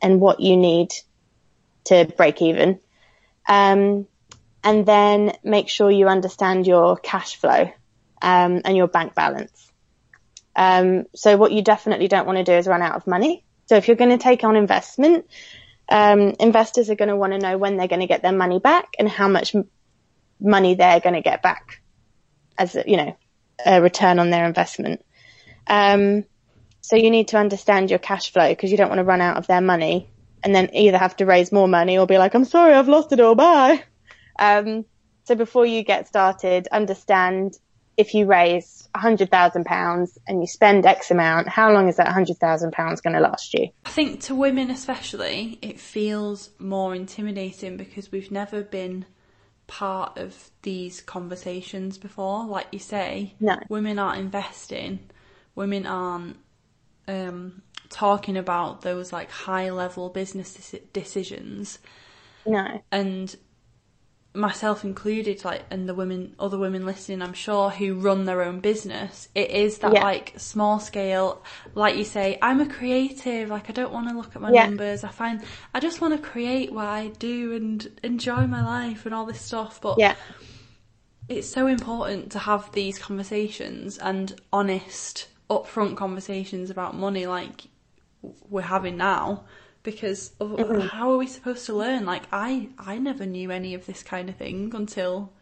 and 0.00 0.20
what 0.20 0.40
you 0.40 0.56
need 0.56 0.90
to 1.84 2.12
break 2.16 2.42
even. 2.42 2.80
Um, 3.48 4.08
and 4.64 4.86
then 4.86 5.32
make 5.42 5.68
sure 5.68 5.90
you 5.90 6.08
understand 6.08 6.66
your 6.66 6.96
cash 6.96 7.36
flow, 7.36 7.70
um, 8.20 8.62
and 8.64 8.76
your 8.76 8.88
bank 8.88 9.14
balance. 9.14 9.70
Um, 10.54 11.04
so 11.14 11.36
what 11.36 11.52
you 11.52 11.62
definitely 11.62 12.08
don't 12.08 12.26
want 12.26 12.38
to 12.38 12.44
do 12.44 12.52
is 12.52 12.66
run 12.66 12.82
out 12.82 12.96
of 12.96 13.06
money. 13.06 13.44
So 13.66 13.76
if 13.76 13.88
you're 13.88 13.96
going 13.96 14.10
to 14.10 14.18
take 14.18 14.44
on 14.44 14.56
investment, 14.56 15.26
um, 15.88 16.34
investors 16.40 16.90
are 16.90 16.94
going 16.94 17.08
to 17.08 17.16
want 17.16 17.32
to 17.32 17.38
know 17.38 17.58
when 17.58 17.76
they're 17.76 17.88
going 17.88 18.00
to 18.00 18.06
get 18.06 18.22
their 18.22 18.32
money 18.32 18.58
back 18.58 18.88
and 18.98 19.08
how 19.08 19.28
much 19.28 19.54
m- 19.54 19.70
money 20.40 20.74
they're 20.74 21.00
going 21.00 21.14
to 21.14 21.22
get 21.22 21.42
back 21.42 21.80
as, 22.58 22.76
you 22.86 22.96
know, 22.96 23.16
a 23.64 23.80
return 23.80 24.18
on 24.18 24.30
their 24.30 24.46
investment. 24.46 25.04
Um, 25.66 26.24
so 26.80 26.96
you 26.96 27.10
need 27.10 27.28
to 27.28 27.38
understand 27.38 27.90
your 27.90 27.98
cash 27.98 28.32
flow 28.32 28.48
because 28.48 28.70
you 28.70 28.76
don't 28.76 28.88
want 28.88 28.98
to 28.98 29.04
run 29.04 29.20
out 29.20 29.36
of 29.36 29.46
their 29.46 29.60
money 29.60 30.10
and 30.42 30.54
then 30.54 30.70
either 30.74 30.98
have 30.98 31.16
to 31.16 31.26
raise 31.26 31.52
more 31.52 31.68
money 31.68 31.98
or 31.98 32.06
be 32.06 32.18
like, 32.18 32.34
I'm 32.34 32.44
sorry, 32.44 32.74
I've 32.74 32.88
lost 32.88 33.12
it 33.12 33.20
all. 33.20 33.34
Bye. 33.34 33.84
Um, 34.38 34.84
so 35.24 35.34
before 35.34 35.66
you 35.66 35.82
get 35.84 36.08
started, 36.08 36.68
understand 36.72 37.54
if 37.96 38.14
you 38.14 38.26
raise 38.26 38.88
£100,000 38.96 40.18
and 40.26 40.40
you 40.40 40.46
spend 40.46 40.86
X 40.86 41.10
amount, 41.10 41.48
how 41.48 41.72
long 41.72 41.88
is 41.88 41.96
that 41.96 42.08
£100,000 42.08 43.02
going 43.02 43.14
to 43.14 43.20
last 43.20 43.54
you? 43.54 43.68
I 43.84 43.90
think 43.90 44.20
to 44.22 44.34
women 44.34 44.70
especially, 44.70 45.58
it 45.62 45.78
feels 45.78 46.50
more 46.58 46.94
intimidating 46.94 47.76
because 47.76 48.10
we've 48.10 48.30
never 48.30 48.62
been 48.62 49.04
part 49.66 50.18
of 50.18 50.50
these 50.62 51.00
conversations 51.00 51.98
before. 51.98 52.46
Like 52.46 52.66
you 52.72 52.78
say, 52.78 53.34
No. 53.40 53.56
women 53.68 53.98
aren't 53.98 54.20
investing, 54.20 54.98
women 55.54 55.86
aren't 55.86 56.38
um, 57.06 57.62
talking 57.90 58.36
about 58.36 58.80
those 58.82 59.12
like 59.12 59.30
high 59.30 59.70
level 59.70 60.08
business 60.08 60.74
decisions. 60.92 61.78
No. 62.44 62.82
and 62.90 63.36
myself 64.34 64.82
included, 64.82 65.44
like, 65.44 65.62
and 65.70 65.86
the 65.88 65.94
women, 65.94 66.34
other 66.38 66.56
women 66.58 66.86
listening, 66.86 67.20
I'm 67.20 67.34
sure, 67.34 67.68
who 67.68 67.94
run 67.94 68.24
their 68.24 68.42
own 68.42 68.60
business, 68.60 69.28
it 69.34 69.50
is 69.50 69.78
that 69.78 69.92
Yeah. 69.92 70.02
like 70.02 70.32
small 70.38 70.80
scale, 70.80 71.42
like 71.74 71.96
you 71.96 72.04
say, 72.04 72.38
I'm 72.40 72.60
a 72.60 72.66
creative, 72.66 73.50
like 73.50 73.68
I 73.68 73.72
don't 73.72 73.92
want 73.92 74.08
to 74.08 74.16
look 74.16 74.34
at 74.34 74.40
my 74.40 74.50
Yeah. 74.50 74.66
numbers. 74.66 75.04
I 75.04 75.08
find, 75.08 75.42
I 75.74 75.80
just 75.80 76.00
want 76.00 76.14
to 76.16 76.28
create 76.28 76.72
what 76.72 76.86
I 76.86 77.08
do 77.18 77.54
and 77.54 77.86
enjoy 78.02 78.46
my 78.46 78.64
life 78.64 79.04
and 79.04 79.14
all 79.14 79.26
this 79.26 79.40
stuff. 79.40 79.80
But 79.82 79.98
Yeah. 79.98 80.14
it's 81.28 81.48
so 81.48 81.66
important 81.66 82.32
to 82.32 82.38
have 82.38 82.72
these 82.72 82.98
conversations 82.98 83.98
and 83.98 84.40
honest, 84.50 85.28
upfront 85.50 85.96
conversations 85.96 86.70
about 86.70 86.94
money 86.96 87.26
like 87.26 87.64
we're 88.48 88.62
having 88.62 88.96
now 88.96 89.44
because 89.82 90.32
of, 90.40 90.50
Mm-hmm. 90.50 90.80
how 90.88 91.12
are 91.12 91.16
we 91.18 91.26
supposed 91.26 91.66
to 91.66 91.74
learn 91.74 92.04
like 92.04 92.22
i 92.32 92.68
i 92.78 92.98
never 92.98 93.26
knew 93.26 93.50
any 93.50 93.74
of 93.74 93.86
this 93.86 94.02
kind 94.02 94.28
of 94.28 94.36
thing 94.36 94.72
until 94.74 95.32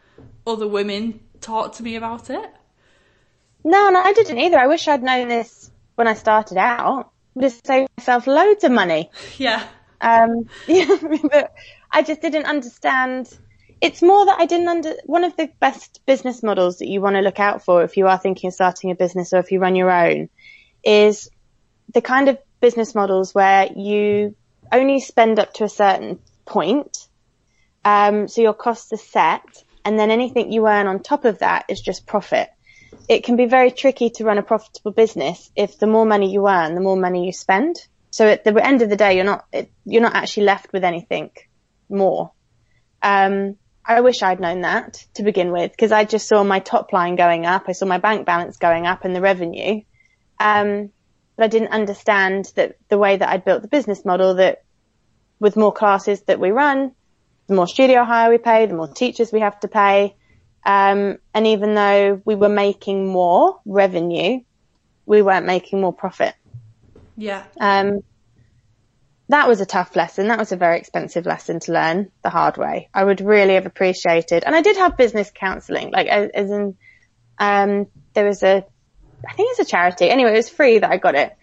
other 0.46 0.66
women 0.66 1.20
talked 1.40 1.76
to 1.76 1.82
me 1.82 1.96
about 1.96 2.30
it 2.30 2.50
No, 3.64 3.90
no, 3.90 4.00
I 4.00 4.12
didn't 4.14 4.38
either. 4.38 4.58
I 4.58 4.66
wish 4.66 4.88
I'd 4.88 5.02
known 5.02 5.28
this 5.28 5.70
when 5.96 6.08
I 6.08 6.14
started 6.14 6.56
out. 6.56 7.10
Would 7.34 7.44
have 7.44 7.60
saved 7.64 7.88
myself 7.98 8.26
loads 8.26 8.64
of 8.64 8.72
money. 8.72 9.10
yeah 9.38 9.66
Um, 10.00 10.48
yeah, 10.66 10.96
but 11.30 11.52
I 11.92 12.02
just 12.02 12.22
didn't 12.22 12.46
understand. 12.46 13.28
It's 13.82 14.00
more 14.02 14.26
that 14.26 14.38
I 14.40 14.46
didn't 14.46 14.68
under, 14.68 14.94
one 15.04 15.24
of 15.24 15.36
the 15.36 15.50
best 15.60 16.00
business 16.06 16.42
models 16.42 16.78
that 16.78 16.88
you 16.88 17.00
want 17.00 17.16
to 17.16 17.22
look 17.22 17.38
out 17.40 17.64
for 17.64 17.82
if 17.82 17.96
you 17.96 18.06
are 18.06 18.18
thinking 18.18 18.48
of 18.48 18.54
starting 18.54 18.90
a 18.90 18.94
business 18.94 19.32
or 19.32 19.38
if 19.38 19.52
you 19.52 19.58
run 19.60 19.76
your 19.76 19.90
own 19.90 20.28
is 20.84 21.30
the 21.92 22.00
kind 22.00 22.28
of 22.28 22.38
business 22.60 22.94
models 22.94 23.34
where 23.34 23.68
you 23.74 24.36
only 24.72 25.00
spend 25.00 25.38
up 25.38 25.54
to 25.54 25.64
a 25.64 25.68
certain 25.68 26.18
point. 26.46 27.08
Um, 27.84 28.28
so 28.28 28.42
your 28.42 28.54
costs 28.54 28.92
are 28.92 28.98
set 28.98 29.64
and 29.84 29.98
then 29.98 30.10
anything 30.10 30.52
you 30.52 30.66
earn 30.66 30.86
on 30.86 31.00
top 31.00 31.24
of 31.24 31.38
that 31.38 31.64
is 31.68 31.80
just 31.80 32.06
profit. 32.06 32.50
It 33.08 33.24
can 33.24 33.36
be 33.36 33.46
very 33.46 33.70
tricky 33.70 34.10
to 34.10 34.24
run 34.24 34.38
a 34.38 34.42
profitable 34.42 34.92
business 34.92 35.50
if 35.56 35.78
the 35.78 35.86
more 35.86 36.04
money 36.04 36.32
you 36.32 36.46
earn, 36.48 36.74
the 36.74 36.80
more 36.80 36.96
money 36.96 37.26
you 37.26 37.32
spend. 37.32 37.76
So 38.10 38.26
at 38.26 38.44
the 38.44 38.54
end 38.64 38.82
of 38.82 38.90
the 38.90 38.96
day, 38.96 39.14
you're 39.16 39.24
not, 39.24 39.46
you're 39.84 40.02
not 40.02 40.14
actually 40.14 40.44
left 40.44 40.72
with 40.72 40.84
anything 40.84 41.30
more. 41.88 42.32
Um, 43.02 43.56
I 43.84 44.02
wish 44.02 44.22
I'd 44.22 44.40
known 44.40 44.60
that 44.60 45.04
to 45.14 45.22
begin 45.22 45.52
with 45.52 45.70
because 45.70 45.92
I 45.92 46.04
just 46.04 46.28
saw 46.28 46.44
my 46.44 46.58
top 46.58 46.92
line 46.92 47.16
going 47.16 47.46
up. 47.46 47.64
I 47.68 47.72
saw 47.72 47.86
my 47.86 47.98
bank 47.98 48.26
balance 48.26 48.56
going 48.58 48.86
up 48.86 49.04
and 49.04 49.16
the 49.16 49.20
revenue. 49.20 49.82
Um, 50.38 50.90
but 51.40 51.46
I 51.46 51.48
didn't 51.48 51.72
understand 51.72 52.52
that 52.56 52.76
the 52.90 52.98
way 52.98 53.16
that 53.16 53.26
I'd 53.26 53.46
built 53.46 53.62
the 53.62 53.68
business 53.68 54.04
model 54.04 54.34
that 54.34 54.62
with 55.38 55.56
more 55.56 55.72
classes 55.72 56.20
that 56.24 56.38
we 56.38 56.50
run, 56.50 56.92
the 57.46 57.54
more 57.54 57.66
studio 57.66 58.04
hire 58.04 58.28
we 58.28 58.36
pay, 58.36 58.66
the 58.66 58.74
more 58.74 58.88
teachers 58.88 59.32
we 59.32 59.40
have 59.40 59.58
to 59.60 59.68
pay. 59.68 60.16
Um, 60.66 61.16
and 61.32 61.46
even 61.46 61.74
though 61.74 62.20
we 62.26 62.34
were 62.34 62.50
making 62.50 63.10
more 63.10 63.58
revenue, 63.64 64.40
we 65.06 65.22
weren't 65.22 65.46
making 65.46 65.80
more 65.80 65.94
profit. 65.94 66.34
yeah 67.16 67.44
Um, 67.58 68.00
that 69.30 69.48
was 69.48 69.62
a 69.62 69.66
tough 69.66 69.96
lesson. 69.96 70.28
That 70.28 70.38
was 70.38 70.52
a 70.52 70.56
very 70.56 70.76
expensive 70.76 71.24
lesson 71.24 71.60
to 71.60 71.72
learn 71.72 72.10
the 72.22 72.28
hard 72.28 72.58
way. 72.58 72.90
I 72.92 73.02
would 73.02 73.22
really 73.22 73.54
have 73.54 73.64
appreciated, 73.64 74.44
and 74.44 74.54
I 74.54 74.60
did 74.60 74.76
have 74.76 74.98
business 74.98 75.32
counselling, 75.34 75.90
like 75.90 76.08
as, 76.08 76.28
as 76.34 76.50
in, 76.50 76.76
um, 77.38 77.86
there 78.12 78.26
was 78.26 78.42
a, 78.42 78.66
I 79.28 79.32
think 79.34 79.50
it's 79.50 79.60
a 79.60 79.70
charity. 79.70 80.08
Anyway, 80.08 80.32
it 80.32 80.36
was 80.36 80.48
free 80.48 80.78
that 80.78 80.90
I 80.90 80.96
got 80.96 81.14
it. 81.14 81.36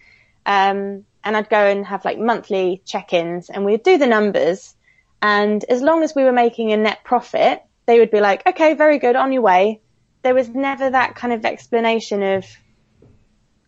Um, 0.46 1.06
and 1.24 1.36
I'd 1.36 1.50
go 1.50 1.58
and 1.58 1.86
have 1.86 2.06
like 2.06 2.18
monthly 2.18 2.82
check-ins 2.86 3.50
and 3.50 3.66
we'd 3.66 3.84
do 3.84 3.98
the 3.98 4.08
numbers. 4.08 4.74
And 5.22 5.64
as 5.66 5.82
long 5.82 6.04
as 6.04 6.16
we 6.16 6.24
were 6.24 6.32
making 6.32 6.72
a 6.72 6.78
net 6.78 7.04
profit, 7.04 7.62
they 7.86 8.00
would 8.00 8.12
be 8.12 8.22
like, 8.22 8.46
okay, 8.48 8.74
very 8.74 9.00
good, 9.00 9.16
on 9.16 9.32
your 9.32 9.42
way. 9.42 9.82
There 10.24 10.34
was 10.34 10.50
never 10.50 10.90
that 10.90 11.16
kind 11.16 11.34
of 11.34 11.46
explanation 11.46 12.24
of 12.24 12.46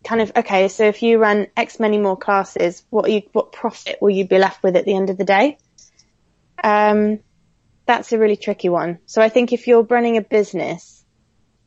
kind 0.04 0.20
of, 0.20 0.32
okay, 0.36 0.68
so 0.68 0.84
if 0.84 1.02
you 1.02 1.18
run 1.18 1.48
X 1.56 1.78
many 1.78 1.98
more 1.98 2.16
classes, 2.16 2.82
what 2.90 3.10
you, 3.10 3.22
what 3.32 3.52
profit 3.52 3.98
will 4.00 4.10
you 4.10 4.26
be 4.26 4.38
left 4.38 4.62
with 4.62 4.76
at 4.76 4.84
the 4.84 4.94
end 4.94 5.10
of 5.10 5.18
the 5.18 5.24
day? 5.24 5.58
Um, 6.62 7.20
that's 7.86 8.12
a 8.12 8.18
really 8.18 8.36
tricky 8.36 8.68
one. 8.68 8.98
So 9.06 9.20
I 9.20 9.28
think 9.28 9.52
if 9.52 9.66
you're 9.66 9.82
running 9.82 10.16
a 10.16 10.22
business 10.22 11.04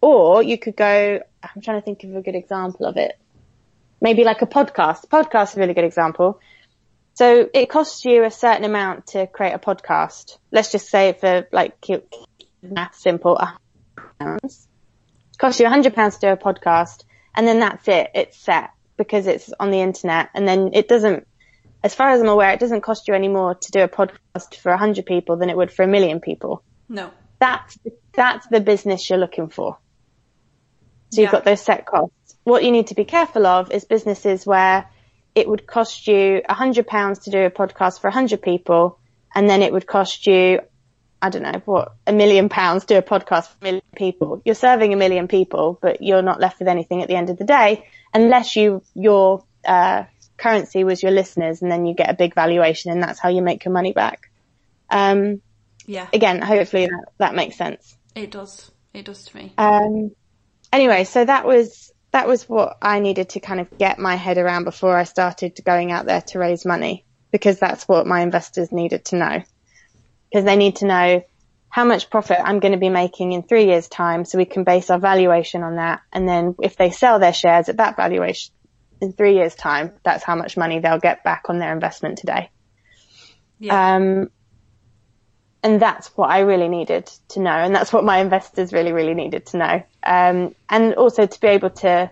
or 0.02 0.42
you 0.42 0.58
could 0.58 0.76
go, 0.76 1.22
I'm 1.44 1.62
trying 1.62 1.80
to 1.80 1.86
think 1.86 2.04
of 2.04 2.16
a 2.16 2.22
good 2.22 2.36
example 2.36 2.86
of 2.86 2.98
it. 2.98 3.18
Maybe 4.02 4.24
like 4.24 4.42
a 4.42 4.48
podcast. 4.48 5.08
Podcast 5.08 5.52
is 5.52 5.58
a 5.58 5.60
really 5.60 5.74
good 5.74 5.84
example. 5.84 6.40
So 7.16 7.48
it 7.54 7.70
costs 7.70 8.04
you 8.06 8.24
a 8.24 8.32
certain 8.32 8.64
amount 8.64 9.08
to 9.08 9.28
create 9.28 9.54
a 9.54 9.60
podcast. 9.60 10.38
Let's 10.52 10.72
just 10.72 10.90
say 10.90 11.14
for 11.14 11.48
like 11.52 11.86
math 12.62 12.96
simple, 12.96 13.40
pounds. 14.20 14.68
It 15.32 15.38
costs 15.38 15.60
you 15.60 15.68
a 15.68 15.70
hundred 15.70 15.94
pounds 15.94 16.16
to 16.18 16.28
do 16.28 16.34
a 16.34 16.38
podcast 16.38 17.04
and 17.36 17.48
then 17.48 17.60
that's 17.60 17.88
it. 17.88 18.10
It's 18.16 18.38
set 18.38 18.72
because 18.98 19.28
it's 19.28 19.52
on 19.60 19.72
the 19.72 19.82
internet 19.82 20.30
and 20.34 20.48
then 20.48 20.72
it 20.74 20.88
doesn't, 20.88 21.28
as 21.84 21.94
far 21.94 22.10
as 22.10 22.22
I'm 22.22 22.30
aware, 22.30 22.52
it 22.52 22.60
doesn't 22.60 22.82
cost 22.82 23.08
you 23.08 23.14
any 23.14 23.28
more 23.28 23.56
to 23.56 23.72
do 23.72 23.82
a 23.82 23.88
podcast 23.88 24.56
for 24.56 24.72
a 24.72 24.78
hundred 24.78 25.06
people 25.06 25.38
than 25.38 25.50
it 25.50 25.58
would 25.58 25.72
for 25.72 25.84
a 25.84 25.88
million 25.88 26.20
people. 26.20 26.64
No. 26.90 27.12
That's, 27.40 27.78
that's 28.14 28.48
the 28.48 28.62
business 28.62 29.10
you're 29.10 29.20
looking 29.20 29.50
for. 29.50 29.78
So 31.14 31.22
you've 31.22 31.28
yeah. 31.28 31.32
got 31.32 31.46
those 31.46 31.62
set 31.62 31.86
costs. 31.86 32.36
What 32.44 32.64
you 32.64 32.72
need 32.72 32.88
to 32.88 32.96
be 32.96 33.06
careful 33.06 33.46
of 33.46 33.72
is 33.72 33.86
businesses 33.86 34.46
where 34.46 34.90
it 35.36 35.48
would 35.48 35.68
cost 35.68 36.08
you 36.08 36.42
a 36.48 36.54
hundred 36.54 36.88
pounds 36.88 37.20
to 37.20 37.32
do 37.32 37.40
a 37.40 37.52
podcast 37.52 38.02
for 38.02 38.08
a 38.08 38.12
hundred 38.12 38.42
people 38.42 39.00
and 39.34 39.50
then 39.50 39.62
it 39.62 39.72
would 39.72 39.88
cost 39.88 40.28
you 40.28 40.60
I 41.22 41.30
don't 41.30 41.44
know, 41.44 41.62
what, 41.64 41.94
a 42.06 42.12
million 42.12 42.50
pounds 42.50 42.84
to 42.84 42.96
do 42.96 42.98
a 42.98 43.02
podcast 43.02 43.48
for 43.48 43.56
a 43.62 43.64
million 43.64 43.82
people. 43.96 44.42
You're 44.44 44.56
serving 44.56 44.92
a 44.92 44.98
million 44.98 45.30
people, 45.30 45.80
but 45.82 46.02
you're 46.02 46.22
not 46.22 46.42
left 46.42 46.60
with 46.60 46.68
anything 46.68 47.02
at 47.02 47.08
the 47.08 47.16
end 47.16 47.30
of 47.30 47.38
the 47.38 47.46
day 47.46 47.88
unless 48.14 48.58
you, 48.58 48.84
your, 48.94 49.46
uh, 49.64 50.04
currency 50.38 50.84
was 50.84 51.02
your 51.02 51.14
listeners 51.14 51.62
and 51.62 51.72
then 51.72 51.86
you 51.86 51.94
get 51.94 52.10
a 52.10 52.14
big 52.14 52.36
valuation 52.36 52.92
and 52.92 53.02
that's 53.02 53.20
how 53.20 53.30
you 53.30 53.42
make 53.42 53.64
your 53.64 53.74
money 53.74 53.94
back. 53.94 54.30
Um, 54.90 55.42
yeah. 55.86 56.08
Again, 56.12 56.42
hopefully 56.42 56.88
that, 56.88 57.06
that 57.20 57.36
makes 57.36 57.56
sense. 57.56 57.96
It 58.16 58.30
does. 58.30 58.70
It 58.94 59.06
does 59.06 59.24
to 59.24 59.38
me. 59.38 59.54
Um, 59.58 60.12
anyway, 60.74 61.06
so 61.06 61.24
that 61.24 61.46
was, 61.46 61.92
that 62.12 62.28
was 62.28 62.50
what 62.50 62.78
I 62.82 63.00
needed 63.00 63.30
to 63.30 63.40
kind 63.40 63.62
of 63.62 63.78
get 63.78 64.00
my 64.00 64.16
head 64.16 64.38
around 64.38 64.66
before 64.66 64.98
I 64.98 65.06
started 65.06 65.58
going 65.64 65.92
out 65.92 66.06
there 66.06 66.22
to 66.22 66.40
raise 66.40 66.66
money 66.66 67.06
because 67.32 67.60
that's 67.60 67.88
what 67.88 68.06
my 68.06 68.22
investors 68.22 68.72
needed 68.72 69.06
to 69.06 69.16
know 69.16 69.44
because 70.30 70.46
they 70.46 70.56
need 70.56 70.78
to 70.78 70.86
know 70.86 71.24
how 71.70 71.86
much 71.86 72.10
profit 72.10 72.38
I'm 72.44 72.60
going 72.60 72.74
to 72.74 72.78
be 72.78 72.90
making 72.90 73.32
in 73.32 73.42
three 73.42 73.66
years 73.66 73.88
time 73.88 74.26
so 74.26 74.38
we 74.38 74.46
can 74.46 74.64
base 74.64 74.90
our 74.90 75.00
valuation 75.00 75.64
on 75.64 75.78
that. 75.78 76.02
And 76.12 76.28
then 76.28 76.56
if 76.62 76.76
they 76.76 76.92
sell 76.92 77.18
their 77.18 77.34
shares 77.34 77.70
at 77.70 77.78
that 77.78 77.96
valuation 77.96 78.54
in 79.02 79.14
three 79.14 79.36
years 79.36 79.56
time, 79.56 79.94
that's 80.04 80.24
how 80.24 80.36
much 80.36 80.56
money 80.56 80.80
they'll 80.80 81.00
get 81.00 81.24
back 81.24 81.46
on 81.50 81.58
their 81.58 81.74
investment 81.74 82.20
today. 82.20 82.52
Yeah. 83.58 83.96
Um, 83.96 84.30
and 85.64 85.82
that's 85.82 86.08
what 86.18 86.30
I 86.30 86.40
really 86.40 86.68
needed 86.68 87.08
to 87.30 87.40
know. 87.40 87.52
And 87.52 87.74
that's 87.74 87.94
what 87.94 88.04
my 88.04 88.18
investors 88.18 88.74
really, 88.74 88.92
really 88.92 89.14
needed 89.14 89.46
to 89.48 89.58
know. 89.58 89.84
Um, 90.04 90.56
and 90.70 90.94
also 90.96 91.26
to 91.26 91.42
be 91.42 91.48
able 91.48 91.70
to, 91.70 92.12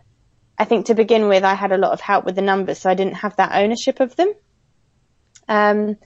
I 0.58 0.66
think 0.66 0.86
to 0.86 0.96
begin 0.96 1.28
with, 1.28 1.44
I 1.44 1.54
had 1.54 1.74
a 1.74 1.78
lot 1.78 1.92
of 1.92 2.00
help 2.00 2.24
with 2.24 2.36
the 2.36 2.42
numbers, 2.42 2.80
so 2.80 2.90
I 2.90 2.94
didn't 2.94 3.16
have 3.16 3.36
that 3.36 3.52
ownership 3.54 4.00
of 4.00 4.16
them. 4.16 4.34
Um, 5.50 5.98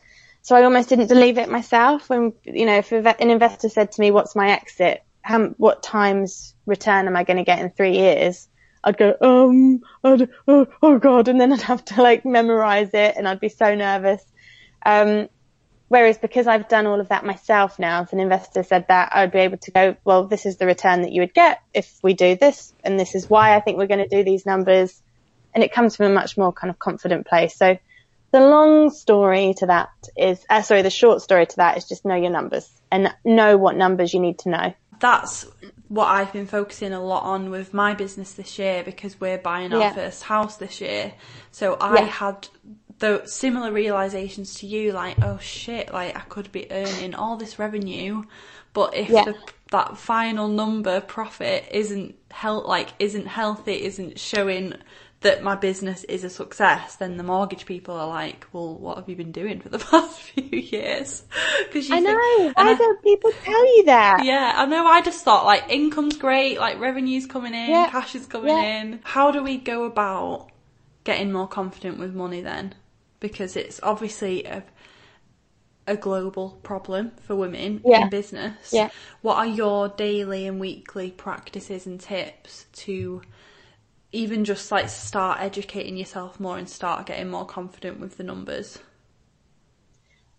so 0.42 0.56
I 0.56 0.64
almost 0.64 0.90
didn't 0.90 1.08
believe 1.08 1.38
it 1.38 1.50
myself 1.50 2.10
when, 2.10 2.34
you 2.44 2.66
know, 2.66 2.78
if 2.78 2.92
an 2.92 3.30
investor 3.30 3.70
said 3.70 3.92
to 3.92 4.02
me, 4.02 4.10
what's 4.10 4.36
my 4.36 4.50
exit? 4.50 5.04
How, 5.22 5.48
what 5.58 5.84
times 5.84 6.56
return 6.66 7.08
am 7.08 7.16
I 7.16 7.24
going 7.24 7.38
to 7.38 7.44
get 7.44 7.60
in 7.60 7.70
three 7.70 7.98
years? 7.98 8.48
I'd 8.84 8.98
go, 8.98 9.16
um, 9.22 9.82
I'd, 10.04 10.30
oh, 10.48 10.68
oh 10.82 11.00
God. 11.00 11.28
And 11.28 11.40
then 11.40 11.54
I'd 11.54 11.62
have 11.62 11.86
to 11.86 12.02
like 12.02 12.26
memorize 12.26 12.92
it 12.94 13.16
and 13.18 13.28
I'd 13.28 13.40
be 13.40 13.50
so 13.50 13.76
nervous. 13.76 14.24
Um, 14.86 15.30
whereas 15.88 16.18
because 16.18 16.48
I've 16.48 16.68
done 16.68 16.88
all 16.88 17.00
of 17.00 17.10
that 17.10 17.26
myself 17.26 17.80
now, 17.80 18.02
if 18.04 18.14
an 18.14 18.20
investor 18.20 18.64
said 18.64 18.86
that, 18.88 19.10
I'd 19.14 19.32
be 19.32 19.40
able 19.40 19.58
to 19.58 19.72
go, 19.72 19.96
well, 20.04 20.26
this 20.26 20.46
is 20.46 20.58
the 20.58 20.66
return 20.66 21.04
that 21.04 21.12
you 21.12 21.22
would 21.22 21.34
get 21.34 21.62
if 21.74 22.00
we 22.02 22.14
do 22.14 22.36
this. 22.36 22.74
And 22.84 23.00
this 23.00 23.16
is 23.16 23.30
why 23.30 23.56
I 23.56 23.60
think 23.60 23.78
we're 23.78 23.88
going 23.88 24.08
to 24.08 24.16
do 24.16 24.24
these 24.24 24.46
numbers. 24.46 25.02
And 25.54 25.64
it 25.64 25.72
comes 25.72 25.96
from 25.96 26.08
a 26.08 26.14
much 26.14 26.38
more 26.38 26.52
kind 26.52 26.70
of 26.70 26.80
confident 26.80 27.28
place. 27.28 27.56
So 27.56 27.78
the 28.32 28.40
long 28.42 28.90
story 28.90 29.54
to 29.60 29.68
that 29.68 29.90
is, 30.18 30.44
uh, 30.50 30.62
sorry, 30.62 30.82
the 30.82 30.90
short 30.90 31.22
story 31.22 31.46
to 31.46 31.56
that 31.58 31.78
is 31.78 31.88
just 31.88 32.04
know 32.04 32.16
your 32.16 32.32
numbers 32.32 32.70
and 32.92 33.14
know 33.24 33.56
what 33.58 33.78
numbers 33.78 34.14
you 34.14 34.20
need 34.20 34.40
to 34.40 34.50
know. 34.50 34.74
That's 35.00 35.46
what 35.88 36.08
I've 36.08 36.34
been 36.34 36.48
focusing 36.48 36.94
a 36.94 37.04
lot 37.04 37.24
on 37.24 37.50
with 37.50 37.74
my 37.74 37.94
business 37.94 38.34
this 38.34 38.58
year 38.58 38.84
because 38.84 39.20
we're 39.20 39.38
buying 39.38 39.72
our 39.74 39.80
yeah. 39.80 39.94
first 39.94 40.24
house 40.24 40.58
this 40.58 40.82
year. 40.82 41.14
So 41.52 41.76
I 41.76 41.96
yeah. 41.96 42.06
had 42.06 42.48
the 43.00 43.24
similar 43.26 43.72
realizations 43.72 44.56
to 44.56 44.68
you, 44.68 44.92
like, 44.92 45.18
oh 45.22 45.38
shit, 45.40 45.92
like 45.92 46.16
I 46.16 46.22
could 46.22 46.52
be 46.52 46.72
earning 46.72 47.16
all 47.16 47.38
this 47.38 47.60
revenue, 47.60 48.24
but 48.74 48.96
if 48.96 49.10
yeah. 49.10 49.26
the, 49.26 49.36
that 49.72 49.98
final 49.98 50.48
number 50.48 51.02
profit 51.02 51.66
isn't 51.72 52.16
health, 52.32 52.66
like 52.66 52.90
isn't 53.00 53.28
healthy, 53.28 53.84
isn't 53.84 54.20
showing 54.20 54.76
that 55.22 55.42
my 55.42 55.56
business 55.56 56.04
is 56.04 56.24
a 56.24 56.30
success, 56.30 56.98
then 56.98 57.18
the 57.18 57.24
mortgage 57.24 57.66
people 57.66 57.96
are 57.96 58.08
like, 58.08 58.46
well, 58.54 58.76
what 58.76 58.98
have 58.98 59.10
you 59.10 59.16
been 59.16 59.32
doing 59.32 59.60
for 59.60 59.70
the 59.70 59.80
past 59.92 60.20
few 60.20 60.60
years? 60.60 61.24
Because 61.66 61.90
I 61.90 62.00
know. 62.00 62.14
Why 62.14 62.54
I, 62.58 62.74
don't 62.76 63.04
people 63.04 63.32
tell 63.44 63.78
you 63.78 63.86
that? 63.86 64.24
Yeah, 64.24 64.54
I 64.56 64.66
know. 64.68 64.86
I 64.86 65.02
just 65.02 65.24
thought 65.24 65.46
like 65.46 65.70
income's 65.70 66.18
great, 66.18 66.60
like 66.60 66.80
revenue's 66.80 67.26
coming 67.26 67.54
in, 67.54 67.72
yeah. 67.72 67.90
cash 67.90 68.16
is 68.16 68.26
coming 68.26 68.56
yeah. 68.56 68.82
in. 68.82 69.00
How 69.04 69.32
do 69.32 69.44
we 69.44 69.58
go 69.58 69.84
about 69.86 70.52
getting 71.06 71.32
more 71.32 71.48
confident 71.48 71.98
with 71.98 72.14
money 72.14 72.42
then? 72.42 72.76
Because 73.20 73.56
it's 73.56 73.80
obviously 73.82 74.46
a 74.46 74.64
a 75.88 75.96
global 75.96 76.60
problem 76.64 77.12
for 77.22 77.36
women 77.36 77.82
yeah. 77.86 78.04
in 78.04 78.10
business. 78.10 78.74
Yeah. 78.74 78.90
What 79.22 79.38
are 79.38 79.46
your 79.46 79.90
daily 79.90 80.48
and 80.48 80.60
weekly 80.60 81.12
practices 81.12 81.86
and 81.86 82.00
tips 82.00 82.66
to 82.74 83.22
even 84.12 84.46
just 84.46 84.72
like 84.72 84.90
start 84.90 85.42
educating 85.42 85.98
yourself 85.98 86.40
more 86.40 86.58
and 86.58 86.70
start 86.70 87.06
getting 87.06 87.30
more 87.30 87.46
confident 87.46 88.00
with 88.00 88.18
the 88.18 88.24
numbers? 88.24 88.80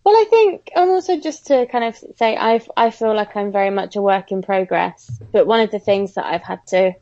Well, 0.03 0.15
I 0.15 0.25
think, 0.29 0.71
and 0.75 0.89
also 0.89 1.19
just 1.19 1.47
to 1.47 1.65
kind 1.67 1.83
of 1.83 1.97
say, 2.15 2.37
I 2.37 2.61
I 2.77 2.91
feel 2.91 3.13
like 3.13 3.35
I'm 3.35 3.51
very 3.51 3.69
much 3.69 3.97
a 3.97 4.01
work 4.01 4.31
in 4.31 4.41
progress. 4.41 5.21
But 5.33 5.47
one 5.47 5.59
of 5.59 5.69
the 5.69 5.79
things 5.79 6.13
that 6.13 6.25
I've 6.25 6.43
had 6.43 6.65
to 6.67 6.93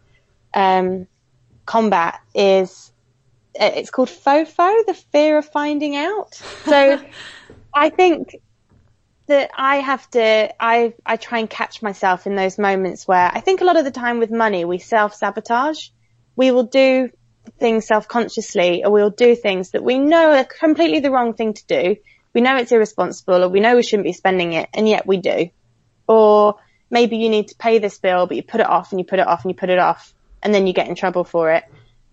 um, 0.56 1.08
combat 1.66 2.20
is 2.34 2.92
Uh, 3.60 3.72
it's 3.76 3.89
called 3.89 4.10
FOFO, 4.10 4.86
the 4.86 4.93
fear 5.12 5.38
of 5.38 5.45
finding 5.45 5.95
out. 5.95 6.36
So 6.66 7.01
I 7.74 7.89
think 7.89 8.36
that 9.28 9.51
I 9.58 9.78
have 9.78 10.10
to, 10.12 10.53
I, 10.60 10.93
I 11.06 11.18
try 11.18 11.39
and 11.39 11.49
catch 11.49 11.82
myself 11.82 12.28
in 12.28 12.36
those 12.36 12.58
moments 12.60 13.08
where 13.08 13.32
I 13.34 13.39
think 13.39 13.62
a 13.62 13.64
lot 13.64 13.78
of 13.78 13.86
the 13.86 13.91
time 13.91 14.20
with 14.20 14.32
money, 14.32 14.66
we 14.66 14.78
self 14.78 15.16
sabotage 15.16 15.89
we 16.36 16.51
will 16.51 16.64
do 16.64 17.10
things 17.60 17.86
self-consciously 17.86 18.84
or 18.84 18.91
we'll 18.91 19.10
do 19.10 19.36
things 19.36 19.72
that 19.72 19.84
we 19.84 19.99
know 19.99 20.32
are 20.32 20.43
completely 20.43 20.99
the 20.99 21.12
wrong 21.12 21.34
thing 21.34 21.53
to 21.53 21.66
do. 21.68 21.95
We 22.34 22.41
know 22.41 22.58
it's 22.58 22.72
irresponsible 22.72 23.43
or 23.43 23.49
we 23.49 23.60
know 23.60 23.76
we 23.76 23.84
shouldn't 23.84 24.06
be 24.06 24.14
spending 24.14 24.53
it 24.53 24.70
and 24.74 24.88
yet 24.88 25.08
we 25.08 25.18
do. 25.18 25.49
Or 26.08 26.56
maybe 26.89 27.18
you 27.18 27.30
need 27.30 27.49
to 27.49 27.56
pay 27.56 27.80
this 27.80 27.97
bill, 27.97 28.28
but 28.28 28.36
you 28.36 28.43
put 28.43 28.62
it 28.62 28.68
off 28.68 28.91
and 28.91 28.99
you 28.99 29.06
put 29.06 29.20
it 29.20 29.28
off 29.28 29.43
and 29.43 29.51
you 29.51 29.56
put 29.56 29.70
it 29.70 29.80
off 29.80 30.14
and 30.43 30.53
then 30.53 30.68
you 30.68 30.74
get 30.74 30.88
in 30.88 30.95
trouble 30.95 31.24
for 31.24 31.51
it. 31.51 31.64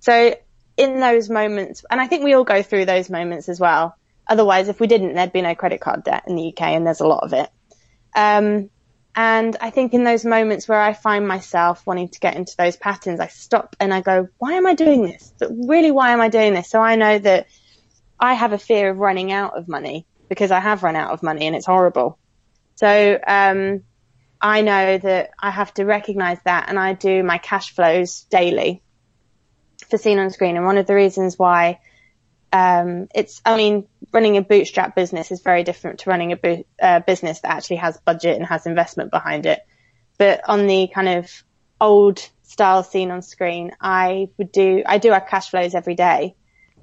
So 0.01 0.37
in 0.83 0.99
those 1.01 1.31
moments, 1.31 1.85
and 1.89 2.01
I 2.01 2.09
think 2.09 2.25
we 2.25 2.35
all 2.35 2.45
go 2.45 2.63
through 2.63 2.87
those 2.87 3.09
moments 3.09 3.49
as 3.49 3.61
well. 3.61 3.97
Otherwise, 4.27 4.69
if 4.69 4.81
we 4.81 4.87
didn't, 4.87 5.15
there'd 5.15 5.33
be 5.33 5.43
no 5.43 5.55
credit 5.55 5.81
card 5.81 6.05
debt 6.05 6.25
in 6.27 6.37
the 6.37 6.49
UK 6.49 6.63
and 6.63 6.87
there's 6.87 7.01
a 7.01 7.07
lot 7.07 7.23
of 7.23 7.33
it. 7.33 7.51
Um, 8.15 8.71
and 9.15 9.57
I 9.61 9.71
think 9.71 9.95
in 9.95 10.05
those 10.05 10.25
moments 10.25 10.67
where 10.67 10.81
I 10.81 10.93
find 10.95 11.29
myself 11.29 11.87
wanting 11.87 12.09
to 12.09 12.21
get 12.21 12.35
into 12.35 12.57
those 12.57 12.77
patterns, 12.77 13.21
I 13.21 13.29
stop 13.29 13.77
and 13.79 13.93
I 13.93 14.01
go, 14.01 14.29
why 14.39 14.55
am 14.55 14.67
I 14.67 14.75
doing 14.75 15.03
this? 15.03 15.33
But 15.39 15.51
really, 15.53 15.91
why 15.91 16.11
am 16.11 16.21
I 16.21 16.29
doing 16.29 16.55
this? 16.55 16.71
So 16.71 16.81
I 16.81 16.97
know 16.97 17.19
that 17.19 17.47
I 18.19 18.35
have 18.35 18.53
a 18.53 18.59
fear 18.59 18.91
of 18.91 18.99
running 18.99 19.31
out 19.31 19.57
of 19.57 19.69
money 19.69 20.07
because 20.29 20.51
I 20.51 20.61
have 20.61 20.83
run 20.83 20.97
out 20.97 21.11
of 21.13 21.23
money 21.23 21.47
and 21.47 21.55
it's 21.55 21.67
horrible. 21.67 22.19
So, 22.77 23.19
um, 23.27 23.83
I 24.41 24.63
know 24.63 24.99
that 24.99 25.31
I 25.39 25.51
have 25.51 25.73
to 25.75 25.85
recognize 25.85 26.39
that 26.45 26.69
and 26.69 26.79
I 26.79 26.95
do 26.95 27.23
my 27.23 27.39
cash 27.39 27.75
flows 27.75 28.23
daily 28.31 28.83
for 29.93 29.99
seen 29.99 30.19
on 30.19 30.31
screen. 30.31 30.57
And 30.57 30.65
one 30.65 30.79
of 30.79 30.87
the 30.87 30.95
reasons 30.95 31.39
why 31.39 31.79
um, 32.51 33.09
it's, 33.15 33.41
I 33.45 33.57
mean, 33.57 33.87
running 34.11 34.39
a 34.39 34.43
bootstrap 34.43 34.97
business 34.97 35.31
is 35.31 35.43
very 35.43 35.65
different 35.65 36.01
to 36.01 36.11
running 36.11 36.33
a 36.33 36.37
bo- 36.37 36.65
uh, 36.81 37.01
business 37.01 37.41
that 37.41 37.53
actually 37.53 37.77
has 37.77 38.01
budget 38.01 38.37
and 38.37 38.47
has 38.47 38.67
investment 38.67 39.11
behind 39.11 39.45
it. 39.47 39.61
But 40.19 40.49
on 40.49 40.67
the 40.67 40.89
kind 40.93 41.09
of 41.09 41.31
old 41.79 42.27
style 42.43 42.83
seen 42.83 43.11
on 43.11 43.21
screen, 43.21 43.73
I 43.81 44.29
would 44.39 44.51
do, 44.51 44.83
I 44.87 44.97
do 44.97 45.13
our 45.13 45.21
cash 45.21 45.51
flows 45.51 45.75
every 45.75 45.95
day. 45.95 46.35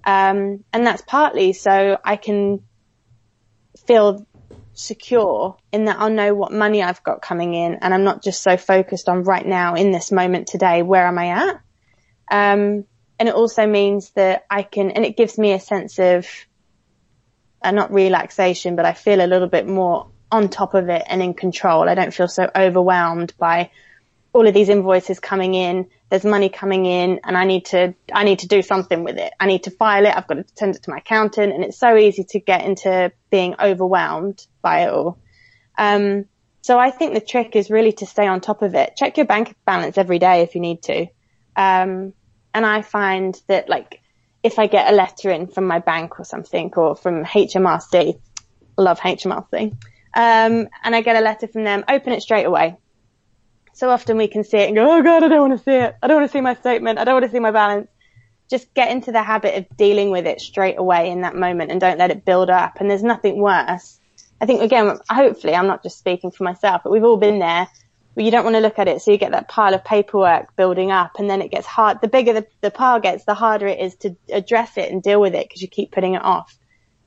Um, 0.03 0.64
and 0.72 0.86
that's 0.86 1.01
partly 1.01 1.53
so 1.53 1.97
I 2.03 2.16
can 2.16 2.64
feel 3.88 4.26
secure 4.74 5.57
in 5.72 5.86
that 5.86 5.97
I'll 5.99 6.12
know 6.12 6.36
what 6.36 6.51
money 6.51 6.84
I've 6.84 7.03
got 7.03 7.24
coming 7.24 7.55
in 7.55 7.80
and 7.82 7.91
I'm 7.91 8.03
not 8.03 8.24
just 8.24 8.43
so 8.43 8.55
focused 8.55 9.10
on 9.10 9.24
right 9.24 9.45
now 9.45 9.74
in 9.74 9.91
this 9.91 10.12
moment 10.12 10.47
today, 10.47 10.84
where 10.84 11.07
am 11.07 11.18
I 11.18 11.30
at? 11.30 11.62
Um, 12.32 12.86
and 13.20 13.28
it 13.28 13.36
also 13.36 13.67
means 13.67 14.11
that 14.11 14.45
I 14.49 14.63
can, 14.63 14.91
and 14.91 15.05
it 15.05 15.17
gives 15.17 15.38
me 15.38 15.51
a 15.51 15.59
sense 15.59 15.99
of, 15.99 16.26
uh, 17.61 17.72
not 17.72 17.93
relaxation, 17.93 18.76
but 18.78 18.86
I 18.86 18.93
feel 18.93 19.24
a 19.24 19.28
little 19.28 19.49
bit 19.49 19.67
more 19.67 20.09
on 20.32 20.49
top 20.49 20.74
of 20.74 20.89
it 20.89 21.03
and 21.05 21.22
in 21.22 21.34
control. 21.34 21.89
I 21.89 21.95
don't 21.95 22.13
feel 22.13 22.30
so 22.30 22.49
overwhelmed 22.55 23.34
by 23.38 23.72
all 24.32 24.47
of 24.47 24.53
these 24.53 24.70
invoices 24.70 25.20
coming 25.20 25.53
in. 25.55 25.88
There's 26.09 26.24
money 26.24 26.49
coming 26.49 26.86
in 26.86 27.20
and 27.24 27.38
I 27.38 27.45
need 27.45 27.65
to, 27.65 27.95
I 28.13 28.24
need 28.24 28.39
to 28.39 28.47
do 28.47 28.61
something 28.61 29.03
with 29.03 29.17
it. 29.17 29.34
I 29.39 29.47
need 29.47 29.63
to 29.63 29.72
file 29.72 30.05
it. 30.05 30.15
I've 30.15 30.28
got 30.28 30.36
to 30.36 30.45
send 30.55 30.76
it 30.76 30.84
to 30.84 30.91
my 30.91 30.97
accountant 30.97 31.53
and 31.53 31.63
it's 31.63 31.80
so 31.80 31.97
easy 31.97 32.24
to 32.26 32.39
get 32.39 32.63
into 32.63 33.11
being 33.30 33.55
overwhelmed 33.59 34.45
by 34.61 34.84
it 34.84 34.89
all. 34.89 35.17
Um, 35.78 36.26
so 36.61 36.78
I 36.78 36.91
think 36.91 37.13
the 37.13 37.22
trick 37.22 37.55
is 37.55 37.70
really 37.70 37.93
to 37.93 38.05
stay 38.05 38.28
on 38.28 38.41
top 38.41 38.61
of 38.61 38.76
it. 38.76 38.95
Check 38.95 39.17
your 39.17 39.26
bank 39.26 39.55
balance 39.65 39.97
every 39.97 40.20
day 40.20 40.41
if 40.41 40.55
you 40.55 40.61
need 40.61 40.84
to. 40.84 41.07
Um, 41.55 42.13
and 42.54 42.66
I 42.66 42.82
find 42.82 43.39
that 43.47 43.70
like, 43.70 44.02
if 44.41 44.58
I 44.58 44.68
get 44.68 44.91
a 44.91 44.95
letter 44.95 45.30
in 45.32 45.47
from 45.47 45.66
my 45.66 45.80
bank 45.80 46.20
or 46.20 46.26
something 46.26 46.72
or 46.76 46.95
from 46.95 47.26
HMRC, 47.26 48.20
love 48.78 49.00
HMRC, 49.00 49.72
um, 50.16 50.68
and 50.84 50.95
I 50.95 51.02
get 51.02 51.18
a 51.18 51.22
letter 51.22 51.47
from 51.47 51.64
them, 51.64 51.84
open 51.88 52.14
it 52.14 52.22
straight 52.22 52.45
away 52.45 52.78
so 53.80 53.89
often 53.89 54.18
we 54.18 54.28
can 54.28 54.43
see 54.43 54.58
it 54.58 54.68
and 54.68 54.76
go, 54.76 54.97
oh 54.97 55.02
God, 55.02 55.24
I 55.24 55.30
don't 55.30 55.50
want 55.50 55.58
to 55.58 55.64
see 55.64 55.72
it. 55.72 55.95
I 56.04 56.08
don't 56.08 56.18
want 56.18 56.30
to 56.30 56.38
see 56.38 56.41
my 56.41 56.54
statement. 56.56 57.00
I 57.00 57.06
don't 57.06 57.16
want 57.16 57.26
to 57.26 57.32
see 57.32 57.39
my 57.39 57.52
balance. 57.52 57.88
Just 58.50 58.74
get 58.74 58.91
into 58.91 59.14
the 59.14 59.24
habit 59.24 59.56
of 59.56 59.78
dealing 59.78 60.12
with 60.12 60.28
it 60.28 60.41
straight 60.41 60.78
away 60.78 61.10
in 61.10 61.22
that 61.22 61.34
moment 61.34 61.72
and 61.72 61.80
don't 61.80 61.97
let 61.97 62.12
it 62.12 62.26
build 62.26 62.50
up. 62.50 62.82
And 62.82 62.91
there's 62.91 63.04
nothing 63.04 63.39
worse. 63.39 63.97
I 64.41 64.45
think 64.45 64.62
again, 64.62 64.97
hopefully 65.10 65.56
I'm 65.56 65.68
not 65.68 65.82
just 65.82 65.97
speaking 65.97 66.30
for 66.30 66.43
myself, 66.43 66.82
but 66.84 66.91
we've 66.91 67.06
all 67.06 67.16
been 67.16 67.39
there 67.39 67.70
where 68.20 68.26
you 68.26 68.32
don't 68.32 68.43
want 68.43 68.57
to 68.57 68.59
look 68.59 68.80
at 68.80 68.89
it. 68.89 69.01
So 69.01 69.11
you 69.11 69.17
get 69.17 69.32
that 69.32 69.47
pile 69.47 69.74
of 69.74 69.86
paperwork 69.86 70.53
building 70.57 70.91
up 70.91 71.11
and 71.20 71.30
then 71.30 71.41
it 71.41 71.51
gets 71.51 71.65
hard. 71.65 72.01
The 72.01 72.09
bigger 72.09 72.34
the, 72.34 72.47
the 72.59 72.70
pile 72.70 72.99
gets, 72.99 73.24
the 73.24 73.34
harder 73.34 73.65
it 73.65 73.80
is 73.80 73.95
to 73.99 74.17
address 74.30 74.76
it 74.76 74.91
and 74.91 75.01
deal 75.01 75.22
with 75.22 75.36
it 75.36 75.47
because 75.47 75.61
you 75.61 75.70
keep 75.70 75.93
putting 75.93 76.15
it 76.15 76.22
off. 76.22 76.53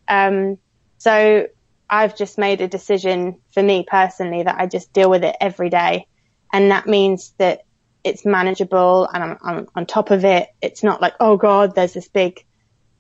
Um, 0.09 0.57
so 0.97 1.49
I've 1.91 2.17
just 2.17 2.39
made 2.39 2.63
a 2.63 2.67
decision 2.67 3.43
for 3.53 3.63
me 3.63 3.85
personally 3.87 4.43
that 4.43 4.59
I 4.59 4.65
just 4.65 4.95
deal 4.95 5.11
with 5.11 5.23
it 5.23 5.37
every 5.39 5.69
day 5.69 6.07
and 6.51 6.71
that 6.71 6.87
means 6.87 7.35
that 7.37 7.61
it's 8.03 8.25
manageable 8.25 9.07
and 9.13 9.23
I'm, 9.23 9.39
I'm, 9.43 9.67
on 9.77 9.85
top 9.85 10.13
of 10.13 10.25
it. 10.25 10.49
It's 10.63 10.83
not 10.83 11.03
like, 11.03 11.13
oh 11.21 11.37
God, 11.37 11.75
there's 11.75 11.93
this 11.93 12.09
big 12.09 12.43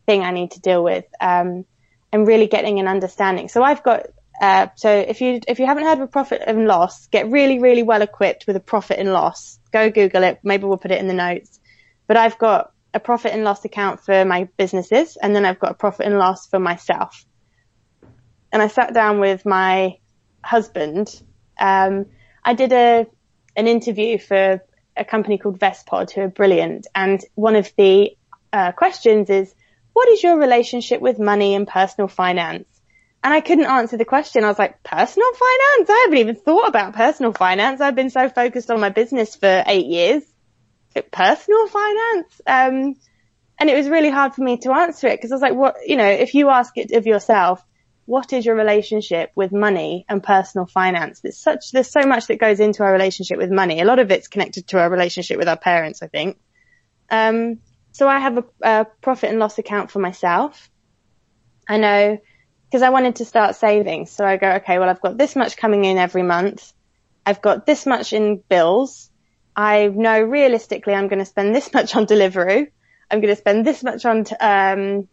thing 0.04 0.22
I 0.22 0.32
need 0.32 0.50
to 0.50 0.60
deal 0.60 0.84
with. 0.84 1.06
Um, 1.18 1.64
and 2.12 2.26
really 2.26 2.46
getting 2.46 2.78
an 2.78 2.88
understanding. 2.88 3.48
So 3.48 3.62
I've 3.62 3.82
got, 3.82 4.02
uh, 4.42 4.66
so 4.74 4.90
if 4.90 5.20
you, 5.20 5.40
if 5.46 5.60
you 5.60 5.66
haven't 5.66 5.84
heard 5.84 5.98
of 5.98 6.00
a 6.00 6.06
profit 6.08 6.42
and 6.44 6.66
loss, 6.66 7.06
get 7.06 7.30
really, 7.30 7.60
really 7.60 7.84
well 7.84 8.02
equipped 8.02 8.44
with 8.48 8.56
a 8.56 8.60
profit 8.60 8.98
and 8.98 9.12
loss. 9.12 9.60
Go 9.70 9.88
Google 9.88 10.24
it. 10.24 10.40
Maybe 10.42 10.64
we'll 10.64 10.78
put 10.78 10.90
it 10.90 11.00
in 11.00 11.06
the 11.06 11.14
notes. 11.14 11.60
But 12.08 12.16
I've 12.16 12.36
got 12.38 12.72
a 12.92 12.98
profit 12.98 13.32
and 13.32 13.44
loss 13.44 13.64
account 13.64 14.00
for 14.00 14.24
my 14.24 14.48
businesses 14.56 15.16
and 15.16 15.34
then 15.34 15.44
I've 15.44 15.60
got 15.60 15.70
a 15.70 15.74
profit 15.74 16.06
and 16.06 16.18
loss 16.18 16.48
for 16.48 16.58
myself. 16.58 17.24
And 18.50 18.60
I 18.60 18.66
sat 18.66 18.92
down 18.92 19.20
with 19.20 19.46
my 19.46 19.98
husband. 20.44 21.22
Um, 21.60 22.06
I 22.44 22.54
did 22.54 22.72
a, 22.72 23.06
an 23.54 23.68
interview 23.68 24.18
for 24.18 24.60
a 24.96 25.04
company 25.04 25.38
called 25.38 25.60
Vestpod 25.60 26.10
who 26.10 26.22
are 26.22 26.28
brilliant. 26.28 26.88
And 26.96 27.24
one 27.36 27.54
of 27.54 27.72
the 27.78 28.16
uh, 28.52 28.72
questions 28.72 29.30
is, 29.30 29.54
what 29.92 30.08
is 30.08 30.20
your 30.20 30.36
relationship 30.36 31.00
with 31.00 31.20
money 31.20 31.54
and 31.54 31.68
personal 31.68 32.08
finance? 32.08 32.66
And 33.24 33.32
I 33.32 33.40
couldn't 33.40 33.66
answer 33.66 33.96
the 33.96 34.04
question. 34.04 34.44
I 34.44 34.48
was 34.48 34.58
like, 34.58 34.82
personal 34.82 35.32
finance? 35.32 35.90
I 35.90 36.02
haven't 36.04 36.18
even 36.18 36.34
thought 36.34 36.68
about 36.68 36.94
personal 36.94 37.32
finance. 37.32 37.80
I've 37.80 37.94
been 37.94 38.10
so 38.10 38.28
focused 38.28 38.70
on 38.70 38.80
my 38.80 38.88
business 38.88 39.36
for 39.36 39.62
eight 39.66 39.86
years. 39.86 40.24
Personal 41.12 41.68
finance? 41.68 42.40
Um, 42.46 42.96
and 43.58 43.70
it 43.70 43.76
was 43.76 43.88
really 43.88 44.10
hard 44.10 44.34
for 44.34 44.42
me 44.42 44.56
to 44.58 44.72
answer 44.72 45.06
it 45.06 45.18
because 45.18 45.30
I 45.30 45.36
was 45.36 45.42
like, 45.42 45.54
what, 45.54 45.76
you 45.86 45.96
know, 45.96 46.08
if 46.08 46.34
you 46.34 46.48
ask 46.48 46.76
it 46.76 46.90
of 46.92 47.06
yourself, 47.06 47.64
what 48.06 48.32
is 48.32 48.44
your 48.44 48.56
relationship 48.56 49.30
with 49.36 49.52
money 49.52 50.04
and 50.08 50.20
personal 50.20 50.66
finance? 50.66 51.20
There's 51.20 51.38
such, 51.38 51.70
there's 51.70 51.90
so 51.90 52.02
much 52.02 52.26
that 52.26 52.40
goes 52.40 52.58
into 52.58 52.82
our 52.82 52.92
relationship 52.92 53.38
with 53.38 53.52
money. 53.52 53.80
A 53.80 53.84
lot 53.84 54.00
of 54.00 54.10
it's 54.10 54.26
connected 54.26 54.66
to 54.68 54.80
our 54.80 54.90
relationship 54.90 55.38
with 55.38 55.46
our 55.46 55.56
parents, 55.56 56.02
I 56.02 56.08
think. 56.08 56.40
Um, 57.08 57.60
so 57.92 58.08
I 58.08 58.18
have 58.18 58.38
a, 58.38 58.44
a 58.62 58.86
profit 59.00 59.30
and 59.30 59.38
loss 59.38 59.58
account 59.58 59.92
for 59.92 60.00
myself. 60.00 60.68
I 61.68 61.78
know 61.78 62.18
because 62.72 62.82
I 62.82 62.88
wanted 62.88 63.16
to 63.16 63.26
start 63.26 63.54
saving. 63.54 64.06
So 64.06 64.24
I 64.24 64.38
go, 64.38 64.50
okay, 64.52 64.78
well, 64.78 64.88
I've 64.88 65.02
got 65.02 65.18
this 65.18 65.36
much 65.36 65.58
coming 65.58 65.84
in 65.84 65.98
every 65.98 66.22
month. 66.22 66.72
I've 67.26 67.42
got 67.42 67.66
this 67.66 67.84
much 67.84 68.14
in 68.14 68.42
bills. 68.48 69.10
I 69.54 69.88
know 69.88 70.22
realistically 70.22 70.94
I'm 70.94 71.08
going 71.08 71.18
to 71.18 71.26
spend 71.26 71.54
this 71.54 71.70
much 71.74 71.94
on 71.94 72.06
Deliveroo. 72.06 72.66
I'm 73.10 73.20
going 73.20 73.34
to 73.34 73.38
spend 73.38 73.66
this 73.66 73.82
much 73.82 74.06
on 74.06 74.24
um, 74.40 75.06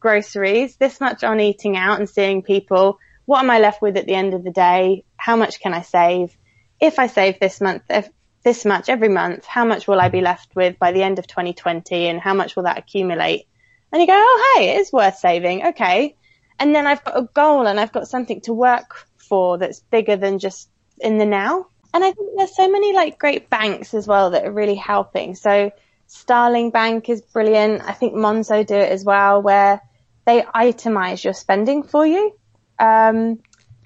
groceries, 0.00 0.74
this 0.74 1.00
much 1.00 1.22
on 1.22 1.38
eating 1.38 1.76
out 1.76 2.00
and 2.00 2.10
seeing 2.10 2.42
people. 2.42 2.98
What 3.26 3.38
am 3.38 3.50
I 3.50 3.60
left 3.60 3.80
with 3.80 3.96
at 3.96 4.06
the 4.06 4.14
end 4.14 4.34
of 4.34 4.42
the 4.42 4.50
day? 4.50 5.04
How 5.16 5.36
much 5.36 5.60
can 5.60 5.72
I 5.72 5.82
save? 5.82 6.36
If 6.80 6.98
I 6.98 7.06
save 7.06 7.38
this 7.38 7.60
month, 7.60 7.84
if 7.90 8.08
this 8.42 8.64
much 8.64 8.88
every 8.88 9.08
month, 9.08 9.46
how 9.46 9.64
much 9.64 9.86
will 9.86 10.00
I 10.00 10.08
be 10.08 10.20
left 10.20 10.56
with 10.56 10.80
by 10.80 10.90
the 10.90 11.04
end 11.04 11.20
of 11.20 11.28
2020 11.28 12.08
and 12.08 12.20
how 12.20 12.34
much 12.34 12.56
will 12.56 12.64
that 12.64 12.78
accumulate? 12.78 13.46
And 13.92 14.02
you 14.02 14.08
go, 14.08 14.16
oh, 14.16 14.54
hey, 14.56 14.70
it 14.70 14.80
is 14.80 14.92
worth 14.92 15.18
saving. 15.18 15.68
Okay. 15.68 16.16
And 16.58 16.74
then 16.74 16.86
I've 16.86 17.04
got 17.04 17.18
a 17.18 17.28
goal 17.34 17.66
and 17.66 17.80
I've 17.80 17.92
got 17.92 18.08
something 18.08 18.40
to 18.42 18.52
work 18.52 19.06
for 19.16 19.58
that's 19.58 19.80
bigger 19.80 20.16
than 20.16 20.38
just 20.38 20.68
in 21.00 21.18
the 21.18 21.26
now. 21.26 21.66
And 21.92 22.02
I 22.04 22.12
think 22.12 22.30
there's 22.36 22.56
so 22.56 22.70
many 22.70 22.92
like 22.92 23.18
great 23.18 23.50
banks 23.50 23.94
as 23.94 24.06
well 24.06 24.30
that 24.30 24.44
are 24.44 24.52
really 24.52 24.74
helping. 24.74 25.34
So 25.34 25.70
Starling 26.06 26.70
Bank 26.70 27.08
is 27.08 27.22
brilliant. 27.22 27.82
I 27.82 27.92
think 27.92 28.14
Monzo 28.14 28.66
do 28.66 28.74
it 28.74 28.90
as 28.90 29.04
well, 29.04 29.42
where 29.42 29.80
they 30.26 30.42
itemize 30.42 31.22
your 31.22 31.34
spending 31.34 31.82
for 31.82 32.06
you. 32.06 32.32
Um, 32.78 33.40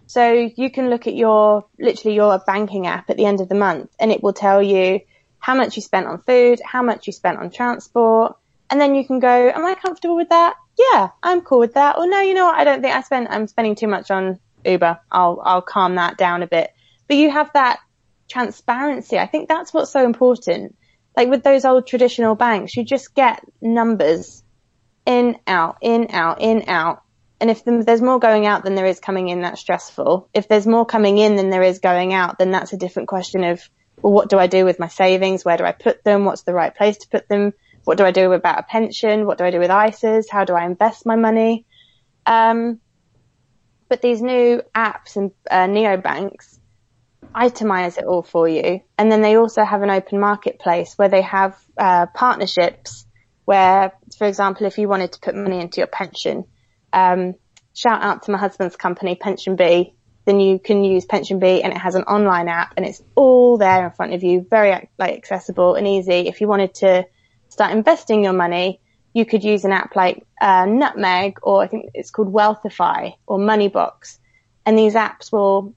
so 0.06 0.32
you 0.32 0.70
can 0.70 0.88
look 0.88 1.06
at 1.06 1.14
your, 1.14 1.66
literally 1.78 2.14
your 2.14 2.38
banking 2.46 2.86
app 2.86 3.10
at 3.10 3.18
the 3.18 3.26
end 3.26 3.40
of 3.40 3.48
the 3.48 3.54
month 3.54 3.90
and 4.00 4.10
it 4.10 4.22
will 4.22 4.32
tell 4.32 4.62
you 4.62 5.00
how 5.38 5.54
much 5.54 5.76
you 5.76 5.82
spent 5.82 6.06
on 6.06 6.22
food, 6.22 6.60
how 6.64 6.82
much 6.82 7.06
you 7.06 7.12
spent 7.12 7.38
on 7.38 7.50
transport. 7.50 8.36
And 8.70 8.80
then 8.80 8.94
you 8.94 9.06
can 9.06 9.20
go, 9.20 9.50
am 9.50 9.64
I 9.64 9.74
comfortable 9.74 10.16
with 10.16 10.30
that? 10.30 10.54
Yeah, 10.78 11.08
I'm 11.22 11.40
cool 11.40 11.58
with 11.58 11.74
that. 11.74 11.98
Or 11.98 12.08
no, 12.08 12.20
you 12.20 12.34
know 12.34 12.46
what? 12.46 12.54
I 12.54 12.64
don't 12.64 12.80
think 12.82 12.94
I 12.94 13.02
spend, 13.02 13.28
I'm 13.28 13.48
spending 13.48 13.74
too 13.74 13.88
much 13.88 14.10
on 14.10 14.38
Uber. 14.64 15.00
I'll, 15.10 15.42
I'll 15.44 15.62
calm 15.62 15.96
that 15.96 16.16
down 16.16 16.42
a 16.42 16.46
bit. 16.46 16.70
But 17.08 17.16
you 17.16 17.30
have 17.30 17.52
that 17.54 17.80
transparency. 18.28 19.18
I 19.18 19.26
think 19.26 19.48
that's 19.48 19.74
what's 19.74 19.90
so 19.90 20.04
important. 20.04 20.76
Like 21.16 21.28
with 21.28 21.42
those 21.42 21.64
old 21.64 21.86
traditional 21.86 22.36
banks, 22.36 22.76
you 22.76 22.84
just 22.84 23.14
get 23.14 23.42
numbers 23.60 24.44
in, 25.04 25.36
out, 25.46 25.78
in, 25.80 26.08
out, 26.10 26.40
in, 26.40 26.68
out. 26.68 27.02
And 27.40 27.50
if 27.50 27.64
there's 27.64 28.02
more 28.02 28.20
going 28.20 28.46
out 28.46 28.62
than 28.64 28.74
there 28.74 28.86
is 28.86 29.00
coming 29.00 29.28
in, 29.28 29.42
that's 29.42 29.60
stressful. 29.60 30.28
If 30.32 30.48
there's 30.48 30.66
more 30.66 30.86
coming 30.86 31.18
in 31.18 31.36
than 31.36 31.50
there 31.50 31.62
is 31.62 31.80
going 31.80 32.12
out, 32.12 32.38
then 32.38 32.50
that's 32.50 32.72
a 32.72 32.76
different 32.76 33.08
question 33.08 33.42
of, 33.42 33.68
well, 34.00 34.12
what 34.12 34.28
do 34.28 34.38
I 34.38 34.46
do 34.46 34.64
with 34.64 34.78
my 34.78 34.88
savings? 34.88 35.44
Where 35.44 35.56
do 35.56 35.64
I 35.64 35.72
put 35.72 36.04
them? 36.04 36.24
What's 36.24 36.42
the 36.42 36.54
right 36.54 36.74
place 36.74 36.98
to 36.98 37.08
put 37.08 37.28
them? 37.28 37.52
What 37.84 37.98
do 37.98 38.04
I 38.04 38.10
do 38.10 38.32
about 38.32 38.58
a 38.58 38.62
pension? 38.62 39.26
What 39.26 39.38
do 39.38 39.44
I 39.44 39.50
do 39.50 39.58
with 39.58 39.70
ISAs? 39.70 40.26
How 40.30 40.44
do 40.44 40.54
I 40.54 40.64
invest 40.64 41.06
my 41.06 41.16
money? 41.16 41.66
Um, 42.26 42.80
but 43.88 44.02
these 44.02 44.20
new 44.20 44.62
apps 44.74 45.16
and 45.16 45.30
uh, 45.50 45.66
neobanks 45.66 46.58
itemize 47.34 47.98
it 47.98 48.04
all 48.04 48.22
for 48.22 48.48
you. 48.48 48.80
And 48.96 49.10
then 49.10 49.22
they 49.22 49.36
also 49.36 49.64
have 49.64 49.82
an 49.82 49.90
open 49.90 50.20
marketplace 50.20 50.94
where 50.96 51.08
they 51.08 51.22
have 51.22 51.58
uh, 51.76 52.06
partnerships 52.06 53.06
where, 53.44 53.92
for 54.18 54.26
example, 54.26 54.66
if 54.66 54.76
you 54.76 54.88
wanted 54.88 55.12
to 55.12 55.20
put 55.20 55.34
money 55.34 55.58
into 55.58 55.78
your 55.78 55.86
pension, 55.86 56.44
um, 56.92 57.34
shout 57.72 58.02
out 58.02 58.24
to 58.24 58.30
my 58.30 58.38
husband's 58.38 58.76
company, 58.76 59.16
PensionBee, 59.16 59.94
then 60.26 60.40
you 60.40 60.58
can 60.58 60.84
use 60.84 61.06
PensionBee 61.06 61.64
and 61.64 61.72
it 61.72 61.78
has 61.78 61.94
an 61.94 62.02
online 62.02 62.48
app 62.48 62.74
and 62.76 62.84
it's 62.84 63.02
all 63.14 63.56
there 63.56 63.86
in 63.86 63.92
front 63.92 64.12
of 64.12 64.22
you, 64.22 64.46
very 64.50 64.90
like 64.98 65.14
accessible 65.14 65.76
and 65.76 65.88
easy. 65.88 66.28
If 66.28 66.42
you 66.42 66.48
wanted 66.48 66.74
to 66.74 67.06
start 67.58 67.72
investing 67.72 68.24
your 68.24 68.32
money, 68.32 68.80
you 69.12 69.24
could 69.24 69.44
use 69.44 69.64
an 69.64 69.72
app 69.72 69.96
like 69.96 70.26
uh, 70.40 70.66
Nutmeg 70.66 71.38
or 71.42 71.62
I 71.62 71.66
think 71.66 71.90
it's 71.94 72.10
called 72.10 72.32
Wealthify 72.32 73.14
or 73.26 73.38
Moneybox. 73.38 74.18
And 74.64 74.78
these 74.78 74.94
apps 74.94 75.32
will 75.32 75.74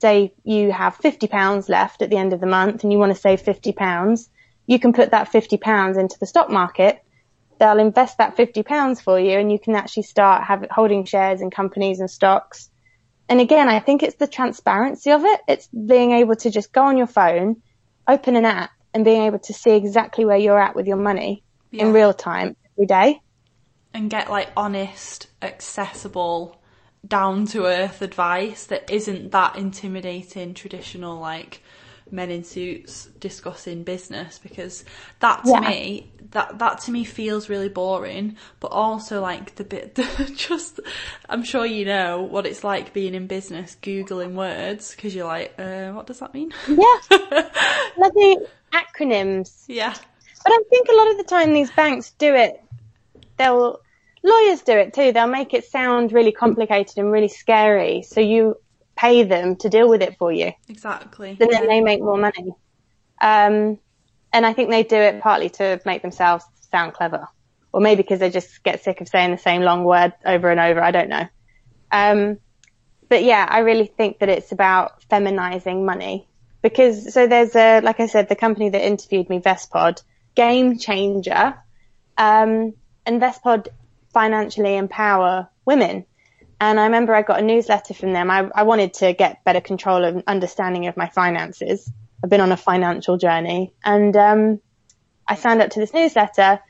say 0.00 0.32
you 0.44 0.72
have 0.72 0.98
£50 0.98 1.68
left 1.68 2.02
at 2.02 2.10
the 2.10 2.16
end 2.16 2.32
of 2.32 2.40
the 2.40 2.46
month 2.46 2.82
and 2.82 2.92
you 2.92 2.98
want 2.98 3.14
to 3.14 3.20
save 3.20 3.42
£50 3.42 4.28
you 4.66 4.78
can 4.78 4.92
put 4.92 5.10
that 5.10 5.28
fifty 5.30 5.56
pounds 5.56 5.96
into 5.96 6.18
the 6.18 6.26
stock 6.26 6.50
market. 6.50 7.02
They'll 7.58 7.78
invest 7.78 8.18
that 8.18 8.36
fifty 8.36 8.62
pounds 8.62 9.00
for 9.00 9.18
you, 9.18 9.38
and 9.38 9.52
you 9.52 9.58
can 9.58 9.74
actually 9.74 10.04
start 10.04 10.44
having 10.44 10.68
holding 10.70 11.04
shares 11.04 11.40
in 11.40 11.50
companies 11.50 12.00
and 12.00 12.10
stocks. 12.10 12.70
And 13.28 13.40
again, 13.40 13.68
I 13.68 13.80
think 13.80 14.02
it's 14.02 14.16
the 14.16 14.26
transparency 14.26 15.10
of 15.10 15.24
it. 15.24 15.40
It's 15.48 15.68
being 15.68 16.12
able 16.12 16.36
to 16.36 16.50
just 16.50 16.72
go 16.72 16.84
on 16.84 16.98
your 16.98 17.06
phone, 17.06 17.62
open 18.06 18.36
an 18.36 18.44
app, 18.44 18.70
and 18.94 19.04
being 19.04 19.22
able 19.22 19.40
to 19.40 19.52
see 19.52 19.72
exactly 19.72 20.24
where 20.24 20.36
you're 20.38 20.58
at 20.60 20.76
with 20.76 20.86
your 20.86 20.96
money 20.96 21.42
yeah. 21.70 21.84
in 21.84 21.92
real 21.92 22.14
time 22.14 22.56
every 22.76 22.86
day. 22.86 23.20
and 23.92 24.10
get 24.10 24.30
like 24.30 24.50
honest, 24.56 25.28
accessible, 25.42 26.60
down 27.06 27.46
to 27.46 27.66
earth 27.66 28.00
advice 28.02 28.64
that 28.66 28.90
isn't 28.90 29.32
that 29.32 29.56
intimidating, 29.56 30.54
traditional 30.54 31.18
like 31.20 31.62
men 32.10 32.30
in 32.30 32.44
suits 32.44 33.06
discussing 33.18 33.82
business 33.82 34.38
because 34.38 34.84
that 35.20 35.44
to 35.46 35.50
Yeah. 35.50 35.60
me 35.60 36.12
that 36.32 36.58
that 36.58 36.80
to 36.80 36.90
me 36.92 37.02
feels 37.04 37.48
really 37.48 37.68
boring 37.70 38.36
but 38.60 38.68
also 38.72 39.20
like 39.22 39.54
the 39.56 39.64
bit 39.64 39.98
just 40.34 40.80
I'm 41.28 41.42
sure 41.42 41.64
you 41.64 41.84
know 41.86 42.20
what 42.22 42.46
it's 42.46 42.62
like 42.62 42.92
being 42.92 43.14
in 43.14 43.26
business 43.26 43.76
googling 43.82 44.34
words 44.34 44.94
because 44.94 45.14
you're 45.14 45.26
like 45.26 45.54
uh, 45.58 45.92
what 45.92 46.06
does 46.06 46.18
that 46.20 46.34
mean 46.34 46.52
Yeah. 46.66 46.96
Bloody 47.96 48.36
acronyms. 48.74 49.64
yeah 49.68 49.94
But 50.42 50.52
I 50.52 50.60
think 50.70 50.88
a 50.88 50.94
lot 50.94 51.10
of 51.10 51.16
the 51.18 51.24
time 51.24 51.52
these 51.52 51.70
banks 51.70 52.10
do 52.12 52.34
it, 52.34 52.62
they'll, 53.38 53.80
lawyers 54.22 54.62
do 54.62 54.72
it 54.72 54.92
too. 54.94 55.12
They'll 55.12 55.26
make 55.26 55.54
it 55.54 55.64
sound 55.64 56.12
really 56.12 56.32
complicated 56.32 56.98
and 56.98 57.10
really 57.10 57.28
scary. 57.28 58.02
So 58.02 58.20
you 58.20 58.56
pay 58.96 59.22
them 59.22 59.56
to 59.56 59.68
deal 59.68 59.88
with 59.88 60.02
it 60.02 60.16
for 60.18 60.32
you. 60.32 60.52
exactly 60.68 61.36
And 61.40 61.50
then 61.50 61.66
they 61.66 61.80
make 61.80 62.00
more 62.00 62.18
money. 62.18 62.52
Um, 63.20 63.78
and 64.32 64.44
I 64.44 64.52
think 64.52 64.70
they 64.70 64.82
do 64.82 64.96
it 64.96 65.20
partly 65.20 65.48
to 65.50 65.80
make 65.86 66.02
themselves 66.02 66.44
sound 66.70 66.92
clever. 66.94 67.28
Or 67.72 67.80
maybe 67.80 68.02
because 68.02 68.20
they 68.20 68.30
just 68.30 68.62
get 68.62 68.84
sick 68.84 69.00
of 69.00 69.08
saying 69.08 69.32
the 69.32 69.38
same 69.38 69.62
long 69.62 69.84
word 69.84 70.12
over 70.24 70.50
and 70.50 70.60
over. 70.60 70.80
I 70.80 70.90
don't 70.90 71.08
know. 71.08 71.26
Um, 71.90 72.38
but 73.08 73.24
yeah, 73.24 73.46
I 73.48 73.60
really 73.60 73.86
think 73.86 74.18
that 74.20 74.28
it's 74.28 74.52
about 74.52 75.02
feminizing 75.08 75.84
money 75.84 76.28
because 76.64 77.12
so 77.12 77.26
there's 77.26 77.54
a, 77.54 77.82
like 77.82 78.00
I 78.00 78.06
said, 78.06 78.30
the 78.30 78.34
company 78.34 78.70
that 78.70 78.80
interviewed 78.80 79.28
me, 79.28 79.38
Vestpod, 79.38 80.02
game 80.34 80.78
changer. 80.78 81.54
Um, 82.16 82.72
and 83.04 83.20
Vestpod 83.20 83.68
financially 84.14 84.74
empower 84.74 85.50
women. 85.66 86.06
And 86.58 86.80
I 86.80 86.84
remember 86.84 87.14
I 87.14 87.20
got 87.20 87.40
a 87.40 87.42
newsletter 87.42 87.92
from 87.92 88.14
them. 88.14 88.30
I, 88.30 88.48
I 88.54 88.62
wanted 88.62 88.94
to 88.94 89.12
get 89.12 89.44
better 89.44 89.60
control 89.60 90.04
and 90.04 90.24
understanding 90.26 90.86
of 90.86 90.96
my 90.96 91.10
finances. 91.10 91.92
I've 92.22 92.30
been 92.30 92.40
on 92.40 92.50
a 92.50 92.56
financial 92.56 93.18
journey 93.18 93.74
and, 93.84 94.16
um, 94.16 94.60
I 95.28 95.34
signed 95.34 95.60
up 95.60 95.68
to 95.72 95.80
this 95.80 95.92
newsletter 95.92 96.60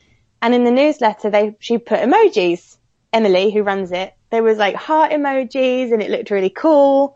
and 0.42 0.54
in 0.56 0.64
the 0.64 0.72
newsletter 0.72 1.30
they, 1.30 1.54
she 1.60 1.78
put 1.78 2.00
emojis. 2.00 2.78
Emily, 3.12 3.52
who 3.52 3.62
runs 3.62 3.92
it, 3.92 4.12
there 4.30 4.42
was 4.42 4.58
like 4.58 4.74
heart 4.74 5.12
emojis 5.12 5.92
and 5.92 6.02
it 6.02 6.10
looked 6.10 6.32
really 6.32 6.50
cool. 6.50 7.14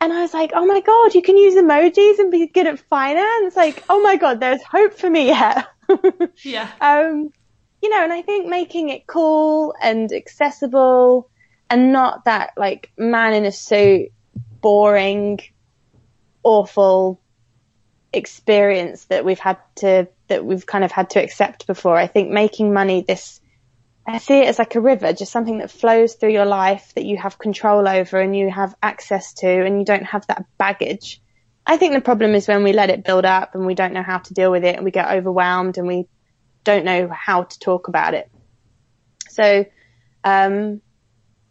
And 0.00 0.12
I 0.12 0.22
was 0.22 0.32
like, 0.32 0.52
oh 0.54 0.66
my 0.66 0.80
God, 0.80 1.14
you 1.14 1.22
can 1.22 1.36
use 1.36 1.54
emojis 1.54 2.18
and 2.18 2.30
be 2.30 2.46
good 2.46 2.66
at 2.66 2.78
finance. 2.78 3.54
Like, 3.54 3.84
oh 3.88 4.00
my 4.00 4.16
God, 4.16 4.40
there's 4.40 4.62
hope 4.62 4.94
for 4.94 5.10
me 5.10 5.26
yet. 5.26 5.66
yeah 6.42 6.70
um, 6.80 7.30
you 7.82 7.88
know, 7.88 8.02
and 8.02 8.12
I 8.12 8.22
think 8.22 8.48
making 8.48 8.90
it 8.90 9.06
cool 9.06 9.74
and 9.80 10.12
accessible 10.12 11.30
and 11.68 11.92
not 11.92 12.24
that 12.24 12.52
like 12.56 12.90
man 12.98 13.34
in 13.34 13.44
a 13.44 13.52
suit, 13.52 14.10
boring, 14.60 15.40
awful 16.42 17.20
experience 18.12 19.04
that 19.06 19.24
we've 19.24 19.38
had 19.38 19.58
to, 19.76 20.08
that 20.28 20.44
we've 20.44 20.66
kind 20.66 20.84
of 20.84 20.92
had 20.92 21.10
to 21.10 21.22
accept 21.22 21.66
before. 21.66 21.96
I 21.96 22.06
think 22.06 22.30
making 22.30 22.72
money 22.72 23.04
this, 23.06 23.39
I 24.10 24.18
see 24.18 24.40
it 24.40 24.48
as 24.48 24.58
like 24.58 24.74
a 24.74 24.80
river, 24.80 25.12
just 25.12 25.32
something 25.32 25.58
that 25.58 25.70
flows 25.70 26.14
through 26.14 26.32
your 26.32 26.46
life 26.46 26.92
that 26.94 27.04
you 27.04 27.16
have 27.16 27.38
control 27.38 27.88
over 27.88 28.18
and 28.18 28.36
you 28.36 28.50
have 28.50 28.74
access 28.82 29.34
to 29.34 29.48
and 29.48 29.78
you 29.78 29.84
don't 29.84 30.04
have 30.04 30.26
that 30.26 30.44
baggage. 30.58 31.20
I 31.66 31.76
think 31.76 31.94
the 31.94 32.00
problem 32.00 32.34
is 32.34 32.48
when 32.48 32.64
we 32.64 32.72
let 32.72 32.90
it 32.90 33.04
build 33.04 33.24
up 33.24 33.54
and 33.54 33.66
we 33.66 33.74
don't 33.74 33.92
know 33.92 34.02
how 34.02 34.18
to 34.18 34.34
deal 34.34 34.50
with 34.50 34.64
it 34.64 34.76
and 34.76 34.84
we 34.84 34.90
get 34.90 35.10
overwhelmed 35.10 35.78
and 35.78 35.86
we 35.86 36.08
don't 36.64 36.84
know 36.84 37.08
how 37.08 37.44
to 37.44 37.58
talk 37.58 37.88
about 37.88 38.14
it. 38.14 38.30
So, 39.28 39.64
um, 40.24 40.80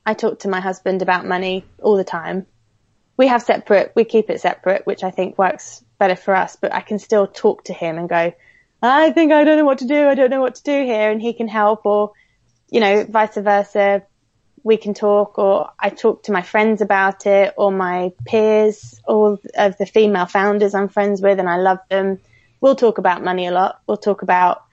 I 0.05 0.13
talk 0.13 0.39
to 0.39 0.49
my 0.49 0.59
husband 0.59 1.01
about 1.01 1.25
money 1.25 1.65
all 1.81 1.95
the 1.95 2.03
time. 2.03 2.45
We 3.15 3.27
have 3.27 3.41
separate, 3.41 3.93
we 3.95 4.05
keep 4.05 4.29
it 4.29 4.41
separate, 4.41 4.85
which 4.85 5.03
I 5.03 5.11
think 5.11 5.37
works 5.37 5.83
better 5.99 6.15
for 6.15 6.35
us, 6.35 6.55
but 6.55 6.73
I 6.73 6.81
can 6.81 6.99
still 6.99 7.27
talk 7.27 7.65
to 7.65 7.73
him 7.73 7.97
and 7.97 8.09
go, 8.09 8.33
I 8.81 9.11
think 9.11 9.31
I 9.31 9.43
don't 9.43 9.57
know 9.57 9.65
what 9.65 9.79
to 9.79 9.87
do. 9.87 10.07
I 10.07 10.15
don't 10.15 10.29
know 10.29 10.41
what 10.41 10.55
to 10.55 10.63
do 10.63 10.83
here. 10.83 11.11
And 11.11 11.21
he 11.21 11.33
can 11.33 11.47
help 11.47 11.85
or, 11.85 12.13
you 12.69 12.79
know, 12.79 13.03
vice 13.03 13.35
versa. 13.35 14.03
We 14.63 14.77
can 14.77 14.93
talk 14.93 15.39
or 15.39 15.71
I 15.79 15.89
talk 15.89 16.23
to 16.23 16.31
my 16.31 16.41
friends 16.41 16.81
about 16.81 17.25
it 17.25 17.53
or 17.57 17.71
my 17.71 18.11
peers, 18.25 18.99
all 19.07 19.39
of 19.55 19.77
the 19.77 19.85
female 19.85 20.25
founders 20.25 20.75
I'm 20.75 20.89
friends 20.89 21.21
with 21.21 21.39
and 21.39 21.49
I 21.49 21.57
love 21.57 21.79
them. 21.89 22.19
We'll 22.59 22.75
talk 22.75 22.97
about 22.97 23.23
money 23.23 23.47
a 23.47 23.51
lot. 23.51 23.79
We'll 23.87 23.97
talk 23.97 24.21
about 24.21 24.63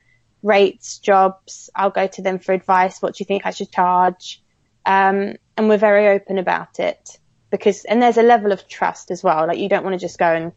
rates, 0.43 0.99
jobs. 0.99 1.71
I'll 1.75 1.91
go 1.91 2.07
to 2.09 2.23
them 2.23 2.41
for 2.41 2.53
advice. 2.53 3.01
What 3.01 3.15
do 3.15 3.23
you 3.23 3.27
think 3.27 3.47
I 3.47 3.53
should 3.53 3.71
charge? 3.71 4.43
Um, 4.85 5.37
and 5.57 5.69
we're 5.69 5.79
very 5.79 6.09
open 6.09 6.39
about 6.39 6.81
it 6.81 7.19
because, 7.51 7.85
and 7.85 8.03
there's 8.03 8.19
a 8.19 8.23
level 8.23 8.53
of 8.53 8.67
trust 8.69 9.11
as 9.11 9.23
well. 9.23 9.47
Like 9.47 9.59
you 9.59 9.69
don't 9.69 9.85
want 9.85 9.95
to 9.95 10.05
just 10.05 10.19
go 10.19 10.33
and 10.33 10.53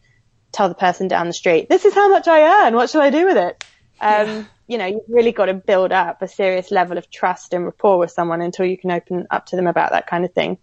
tell 0.51 0.69
the 0.69 0.75
person 0.75 1.07
down 1.07 1.27
the 1.27 1.33
street, 1.33 1.69
this 1.69 1.85
is 1.85 1.93
how 1.93 2.09
much 2.09 2.27
I 2.27 2.65
earn. 2.65 2.75
What 2.75 2.89
should 2.89 3.01
I 3.01 3.11
do 3.11 3.25
with 3.25 3.37
it? 3.37 3.63
Um, 4.01 4.27
Yeah. 4.27 4.43
You 4.69 4.77
know, 4.77 4.85
you've 4.85 5.01
really 5.09 5.31
got 5.31 5.47
to 5.47 5.55
build 5.55 5.91
up 5.91 6.21
a 6.21 6.27
serious 6.27 6.69
level 6.69 6.99
of 6.99 7.09
trust 7.09 7.55
and 7.55 7.65
rapport 7.65 7.97
with 7.97 8.11
someone 8.11 8.39
until 8.39 8.67
you 8.67 8.77
can 8.77 8.91
open 8.91 9.25
up 9.31 9.47
to 9.47 9.55
them 9.55 9.65
about 9.65 9.91
that 9.93 10.05
kind 10.05 10.23
of 10.23 10.31
thing. 10.31 10.59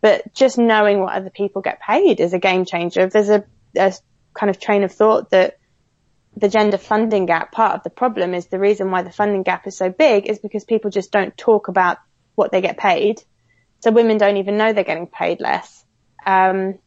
But 0.00 0.34
just 0.34 0.58
knowing 0.58 1.00
what 1.00 1.14
other 1.14 1.30
people 1.30 1.62
get 1.62 1.80
paid 1.80 2.18
is 2.18 2.34
a 2.34 2.40
game 2.40 2.64
changer. 2.64 3.06
There's 3.06 3.28
a, 3.28 3.44
a 3.76 3.94
kind 4.34 4.50
of 4.50 4.58
train 4.58 4.82
of 4.82 4.90
thought 4.90 5.30
that 5.30 5.58
the 6.36 6.48
gender 6.48 6.76
funding 6.76 7.26
gap, 7.26 7.52
part 7.52 7.76
of 7.76 7.84
the 7.84 7.90
problem 7.90 8.34
is 8.34 8.48
the 8.48 8.58
reason 8.58 8.90
why 8.90 9.02
the 9.02 9.12
funding 9.12 9.44
gap 9.44 9.68
is 9.68 9.76
so 9.76 9.90
big 9.90 10.26
is 10.26 10.40
because 10.40 10.64
people 10.64 10.90
just 10.90 11.12
don't 11.12 11.36
talk 11.36 11.68
about 11.68 11.98
what 12.34 12.50
they 12.50 12.60
get 12.60 12.76
paid. 12.76 13.22
So 13.78 13.92
women 13.92 14.18
don't 14.18 14.38
even 14.38 14.56
know 14.56 14.72
they're 14.72 14.82
getting 14.82 15.06
paid 15.06 15.40
less. 15.40 15.84
Um, 16.26 16.80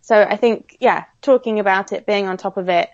so 0.00 0.16
I 0.16 0.36
think, 0.36 0.78
yeah, 0.80 1.04
talking 1.20 1.60
about 1.60 1.92
it, 1.92 2.06
being 2.06 2.28
on 2.28 2.38
top 2.38 2.56
of 2.56 2.70
it 2.70 2.88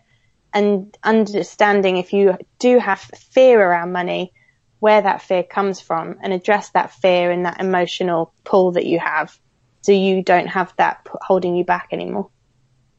and 0.52 0.96
understanding 1.02 1.96
if 1.96 2.12
you 2.12 2.36
do 2.58 2.78
have 2.78 3.00
fear 3.00 3.60
around 3.60 3.92
money, 3.92 4.32
where 4.80 5.02
that 5.02 5.22
fear 5.22 5.42
comes 5.42 5.80
from 5.80 6.16
and 6.22 6.32
address 6.32 6.70
that 6.70 6.92
fear 6.92 7.30
and 7.30 7.44
that 7.44 7.60
emotional 7.60 8.34
pull 8.44 8.72
that 8.72 8.86
you 8.86 8.98
have 8.98 9.38
so 9.82 9.92
you 9.92 10.22
don't 10.22 10.48
have 10.48 10.74
that 10.76 11.06
holding 11.22 11.54
you 11.54 11.64
back 11.64 11.88
anymore. 11.92 12.30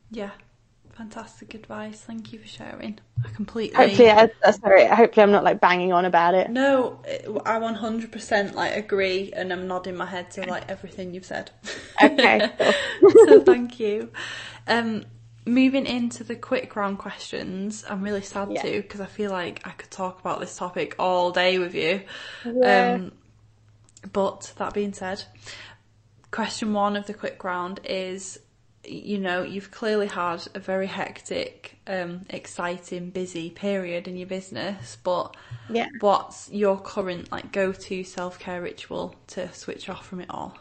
yeah 0.10 0.32
fantastic 0.93 1.54
advice 1.54 1.99
thank 2.02 2.32
you 2.32 2.39
for 2.39 2.47
sharing 2.47 2.99
I 3.24 3.30
completely 3.30 3.78
Hopefully, 3.78 4.10
I, 4.10 4.30
sorry, 4.52 4.88
hopefully 4.88 5.24
I'm 5.24 5.32
not 5.32 5.43
like 5.43 5.62
banging 5.62 5.93
on 5.93 6.06
about 6.06 6.34
it. 6.34 6.49
No, 6.49 6.99
I 7.45 7.60
100% 7.60 8.54
like 8.56 8.76
agree, 8.76 9.32
and 9.36 9.54
I'm 9.54 9.68
nodding 9.68 9.95
my 9.95 10.08
head 10.08 10.32
to 10.32 10.49
like 10.49 10.70
everything 10.70 11.14
you've 11.14 11.26
said. 11.26 11.52
Okay, 12.02 12.49
so 13.26 13.41
thank 13.41 13.80
you. 13.80 14.12
Um, 14.68 15.06
moving 15.46 15.86
into 15.86 16.24
the 16.24 16.36
quick 16.36 16.76
round 16.76 17.00
questions, 17.00 17.84
I'm 17.89 18.02
really 18.04 18.22
sad 18.22 18.52
Yeah. 18.52 18.62
to 18.62 18.82
because 18.82 19.02
I 19.02 19.06
feel 19.08 19.32
like 19.32 19.66
I 19.66 19.72
could 19.72 19.92
talk 19.92 20.20
about 20.20 20.39
this 20.39 20.56
topic 20.56 20.96
all 21.00 21.32
day 21.32 21.58
with 21.60 21.74
you. 21.76 22.02
Yeah. 22.46 22.94
Um, 22.96 23.12
but 24.12 24.54
that 24.58 24.74
being 24.74 24.94
said, 24.94 25.24
question 26.32 26.74
one 26.74 26.96
of 26.96 27.08
the 27.08 27.14
quick 27.14 27.44
round 27.44 27.80
is 27.84 28.39
you 28.84 29.20
know 29.20 29.44
you've 29.44 29.70
clearly 29.70 30.08
had 30.08 30.44
a 30.56 30.60
very 30.60 30.88
hectic 30.88 31.78
um 31.86 32.22
exciting 32.32 33.12
busy 33.12 33.52
period 33.52 34.08
in 34.08 34.18
your 34.18 34.26
business 34.26 34.98
but 35.04 35.38
Yeah. 35.70 35.88
what's 36.00 36.50
your 36.50 36.80
current 36.80 37.32
like 37.32 37.52
go-to 37.52 38.04
self-care 38.04 38.60
ritual 38.60 39.14
to 39.28 39.54
switch 39.54 39.88
off 39.88 40.08
from 40.08 40.22
it 40.22 40.28
all 40.32 40.58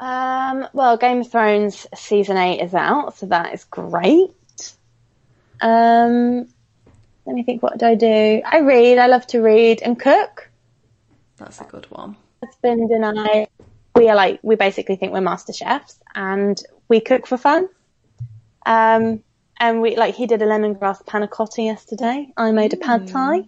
Um, 0.00 0.66
well, 0.72 0.96
Game 0.96 1.20
of 1.20 1.30
Thrones 1.30 1.86
season 1.94 2.36
eight 2.36 2.60
is 2.60 2.74
out, 2.74 3.16
so 3.18 3.26
that 3.26 3.54
is 3.54 3.64
great. 3.64 4.30
Um, 5.60 6.48
let 7.26 7.34
me 7.34 7.42
think. 7.42 7.62
What 7.62 7.78
do 7.78 7.86
I 7.86 7.94
do? 7.94 8.42
I 8.44 8.60
read. 8.60 8.98
I 8.98 9.06
love 9.06 9.26
to 9.28 9.40
read 9.40 9.82
and 9.82 9.98
cook. 9.98 10.50
that's 11.36 11.60
a 11.60 11.64
good 11.64 11.86
one 11.90 12.16
Husband 12.42 12.90
and 12.90 13.20
I, 13.20 13.46
we 13.94 14.08
are 14.08 14.16
like 14.16 14.40
we 14.42 14.56
basically 14.56 14.96
think 14.96 15.12
we're 15.12 15.20
master 15.20 15.52
chefs, 15.52 15.98
and 16.14 16.60
we 16.88 17.00
cook 17.00 17.26
for 17.26 17.36
fun. 17.36 17.68
Um, 18.66 19.22
and 19.60 19.80
we 19.80 19.96
like 19.96 20.14
he 20.14 20.26
did 20.26 20.42
a 20.42 20.46
lemongrass 20.46 21.06
panna 21.06 21.28
cotta 21.28 21.62
yesterday. 21.62 22.32
I 22.36 22.50
made 22.50 22.72
a 22.72 22.76
pad 22.76 23.06
thai. 23.08 23.44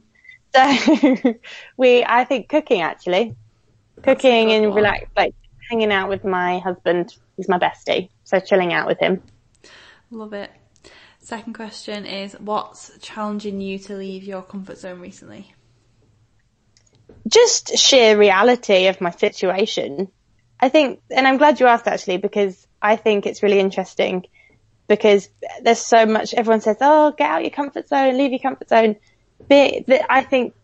So 0.54 1.34
we, 1.76 2.04
I 2.04 2.24
think 2.24 2.48
cooking 2.48 2.82
actually, 2.82 3.34
cooking 4.02 4.52
and 4.52 4.72
relax, 4.72 5.08
like 5.16 5.34
hanging 5.70 5.92
out 5.92 6.08
with 6.08 6.24
my 6.24 6.58
husband. 6.58 7.16
He's 7.36 7.48
my 7.48 7.58
bestie, 7.58 8.10
so 8.24 8.40
chilling 8.40 8.72
out 8.72 8.86
with 8.86 8.98
him. 8.98 9.22
love 10.10 10.32
it 10.32 10.50
second 11.18 11.54
question 11.54 12.04
is 12.04 12.34
what's 12.34 12.96
challenging 12.98 13.58
you 13.58 13.78
to 13.78 13.96
leave 13.96 14.24
your 14.24 14.42
comfort 14.42 14.76
zone 14.76 15.00
recently 15.00 15.54
just 17.28 17.76
sheer 17.78 18.18
reality 18.18 18.86
of 18.86 19.00
my 19.00 19.10
situation. 19.10 20.08
I 20.60 20.68
think, 20.68 21.00
and 21.10 21.26
I'm 21.26 21.36
glad 21.36 21.60
you 21.60 21.66
asked 21.66 21.88
actually, 21.88 22.18
because 22.18 22.66
I 22.80 22.96
think 22.96 23.26
it's 23.26 23.42
really 23.42 23.60
interesting 23.60 24.26
because 24.88 25.28
there's 25.62 25.78
so 25.78 26.06
much, 26.06 26.34
everyone 26.34 26.60
says, 26.60 26.76
oh, 26.80 27.12
get 27.16 27.30
out 27.30 27.42
your 27.42 27.50
comfort 27.50 27.88
zone, 27.88 28.18
leave 28.18 28.30
your 28.30 28.40
comfort 28.40 28.68
zone. 28.68 28.96
But 29.48 29.84
I 30.08 30.22
think 30.22 30.54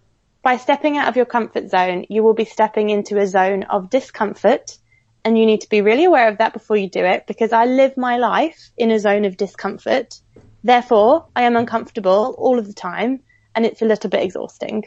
by 0.42 0.56
stepping 0.56 0.96
out 0.96 1.08
of 1.08 1.16
your 1.16 1.26
comfort 1.26 1.70
zone, 1.70 2.06
you 2.08 2.22
will 2.22 2.34
be 2.34 2.44
stepping 2.44 2.90
into 2.90 3.18
a 3.18 3.26
zone 3.26 3.64
of 3.64 3.90
discomfort 3.90 4.78
and 5.24 5.38
you 5.38 5.46
need 5.46 5.60
to 5.62 5.68
be 5.68 5.82
really 5.82 6.04
aware 6.04 6.28
of 6.28 6.38
that 6.38 6.52
before 6.52 6.76
you 6.76 6.88
do 6.88 7.04
it 7.04 7.26
because 7.26 7.52
I 7.52 7.66
live 7.66 7.96
my 7.96 8.16
life 8.16 8.70
in 8.76 8.90
a 8.90 8.98
zone 8.98 9.24
of 9.24 9.36
discomfort. 9.36 10.20
Therefore, 10.64 11.26
I 11.36 11.42
am 11.42 11.56
uncomfortable 11.56 12.34
all 12.38 12.58
of 12.58 12.66
the 12.66 12.72
time 12.72 13.20
and 13.54 13.66
it's 13.66 13.82
a 13.82 13.86
little 13.86 14.10
bit 14.10 14.22
exhausting. 14.22 14.84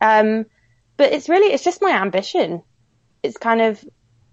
Um, 0.00 0.46
but 0.96 1.12
it's 1.12 1.28
really, 1.28 1.52
it's 1.52 1.64
just 1.64 1.82
my 1.82 1.90
ambition. 1.90 2.62
It's 3.22 3.36
kind 3.36 3.60
of, 3.60 3.84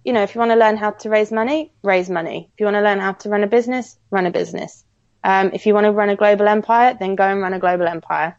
you 0.04 0.14
know, 0.14 0.24
if 0.24 0.36
you 0.36 0.40
want 0.40 0.52
to 0.52 0.58
learn 0.58 0.78
how 0.78 0.92
to 0.92 1.10
raise 1.10 1.32
money, 1.32 1.74
raise 1.84 2.10
money. 2.10 2.50
If 2.54 2.60
you 2.60 2.66
want 2.66 2.76
to 2.76 2.82
learn 2.82 3.00
how 3.00 3.14
to 3.14 3.30
run 3.30 3.44
a 3.44 3.48
business, 3.48 3.98
run 4.10 4.26
a 4.26 4.32
business. 4.32 4.84
Um, 5.24 5.52
if 5.54 5.66
you 5.66 5.74
want 5.74 5.86
to 5.86 5.92
run 5.92 6.10
a 6.10 6.16
global 6.16 6.48
empire, 6.48 6.96
then 6.98 7.16
go 7.16 7.26
and 7.26 7.42
run 7.42 7.54
a 7.54 7.60
global 7.60 7.88
empire. 7.88 8.38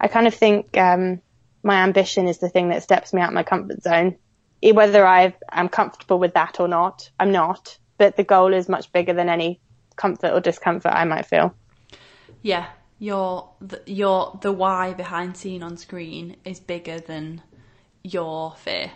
I 0.00 0.06
kind 0.06 0.28
of 0.28 0.34
think, 0.34 0.76
um, 0.76 1.20
my 1.62 1.82
ambition 1.82 2.28
is 2.28 2.38
the 2.38 2.48
thing 2.48 2.68
that 2.68 2.82
steps 2.82 3.12
me 3.12 3.20
out 3.20 3.32
my 3.32 3.42
comfort 3.42 3.82
zone. 3.82 4.16
Whether 4.62 5.06
I 5.06 5.34
am 5.50 5.68
comfortable 5.68 6.18
with 6.18 6.34
that 6.34 6.60
or 6.60 6.68
not, 6.68 7.10
I'm 7.18 7.32
not. 7.32 7.78
But 7.96 8.16
the 8.16 8.24
goal 8.24 8.52
is 8.52 8.68
much 8.68 8.92
bigger 8.92 9.12
than 9.12 9.28
any 9.28 9.60
comfort 9.96 10.32
or 10.32 10.40
discomfort 10.40 10.92
I 10.94 11.04
might 11.04 11.26
feel. 11.26 11.54
Yeah, 12.42 12.66
your 12.98 13.50
the, 13.60 13.82
your 13.86 14.38
the 14.40 14.52
why 14.52 14.94
behind 14.94 15.36
seen 15.36 15.62
on 15.62 15.76
screen 15.76 16.36
is 16.44 16.60
bigger 16.60 16.98
than 16.98 17.42
your 18.02 18.54
fear. 18.56 18.92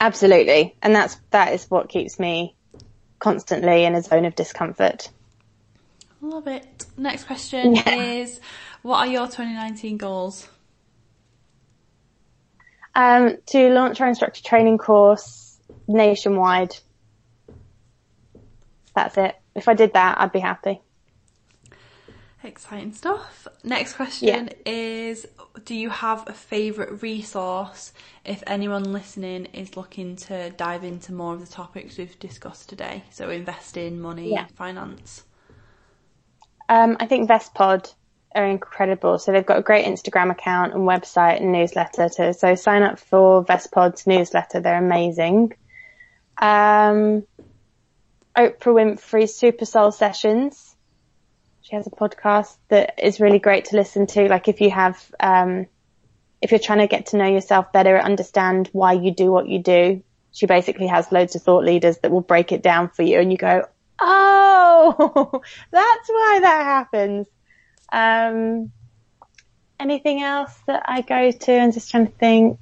Absolutely, 0.00 0.76
and 0.82 0.94
that's 0.94 1.20
that 1.30 1.52
is 1.52 1.70
what 1.70 1.88
keeps 1.88 2.18
me 2.18 2.56
constantly 3.18 3.84
in 3.84 3.94
a 3.94 4.02
zone 4.02 4.24
of 4.24 4.34
discomfort. 4.34 5.10
Love 6.20 6.48
it. 6.48 6.86
Next 6.96 7.24
question 7.24 7.74
yeah. 7.76 7.94
is, 7.94 8.40
what 8.82 8.98
are 8.98 9.06
your 9.06 9.26
2019 9.26 9.96
goals? 9.96 10.48
Um, 12.94 13.36
to 13.46 13.68
launch 13.70 14.00
our 14.00 14.08
instructor 14.08 14.42
training 14.42 14.78
course 14.78 15.60
nationwide. 15.86 16.76
That's 18.94 19.16
it. 19.16 19.36
If 19.54 19.68
I 19.68 19.74
did 19.74 19.92
that, 19.94 20.20
I'd 20.20 20.32
be 20.32 20.40
happy. 20.40 20.80
Exciting 22.42 22.92
stuff. 22.92 23.48
Next 23.64 23.94
question 23.94 24.28
yeah. 24.28 24.72
is 24.72 25.26
Do 25.64 25.74
you 25.74 25.90
have 25.90 26.28
a 26.28 26.32
favourite 26.32 27.02
resource 27.02 27.92
if 28.24 28.44
anyone 28.46 28.92
listening 28.92 29.46
is 29.46 29.76
looking 29.76 30.14
to 30.16 30.50
dive 30.50 30.84
into 30.84 31.12
more 31.12 31.34
of 31.34 31.40
the 31.40 31.52
topics 31.52 31.98
we've 31.98 32.18
discussed 32.18 32.68
today? 32.68 33.02
So, 33.10 33.30
investing, 33.30 34.00
money, 34.00 34.30
yeah. 34.30 34.46
finance. 34.54 35.24
Um, 36.68 36.96
I 37.00 37.06
think 37.06 37.28
Vestpod 37.28 37.92
are 38.38 38.46
incredible. 38.46 39.18
So 39.18 39.32
they've 39.32 39.44
got 39.44 39.58
a 39.58 39.62
great 39.62 39.84
Instagram 39.86 40.30
account 40.30 40.72
and 40.72 40.82
website 40.82 41.40
and 41.40 41.52
newsletter. 41.52 42.08
To, 42.08 42.32
so 42.32 42.54
sign 42.54 42.82
up 42.82 42.98
for 42.98 43.44
Vestpod's 43.44 44.06
newsletter. 44.06 44.60
They're 44.60 44.78
amazing. 44.78 45.54
Um, 46.40 47.26
Oprah 48.36 48.56
Winfrey's 48.60 49.34
Super 49.34 49.64
Soul 49.64 49.90
Sessions. 49.90 50.76
She 51.62 51.74
has 51.74 51.86
a 51.86 51.90
podcast 51.90 52.56
that 52.68 52.94
is 53.02 53.20
really 53.20 53.40
great 53.40 53.66
to 53.66 53.76
listen 53.76 54.06
to. 54.06 54.28
Like 54.28 54.48
if 54.48 54.60
you 54.60 54.70
have, 54.70 55.12
um, 55.20 55.66
if 56.40 56.52
you're 56.52 56.60
trying 56.60 56.78
to 56.78 56.86
get 56.86 57.06
to 57.06 57.16
know 57.16 57.26
yourself 57.26 57.72
better, 57.72 57.98
understand 57.98 58.70
why 58.72 58.92
you 58.92 59.10
do 59.10 59.30
what 59.30 59.48
you 59.48 59.58
do, 59.58 60.02
she 60.30 60.46
basically 60.46 60.86
has 60.86 61.10
loads 61.10 61.34
of 61.34 61.42
thought 61.42 61.64
leaders 61.64 61.98
that 61.98 62.12
will 62.12 62.20
break 62.20 62.52
it 62.52 62.62
down 62.62 62.88
for 62.90 63.02
you 63.02 63.18
and 63.18 63.32
you 63.32 63.36
go, 63.36 63.66
oh, 63.98 65.42
that's 65.72 66.08
why 66.08 66.38
that 66.42 66.62
happens. 66.62 67.26
Um, 67.92 68.72
anything 69.80 70.22
else 70.22 70.54
that 70.66 70.82
I 70.86 71.02
go 71.02 71.30
to 71.30 71.58
I'm 71.58 71.72
just 71.72 71.90
trying 71.90 72.06
to 72.06 72.12
think. 72.12 72.58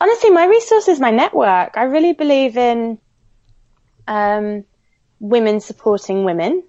Honestly, 0.00 0.30
my 0.30 0.46
resource 0.46 0.88
is 0.88 1.00
my 1.00 1.10
network. 1.10 1.76
I 1.76 1.84
really 1.84 2.12
believe 2.12 2.56
in 2.56 2.98
um, 4.08 4.64
women 5.20 5.60
supporting 5.60 6.24
women. 6.24 6.64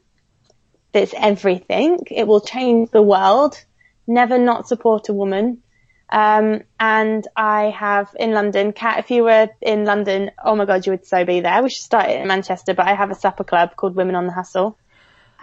That's 0.92 1.14
everything. 1.18 2.00
It 2.12 2.28
will 2.28 2.42
change 2.42 2.92
the 2.92 3.02
world. 3.02 3.64
Never 4.06 4.38
not 4.38 4.68
support 4.68 5.10
a 5.10 5.14
woman. 5.14 5.64
Um, 6.12 6.62
and 6.80 7.28
I 7.36 7.72
have 7.72 8.16
in 8.20 8.34
London, 8.34 8.72
Kat, 8.72 9.00
if 9.00 9.10
you 9.10 9.24
were 9.24 9.50
in 9.62 9.86
London, 9.86 10.30
oh 10.46 10.56
my 10.56 10.66
God, 10.66 10.86
you 10.86 10.92
would 10.92 11.08
so 11.08 11.26
be 11.26 11.40
there. 11.40 11.64
We 11.64 11.72
should 11.72 11.84
start 11.84 12.12
it 12.12 12.22
in 12.22 12.28
Manchester, 12.28 12.76
but 12.76 12.88
I 12.88 12.94
have 12.94 13.10
a 13.10 13.16
supper 13.16 13.44
club 13.44 13.76
called 13.76 13.96
Women 13.96 14.14
on 14.14 14.28
the 14.28 14.34
Hustle 14.34 14.78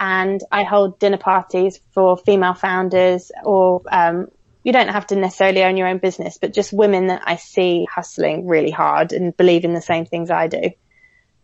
and 0.01 0.41
I 0.51 0.63
hold 0.63 0.97
dinner 0.97 1.17
parties 1.17 1.79
for 1.91 2.17
female 2.17 2.55
founders 2.55 3.31
or, 3.45 3.83
um, 3.91 4.27
you 4.63 4.73
don't 4.73 4.89
have 4.89 5.05
to 5.07 5.15
necessarily 5.15 5.63
own 5.63 5.77
your 5.77 5.87
own 5.87 5.99
business, 5.99 6.39
but 6.39 6.53
just 6.53 6.73
women 6.73 7.07
that 7.07 7.21
I 7.23 7.35
see 7.35 7.85
hustling 7.85 8.47
really 8.47 8.71
hard 8.71 9.13
and 9.13 9.37
believe 9.37 9.63
in 9.63 9.73
the 9.73 9.81
same 9.81 10.05
things 10.05 10.31
I 10.31 10.47
do. 10.47 10.71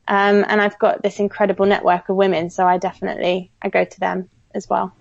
Um, 0.08 0.44
and 0.48 0.60
I've 0.60 0.80
got 0.80 1.04
this 1.04 1.20
incredible 1.20 1.68
network 1.68 2.10
of 2.10 2.16
women, 2.16 2.50
so 2.50 2.66
I 2.66 2.80
definitely, 2.80 3.52
I 3.62 3.70
go 3.70 3.86
to 3.86 4.00
them 4.00 4.30
as 4.56 4.68
well. 4.68 4.92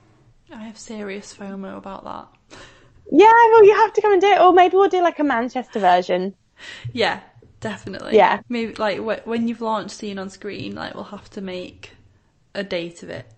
I 0.53 0.65
have 0.65 0.77
serious 0.77 1.35
FOMO 1.35 1.79
about 1.79 2.05
that. 2.05 2.59
Yeah, 3.11 3.33
well, 3.53 3.65
you 3.65 3.75
have 3.75 3.93
to 3.95 4.03
come 4.03 4.13
and 4.13 4.21
do 4.21 4.29
it, 4.29 4.41
or 4.41 4.53
maybe 4.53 4.77
we'll 4.77 4.89
do 4.89 5.03
like 5.03 5.19
a 5.19 5.25
Manchester 5.25 5.81
version. 5.81 6.35
Yeah, 6.93 7.21
definitely. 7.61 8.17
Yeah. 8.17 8.41
Maybe 8.49 8.75
like 8.75 8.99
when 9.25 9.49
you've 9.49 9.63
launched 9.63 9.97
Seen 9.97 10.19
on 10.19 10.29
Screen, 10.29 10.75
like 10.75 10.95
we'll 10.95 11.05
have 11.05 11.31
to 11.31 11.41
make 11.41 11.93
a 12.55 12.65
date 12.65 13.03
of 13.03 13.11
it. 13.11 13.31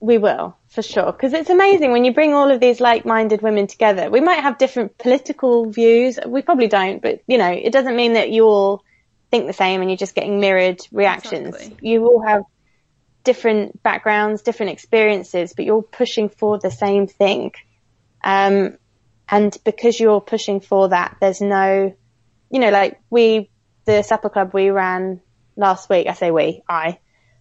We 0.00 0.18
will, 0.18 0.56
for 0.68 0.82
sure. 0.82 1.10
Because 1.10 1.32
it's 1.32 1.50
amazing 1.50 1.92
when 1.92 2.04
you 2.04 2.12
bring 2.12 2.34
all 2.34 2.50
of 2.50 2.60
these 2.60 2.80
like-minded 2.80 3.40
women 3.40 3.66
together. 3.66 4.10
We 4.10 4.20
might 4.20 4.40
have 4.40 4.58
different 4.58 4.98
political 4.98 5.70
views. 5.70 6.18
We 6.26 6.42
probably 6.42 6.68
don't, 6.68 7.00
but 7.00 7.22
you 7.26 7.38
know, 7.38 7.50
it 7.50 7.72
doesn't 7.72 7.96
mean 7.96 8.12
that 8.12 8.30
you 8.30 8.44
all 8.44 8.84
think 9.30 9.46
the 9.46 9.52
same 9.52 9.80
and 9.80 9.90
you're 9.90 9.96
just 9.96 10.14
getting 10.14 10.38
mirrored 10.38 10.80
reactions. 10.92 11.56
Exactly. 11.56 11.88
You 11.88 12.06
all 12.06 12.22
have 12.26 12.42
different 13.24 13.82
backgrounds, 13.82 14.42
different 14.42 14.72
experiences, 14.72 15.54
but 15.54 15.64
you're 15.64 15.82
pushing 15.82 16.28
for 16.28 16.58
the 16.58 16.70
same 16.70 17.06
thing. 17.06 17.52
Um, 18.22 18.76
and 19.28 19.56
because 19.64 19.98
you're 19.98 20.20
pushing 20.20 20.60
for 20.60 20.90
that, 20.90 21.16
there's 21.20 21.40
no, 21.40 21.96
you 22.50 22.60
know, 22.60 22.70
like 22.70 23.00
we, 23.10 23.50
the 23.86 24.02
supper 24.02 24.28
club 24.28 24.52
we 24.52 24.70
ran 24.70 25.20
last 25.56 25.88
week, 25.88 26.06
I 26.06 26.12
say 26.12 26.30
we, 26.30 26.62
I, 26.68 26.98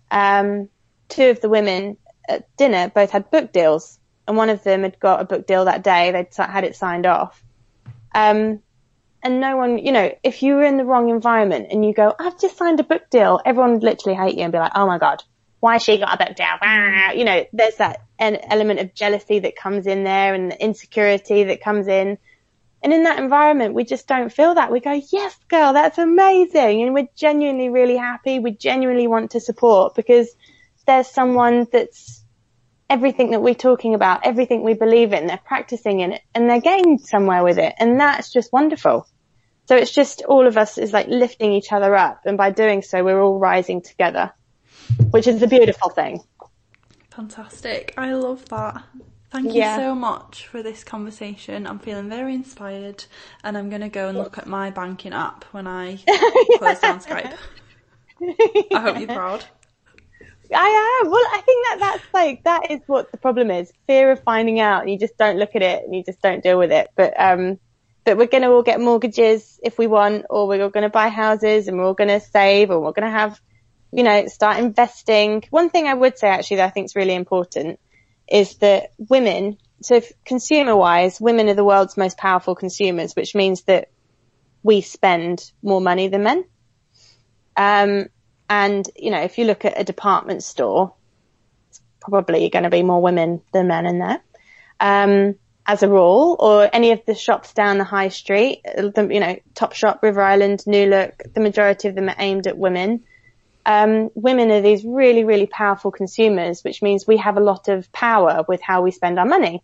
um, 0.09 0.69
two 1.09 1.29
of 1.29 1.41
the 1.41 1.49
women 1.49 1.97
at 2.27 2.55
dinner 2.57 2.91
both 2.93 3.11
had 3.11 3.31
book 3.31 3.51
deals, 3.51 3.99
and 4.27 4.37
one 4.37 4.49
of 4.49 4.63
them 4.63 4.83
had 4.83 4.99
got 4.99 5.21
a 5.21 5.25
book 5.25 5.47
deal 5.47 5.65
that 5.65 5.83
day. 5.83 6.11
They'd 6.11 6.27
had 6.35 6.63
it 6.63 6.75
signed 6.75 7.05
off. 7.05 7.43
Um, 8.13 8.61
and 9.21 9.39
no 9.39 9.57
one, 9.57 9.79
you 9.79 9.91
know, 9.91 10.15
if 10.23 10.43
you 10.43 10.55
were 10.55 10.63
in 10.63 10.77
the 10.77 10.85
wrong 10.85 11.09
environment 11.09 11.67
and 11.71 11.83
you 11.83 11.93
go, 11.93 12.13
I've 12.17 12.39
just 12.39 12.57
signed 12.57 12.79
a 12.79 12.83
book 12.83 13.09
deal, 13.09 13.41
everyone 13.43 13.73
would 13.73 13.83
literally 13.83 14.15
hate 14.15 14.37
you 14.37 14.43
and 14.43 14.51
be 14.51 14.59
like, 14.59 14.73
oh 14.75 14.85
my 14.85 14.99
God, 14.99 15.23
why 15.59 15.79
she 15.79 15.97
got 15.97 16.13
a 16.13 16.25
book 16.25 16.35
deal? 16.35 17.17
You 17.17 17.25
know, 17.25 17.45
there's 17.51 17.77
that 17.77 18.01
element 18.19 18.79
of 18.79 18.93
jealousy 18.93 19.39
that 19.39 19.55
comes 19.55 19.87
in 19.87 20.03
there 20.03 20.35
and 20.35 20.51
the 20.51 20.63
insecurity 20.63 21.45
that 21.45 21.61
comes 21.61 21.87
in. 21.87 22.19
And 22.83 22.93
in 22.93 23.03
that 23.05 23.17
environment, 23.17 23.73
we 23.73 23.83
just 23.83 24.07
don't 24.07 24.31
feel 24.31 24.53
that. 24.53 24.71
We 24.71 24.79
go, 24.79 25.01
yes, 25.11 25.35
girl, 25.47 25.73
that's 25.73 25.97
amazing. 25.97 26.83
And 26.83 26.93
we're 26.93 27.09
genuinely 27.15 27.69
really 27.69 27.97
happy. 27.97 28.37
We 28.37 28.51
genuinely 28.51 29.07
want 29.07 29.31
to 29.31 29.39
support 29.39 29.95
because 29.95 30.29
there's 30.85 31.07
someone 31.07 31.67
that's 31.71 32.23
everything 32.89 33.31
that 33.31 33.41
we're 33.41 33.55
talking 33.55 33.95
about, 33.95 34.25
everything 34.25 34.63
we 34.63 34.73
believe 34.73 35.13
in, 35.13 35.27
they're 35.27 35.39
practicing 35.45 35.99
in 36.01 36.13
it 36.13 36.21
and 36.33 36.49
they're 36.49 36.61
getting 36.61 36.97
somewhere 36.97 37.43
with 37.43 37.57
it. 37.57 37.73
And 37.79 37.99
that's 37.99 38.31
just 38.31 38.53
wonderful. 38.53 39.07
So 39.67 39.75
it's 39.75 39.91
just 39.91 40.21
all 40.23 40.45
of 40.45 40.57
us 40.57 40.77
is 40.77 40.93
like 40.93 41.07
lifting 41.07 41.51
each 41.51 41.71
other 41.71 41.95
up. 41.95 42.21
And 42.25 42.37
by 42.37 42.51
doing 42.51 42.83
so, 42.83 43.03
we're 43.03 43.21
all 43.21 43.39
rising 43.39 43.81
together, 43.81 44.31
which 45.09 45.25
is 45.27 45.41
a 45.41 45.47
beautiful 45.47 45.89
thing. 45.89 46.21
Fantastic. 47.09 47.93
I 47.97 48.13
love 48.13 48.47
that. 48.49 48.83
Thank 49.31 49.53
you 49.53 49.61
yeah. 49.61 49.75
so 49.75 49.95
much 49.95 50.47
for 50.47 50.61
this 50.61 50.83
conversation. 50.83 51.65
I'm 51.65 51.79
feeling 51.79 52.09
very 52.09 52.35
inspired 52.35 53.03
and 53.43 53.57
I'm 53.57 53.69
going 53.69 53.81
to 53.81 53.89
go 53.89 54.07
and 54.07 54.17
look 54.17 54.37
at 54.37 54.45
my 54.45 54.69
banking 54.69 55.13
app 55.13 55.43
when 55.45 55.65
I 55.65 55.95
close 56.57 56.79
down 56.79 56.99
Skype. 56.99 57.35
I 58.71 58.79
hope 58.79 58.99
you're 58.99 59.07
proud. 59.07 59.43
I 60.53 61.01
am. 61.01 61.11
Well, 61.11 61.25
I 61.31 61.41
think 61.41 61.65
that 61.67 61.77
that's 61.79 62.13
like 62.13 62.43
that 62.43 62.71
is 62.71 62.81
what 62.87 63.11
the 63.11 63.17
problem 63.17 63.51
is: 63.51 63.71
fear 63.87 64.11
of 64.11 64.23
finding 64.23 64.59
out. 64.59 64.87
You 64.87 64.97
just 64.97 65.17
don't 65.17 65.37
look 65.37 65.55
at 65.55 65.61
it 65.61 65.83
and 65.83 65.95
you 65.95 66.03
just 66.03 66.21
don't 66.21 66.43
deal 66.43 66.57
with 66.57 66.71
it. 66.71 66.89
But 66.95 67.19
um, 67.19 67.59
but 68.05 68.17
we're 68.17 68.27
going 68.27 68.43
to 68.43 68.51
all 68.51 68.63
get 68.63 68.79
mortgages 68.79 69.59
if 69.63 69.77
we 69.77 69.87
want, 69.87 70.25
or 70.29 70.47
we're 70.47 70.63
all 70.63 70.69
going 70.69 70.83
to 70.83 70.89
buy 70.89 71.09
houses 71.09 71.67
and 71.67 71.77
we're 71.77 71.85
all 71.85 71.93
going 71.93 72.09
to 72.09 72.19
save, 72.19 72.69
or 72.69 72.79
we're 72.79 72.91
going 72.91 73.11
to 73.11 73.19
have, 73.19 73.39
you 73.91 74.03
know, 74.03 74.27
start 74.27 74.57
investing. 74.57 75.43
One 75.49 75.69
thing 75.69 75.87
I 75.87 75.93
would 75.93 76.17
say 76.17 76.27
actually 76.27 76.57
that 76.57 76.67
I 76.67 76.69
think 76.69 76.85
is 76.85 76.95
really 76.95 77.15
important 77.15 77.79
is 78.29 78.57
that 78.57 78.93
women. 78.97 79.57
So 79.81 80.01
consumer 80.23 80.75
wise, 80.75 81.19
women 81.19 81.49
are 81.49 81.55
the 81.55 81.63
world's 81.63 81.97
most 81.97 82.17
powerful 82.17 82.55
consumers, 82.55 83.13
which 83.13 83.35
means 83.35 83.63
that 83.63 83.89
we 84.63 84.81
spend 84.81 85.51
more 85.61 85.81
money 85.81 86.07
than 86.07 86.23
men. 86.23 86.45
Um, 87.57 88.07
and, 88.49 88.87
you 88.95 89.11
know, 89.11 89.21
if 89.21 89.37
you 89.37 89.45
look 89.45 89.65
at 89.65 89.79
a 89.79 89.83
department 89.83 90.43
store, 90.43 90.93
it's 91.69 91.81
probably 91.99 92.49
going 92.49 92.63
to 92.63 92.69
be 92.69 92.83
more 92.83 93.01
women 93.01 93.41
than 93.53 93.67
men 93.67 93.85
in 93.85 93.99
there. 93.99 94.21
Um, 94.79 95.35
as 95.67 95.81
a 95.81 95.89
rule, 95.89 96.35
or 96.39 96.69
any 96.71 96.91
of 96.91 97.01
the 97.07 97.15
shops 97.15 97.53
down 97.53 97.79
the 97.79 97.83
high 97.83 98.09
street, 98.09 98.61
the, 98.63 99.07
you 99.11 99.19
know, 99.19 99.35
Topshop, 99.55 100.03
River 100.03 100.21
Island, 100.21 100.63
New 100.67 100.85
Look, 100.85 101.23
the 101.33 101.39
majority 101.41 101.87
of 101.87 101.95
them 101.95 102.07
are 102.07 102.15
aimed 102.19 102.45
at 102.45 102.57
women. 102.57 103.03
Um, 103.65 104.11
women 104.13 104.51
are 104.51 104.61
these 104.61 104.85
really, 104.85 105.23
really 105.23 105.47
powerful 105.47 105.89
consumers, 105.89 106.63
which 106.63 106.83
means 106.83 107.07
we 107.07 107.17
have 107.17 107.37
a 107.37 107.41
lot 107.41 107.67
of 107.67 107.91
power 107.91 108.45
with 108.47 108.61
how 108.61 108.83
we 108.83 108.91
spend 108.91 109.17
our 109.17 109.25
money. 109.25 109.63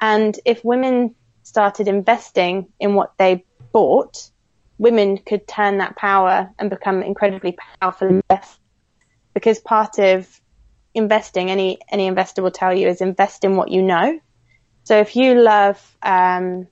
And 0.00 0.38
if 0.46 0.64
women 0.64 1.14
started 1.42 1.86
investing 1.86 2.68
in 2.80 2.94
what 2.94 3.12
they 3.18 3.44
bought, 3.72 4.30
women 4.78 5.18
could 5.18 5.46
turn 5.46 5.78
that 5.78 5.96
power 5.96 6.50
and 6.58 6.70
become 6.70 7.02
incredibly 7.02 7.56
powerful. 7.80 8.20
Because 9.34 9.58
part 9.58 9.98
of 9.98 10.28
investing, 10.94 11.50
any 11.50 11.78
any 11.90 12.06
investor 12.06 12.42
will 12.42 12.50
tell 12.50 12.76
you, 12.76 12.88
is 12.88 13.00
invest 13.00 13.44
in 13.44 13.56
what 13.56 13.70
you 13.70 13.82
know. 13.82 14.18
So 14.84 14.98
if 14.98 15.16
you 15.16 15.34
love 15.34 15.78
um, 16.02 16.68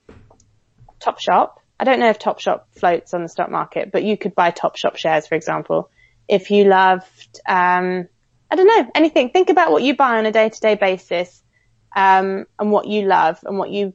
Topshop, 1.01 1.51
I 1.79 1.83
don't 1.83 1.99
know 1.99 2.09
if 2.09 2.19
Topshop 2.19 2.61
floats 2.79 3.13
on 3.13 3.23
the 3.23 3.29
stock 3.29 3.51
market, 3.51 3.91
but 3.91 4.03
you 4.03 4.17
could 4.17 4.33
buy 4.33 4.51
Topshop 4.51 4.97
shares, 4.97 5.27
for 5.27 5.35
example. 5.35 5.89
If 6.27 6.49
you 6.49 6.65
loved, 6.65 7.39
um, 7.47 8.07
I 8.49 8.55
don't 8.55 8.67
know, 8.67 8.91
anything, 8.95 9.29
think 9.29 9.49
about 9.49 9.71
what 9.71 9.83
you 9.83 9.95
buy 9.95 10.17
on 10.17 10.25
a 10.25 10.31
day 10.31 10.49
to 10.49 10.59
day 10.59 10.75
basis, 10.75 11.43
um, 11.95 12.45
and 12.57 12.71
what 12.71 12.87
you 12.87 13.05
love 13.05 13.39
and 13.43 13.57
what 13.57 13.69
you 13.69 13.93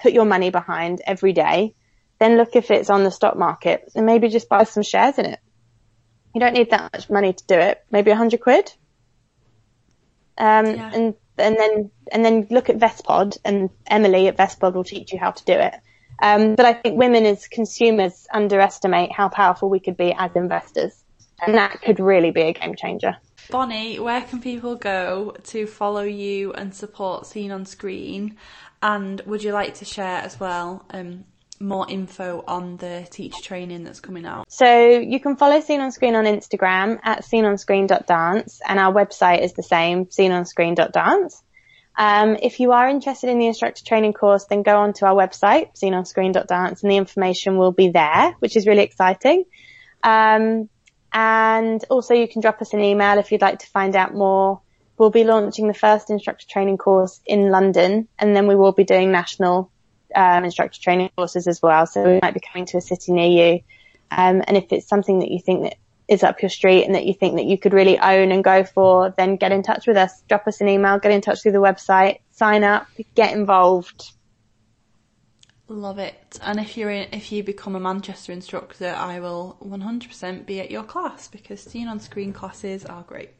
put 0.00 0.12
your 0.12 0.24
money 0.24 0.50
behind 0.50 1.02
every 1.06 1.32
day. 1.32 1.74
Then 2.18 2.36
look 2.36 2.56
if 2.56 2.70
it's 2.70 2.90
on 2.90 3.04
the 3.04 3.10
stock 3.10 3.36
market 3.36 3.90
and 3.94 4.06
maybe 4.06 4.28
just 4.28 4.48
buy 4.48 4.64
some 4.64 4.82
shares 4.82 5.18
in 5.18 5.26
it. 5.26 5.40
You 6.34 6.40
don't 6.40 6.54
need 6.54 6.70
that 6.70 6.92
much 6.92 7.10
money 7.10 7.32
to 7.32 7.46
do 7.46 7.54
it. 7.54 7.84
Maybe 7.90 8.10
a 8.10 8.16
hundred 8.16 8.40
quid. 8.40 8.72
Um, 10.38 10.66
yeah. 10.66 10.90
and, 10.94 11.14
and 11.38 11.56
then, 11.56 11.90
and 12.12 12.24
then 12.24 12.46
look 12.50 12.68
at 12.68 12.78
Vestpod 12.78 13.38
and 13.44 13.70
Emily 13.86 14.28
at 14.28 14.36
Vestpod 14.36 14.74
will 14.74 14.84
teach 14.84 15.12
you 15.12 15.18
how 15.18 15.30
to 15.30 15.44
do 15.44 15.52
it. 15.52 15.74
Um, 16.22 16.54
but 16.54 16.64
I 16.64 16.72
think 16.72 16.98
women 16.98 17.26
as 17.26 17.46
consumers 17.46 18.26
underestimate 18.32 19.12
how 19.12 19.28
powerful 19.28 19.68
we 19.68 19.80
could 19.80 19.96
be 19.96 20.14
as 20.16 20.30
investors. 20.34 20.92
And 21.40 21.54
that 21.54 21.82
could 21.82 22.00
really 22.00 22.30
be 22.30 22.42
a 22.42 22.52
game 22.54 22.74
changer. 22.74 23.16
Bonnie, 23.50 23.98
where 23.98 24.22
can 24.22 24.40
people 24.40 24.74
go 24.74 25.36
to 25.44 25.66
follow 25.66 26.02
you 26.02 26.52
and 26.54 26.74
support 26.74 27.26
Seen 27.26 27.50
on 27.50 27.66
Screen? 27.66 28.36
And 28.82 29.20
would 29.26 29.42
you 29.42 29.52
like 29.52 29.74
to 29.74 29.84
share 29.84 30.18
as 30.18 30.40
well 30.40 30.84
um, 30.90 31.24
more 31.60 31.86
info 31.88 32.44
on 32.46 32.76
the 32.76 33.06
teacher 33.10 33.42
training 33.42 33.84
that's 33.84 34.00
coming 34.00 34.26
out? 34.26 34.50
So 34.50 34.88
you 34.88 35.20
can 35.20 35.36
follow 35.36 35.60
Seen 35.60 35.80
on 35.80 35.92
Screen 35.92 36.14
on 36.14 36.24
Instagram 36.24 36.98
at 37.02 37.24
seenonscreen.dance 37.24 38.60
and 38.66 38.78
our 38.78 38.92
website 38.92 39.42
is 39.42 39.52
the 39.54 39.62
same, 39.62 40.06
seenonscreen.dance. 40.06 41.42
Um, 41.98 42.36
if 42.42 42.60
you 42.60 42.72
are 42.72 42.88
interested 42.88 43.30
in 43.30 43.38
the 43.38 43.46
instructor 43.46 43.84
training 43.84 44.12
course, 44.12 44.44
then 44.44 44.62
go 44.62 44.76
on 44.76 44.92
to 44.94 45.06
our 45.06 45.14
website, 45.14 45.74
seenonscreen.dance, 45.80 46.82
and 46.82 46.92
the 46.92 46.96
information 46.96 47.56
will 47.56 47.72
be 47.72 47.88
there, 47.88 48.34
which 48.38 48.56
is 48.56 48.66
really 48.66 48.82
exciting. 48.82 49.44
Um, 50.02 50.68
and 51.12 51.82
also 51.88 52.12
you 52.12 52.28
can 52.28 52.42
drop 52.42 52.60
us 52.60 52.74
an 52.74 52.80
email 52.80 53.18
if 53.18 53.32
you'd 53.32 53.40
like 53.40 53.60
to 53.60 53.66
find 53.66 53.96
out 53.96 54.14
more. 54.14 54.60
We'll 54.98 55.10
be 55.10 55.24
launching 55.24 55.68
the 55.68 55.74
first 55.74 56.10
instructor 56.10 56.46
training 56.48 56.78
course 56.78 57.20
in 57.24 57.50
London, 57.50 58.08
and 58.18 58.36
then 58.36 58.46
we 58.46 58.56
will 58.56 58.72
be 58.72 58.84
doing 58.84 59.10
national 59.10 59.70
um, 60.16 60.44
instructor 60.44 60.80
training 60.80 61.10
courses 61.16 61.46
as 61.46 61.62
well. 61.62 61.86
So 61.86 62.02
we 62.02 62.18
might 62.22 62.34
be 62.34 62.40
coming 62.40 62.66
to 62.66 62.78
a 62.78 62.80
city 62.80 63.12
near 63.12 63.28
you. 63.28 63.60
Um, 64.10 64.42
and 64.46 64.56
if 64.56 64.72
it's 64.72 64.88
something 64.88 65.20
that 65.20 65.30
you 65.30 65.38
think 65.38 65.62
that 65.64 65.76
is 66.08 66.22
up 66.22 66.40
your 66.40 66.48
street 66.48 66.84
and 66.84 66.94
that 66.94 67.04
you 67.04 67.12
think 67.12 67.36
that 67.36 67.44
you 67.44 67.58
could 67.58 67.72
really 67.72 67.98
own 67.98 68.30
and 68.30 68.42
go 68.42 68.64
for, 68.64 69.12
then 69.16 69.36
get 69.36 69.52
in 69.52 69.62
touch 69.62 69.86
with 69.86 69.96
us. 69.96 70.22
Drop 70.28 70.46
us 70.46 70.60
an 70.60 70.68
email, 70.68 70.98
get 70.98 71.12
in 71.12 71.20
touch 71.20 71.42
through 71.42 71.52
the 71.52 71.58
website, 71.58 72.20
sign 72.30 72.64
up, 72.64 72.86
get 73.14 73.32
involved. 73.32 74.12
Love 75.68 75.98
it. 75.98 76.38
And 76.42 76.60
if 76.60 76.76
you're 76.76 76.90
in, 76.90 77.08
if 77.12 77.32
you 77.32 77.42
become 77.42 77.74
a 77.74 77.80
Manchester 77.80 78.32
instructor, 78.32 78.94
I 78.96 79.18
will 79.18 79.56
100% 79.64 80.46
be 80.46 80.60
at 80.60 80.70
your 80.70 80.84
class 80.84 81.26
because 81.26 81.60
Seen 81.60 81.88
on 81.88 81.98
Screen 81.98 82.32
classes 82.32 82.84
are 82.84 83.02
great. 83.02 83.30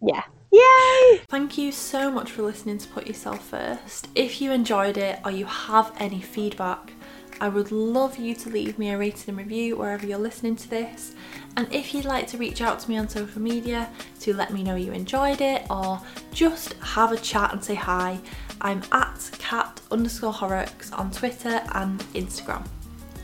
Yeah. 0.00 0.22
Yay! 0.56 1.20
Thank 1.28 1.58
you 1.58 1.70
so 1.70 2.10
much 2.10 2.32
for 2.32 2.40
listening 2.40 2.78
to 2.78 2.88
Put 2.88 3.06
Yourself 3.06 3.46
First. 3.46 4.08
If 4.14 4.40
you 4.40 4.52
enjoyed 4.52 4.96
it 4.96 5.18
or 5.22 5.30
you 5.30 5.44
have 5.44 5.92
any 5.98 6.22
feedback, 6.22 6.94
I 7.42 7.50
would 7.50 7.70
love 7.72 8.16
you 8.16 8.34
to 8.36 8.48
leave 8.48 8.78
me 8.78 8.88
a 8.88 8.96
rating 8.96 9.28
and 9.28 9.38
review 9.38 9.76
wherever 9.76 10.06
you're 10.06 10.16
listening 10.16 10.56
to 10.56 10.70
this. 10.70 11.14
And 11.58 11.70
if 11.70 11.92
you'd 11.92 12.06
like 12.06 12.26
to 12.28 12.38
reach 12.38 12.62
out 12.62 12.78
to 12.80 12.88
me 12.88 12.96
on 12.96 13.06
social 13.06 13.42
media 13.42 13.90
to 14.20 14.32
let 14.32 14.50
me 14.50 14.62
know 14.62 14.76
you 14.76 14.92
enjoyed 14.92 15.42
it 15.42 15.66
or 15.68 16.00
just 16.32 16.72
have 16.74 17.12
a 17.12 17.18
chat 17.18 17.52
and 17.52 17.62
say 17.62 17.74
hi, 17.74 18.18
I'm 18.62 18.82
at 18.92 19.30
cat 19.38 19.78
underscore 19.90 20.32
horrocks 20.32 20.90
on 20.90 21.10
Twitter 21.10 21.60
and 21.74 22.00
Instagram. 22.14 22.66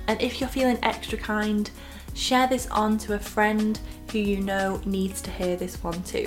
And 0.07 0.20
if 0.20 0.39
you're 0.39 0.51
feeling 0.51 0.78
extra 0.83 1.16
kind, 1.16 1.70
share 2.12 2.47
this 2.47 2.66
on 2.66 2.99
to 2.99 3.14
a 3.14 3.18
friend 3.18 3.80
who 4.11 4.18
you 4.18 4.41
know 4.43 4.83
needs 4.85 5.22
to 5.22 5.30
hear 5.30 5.57
this 5.57 5.83
one 5.83 6.03
too. 6.03 6.26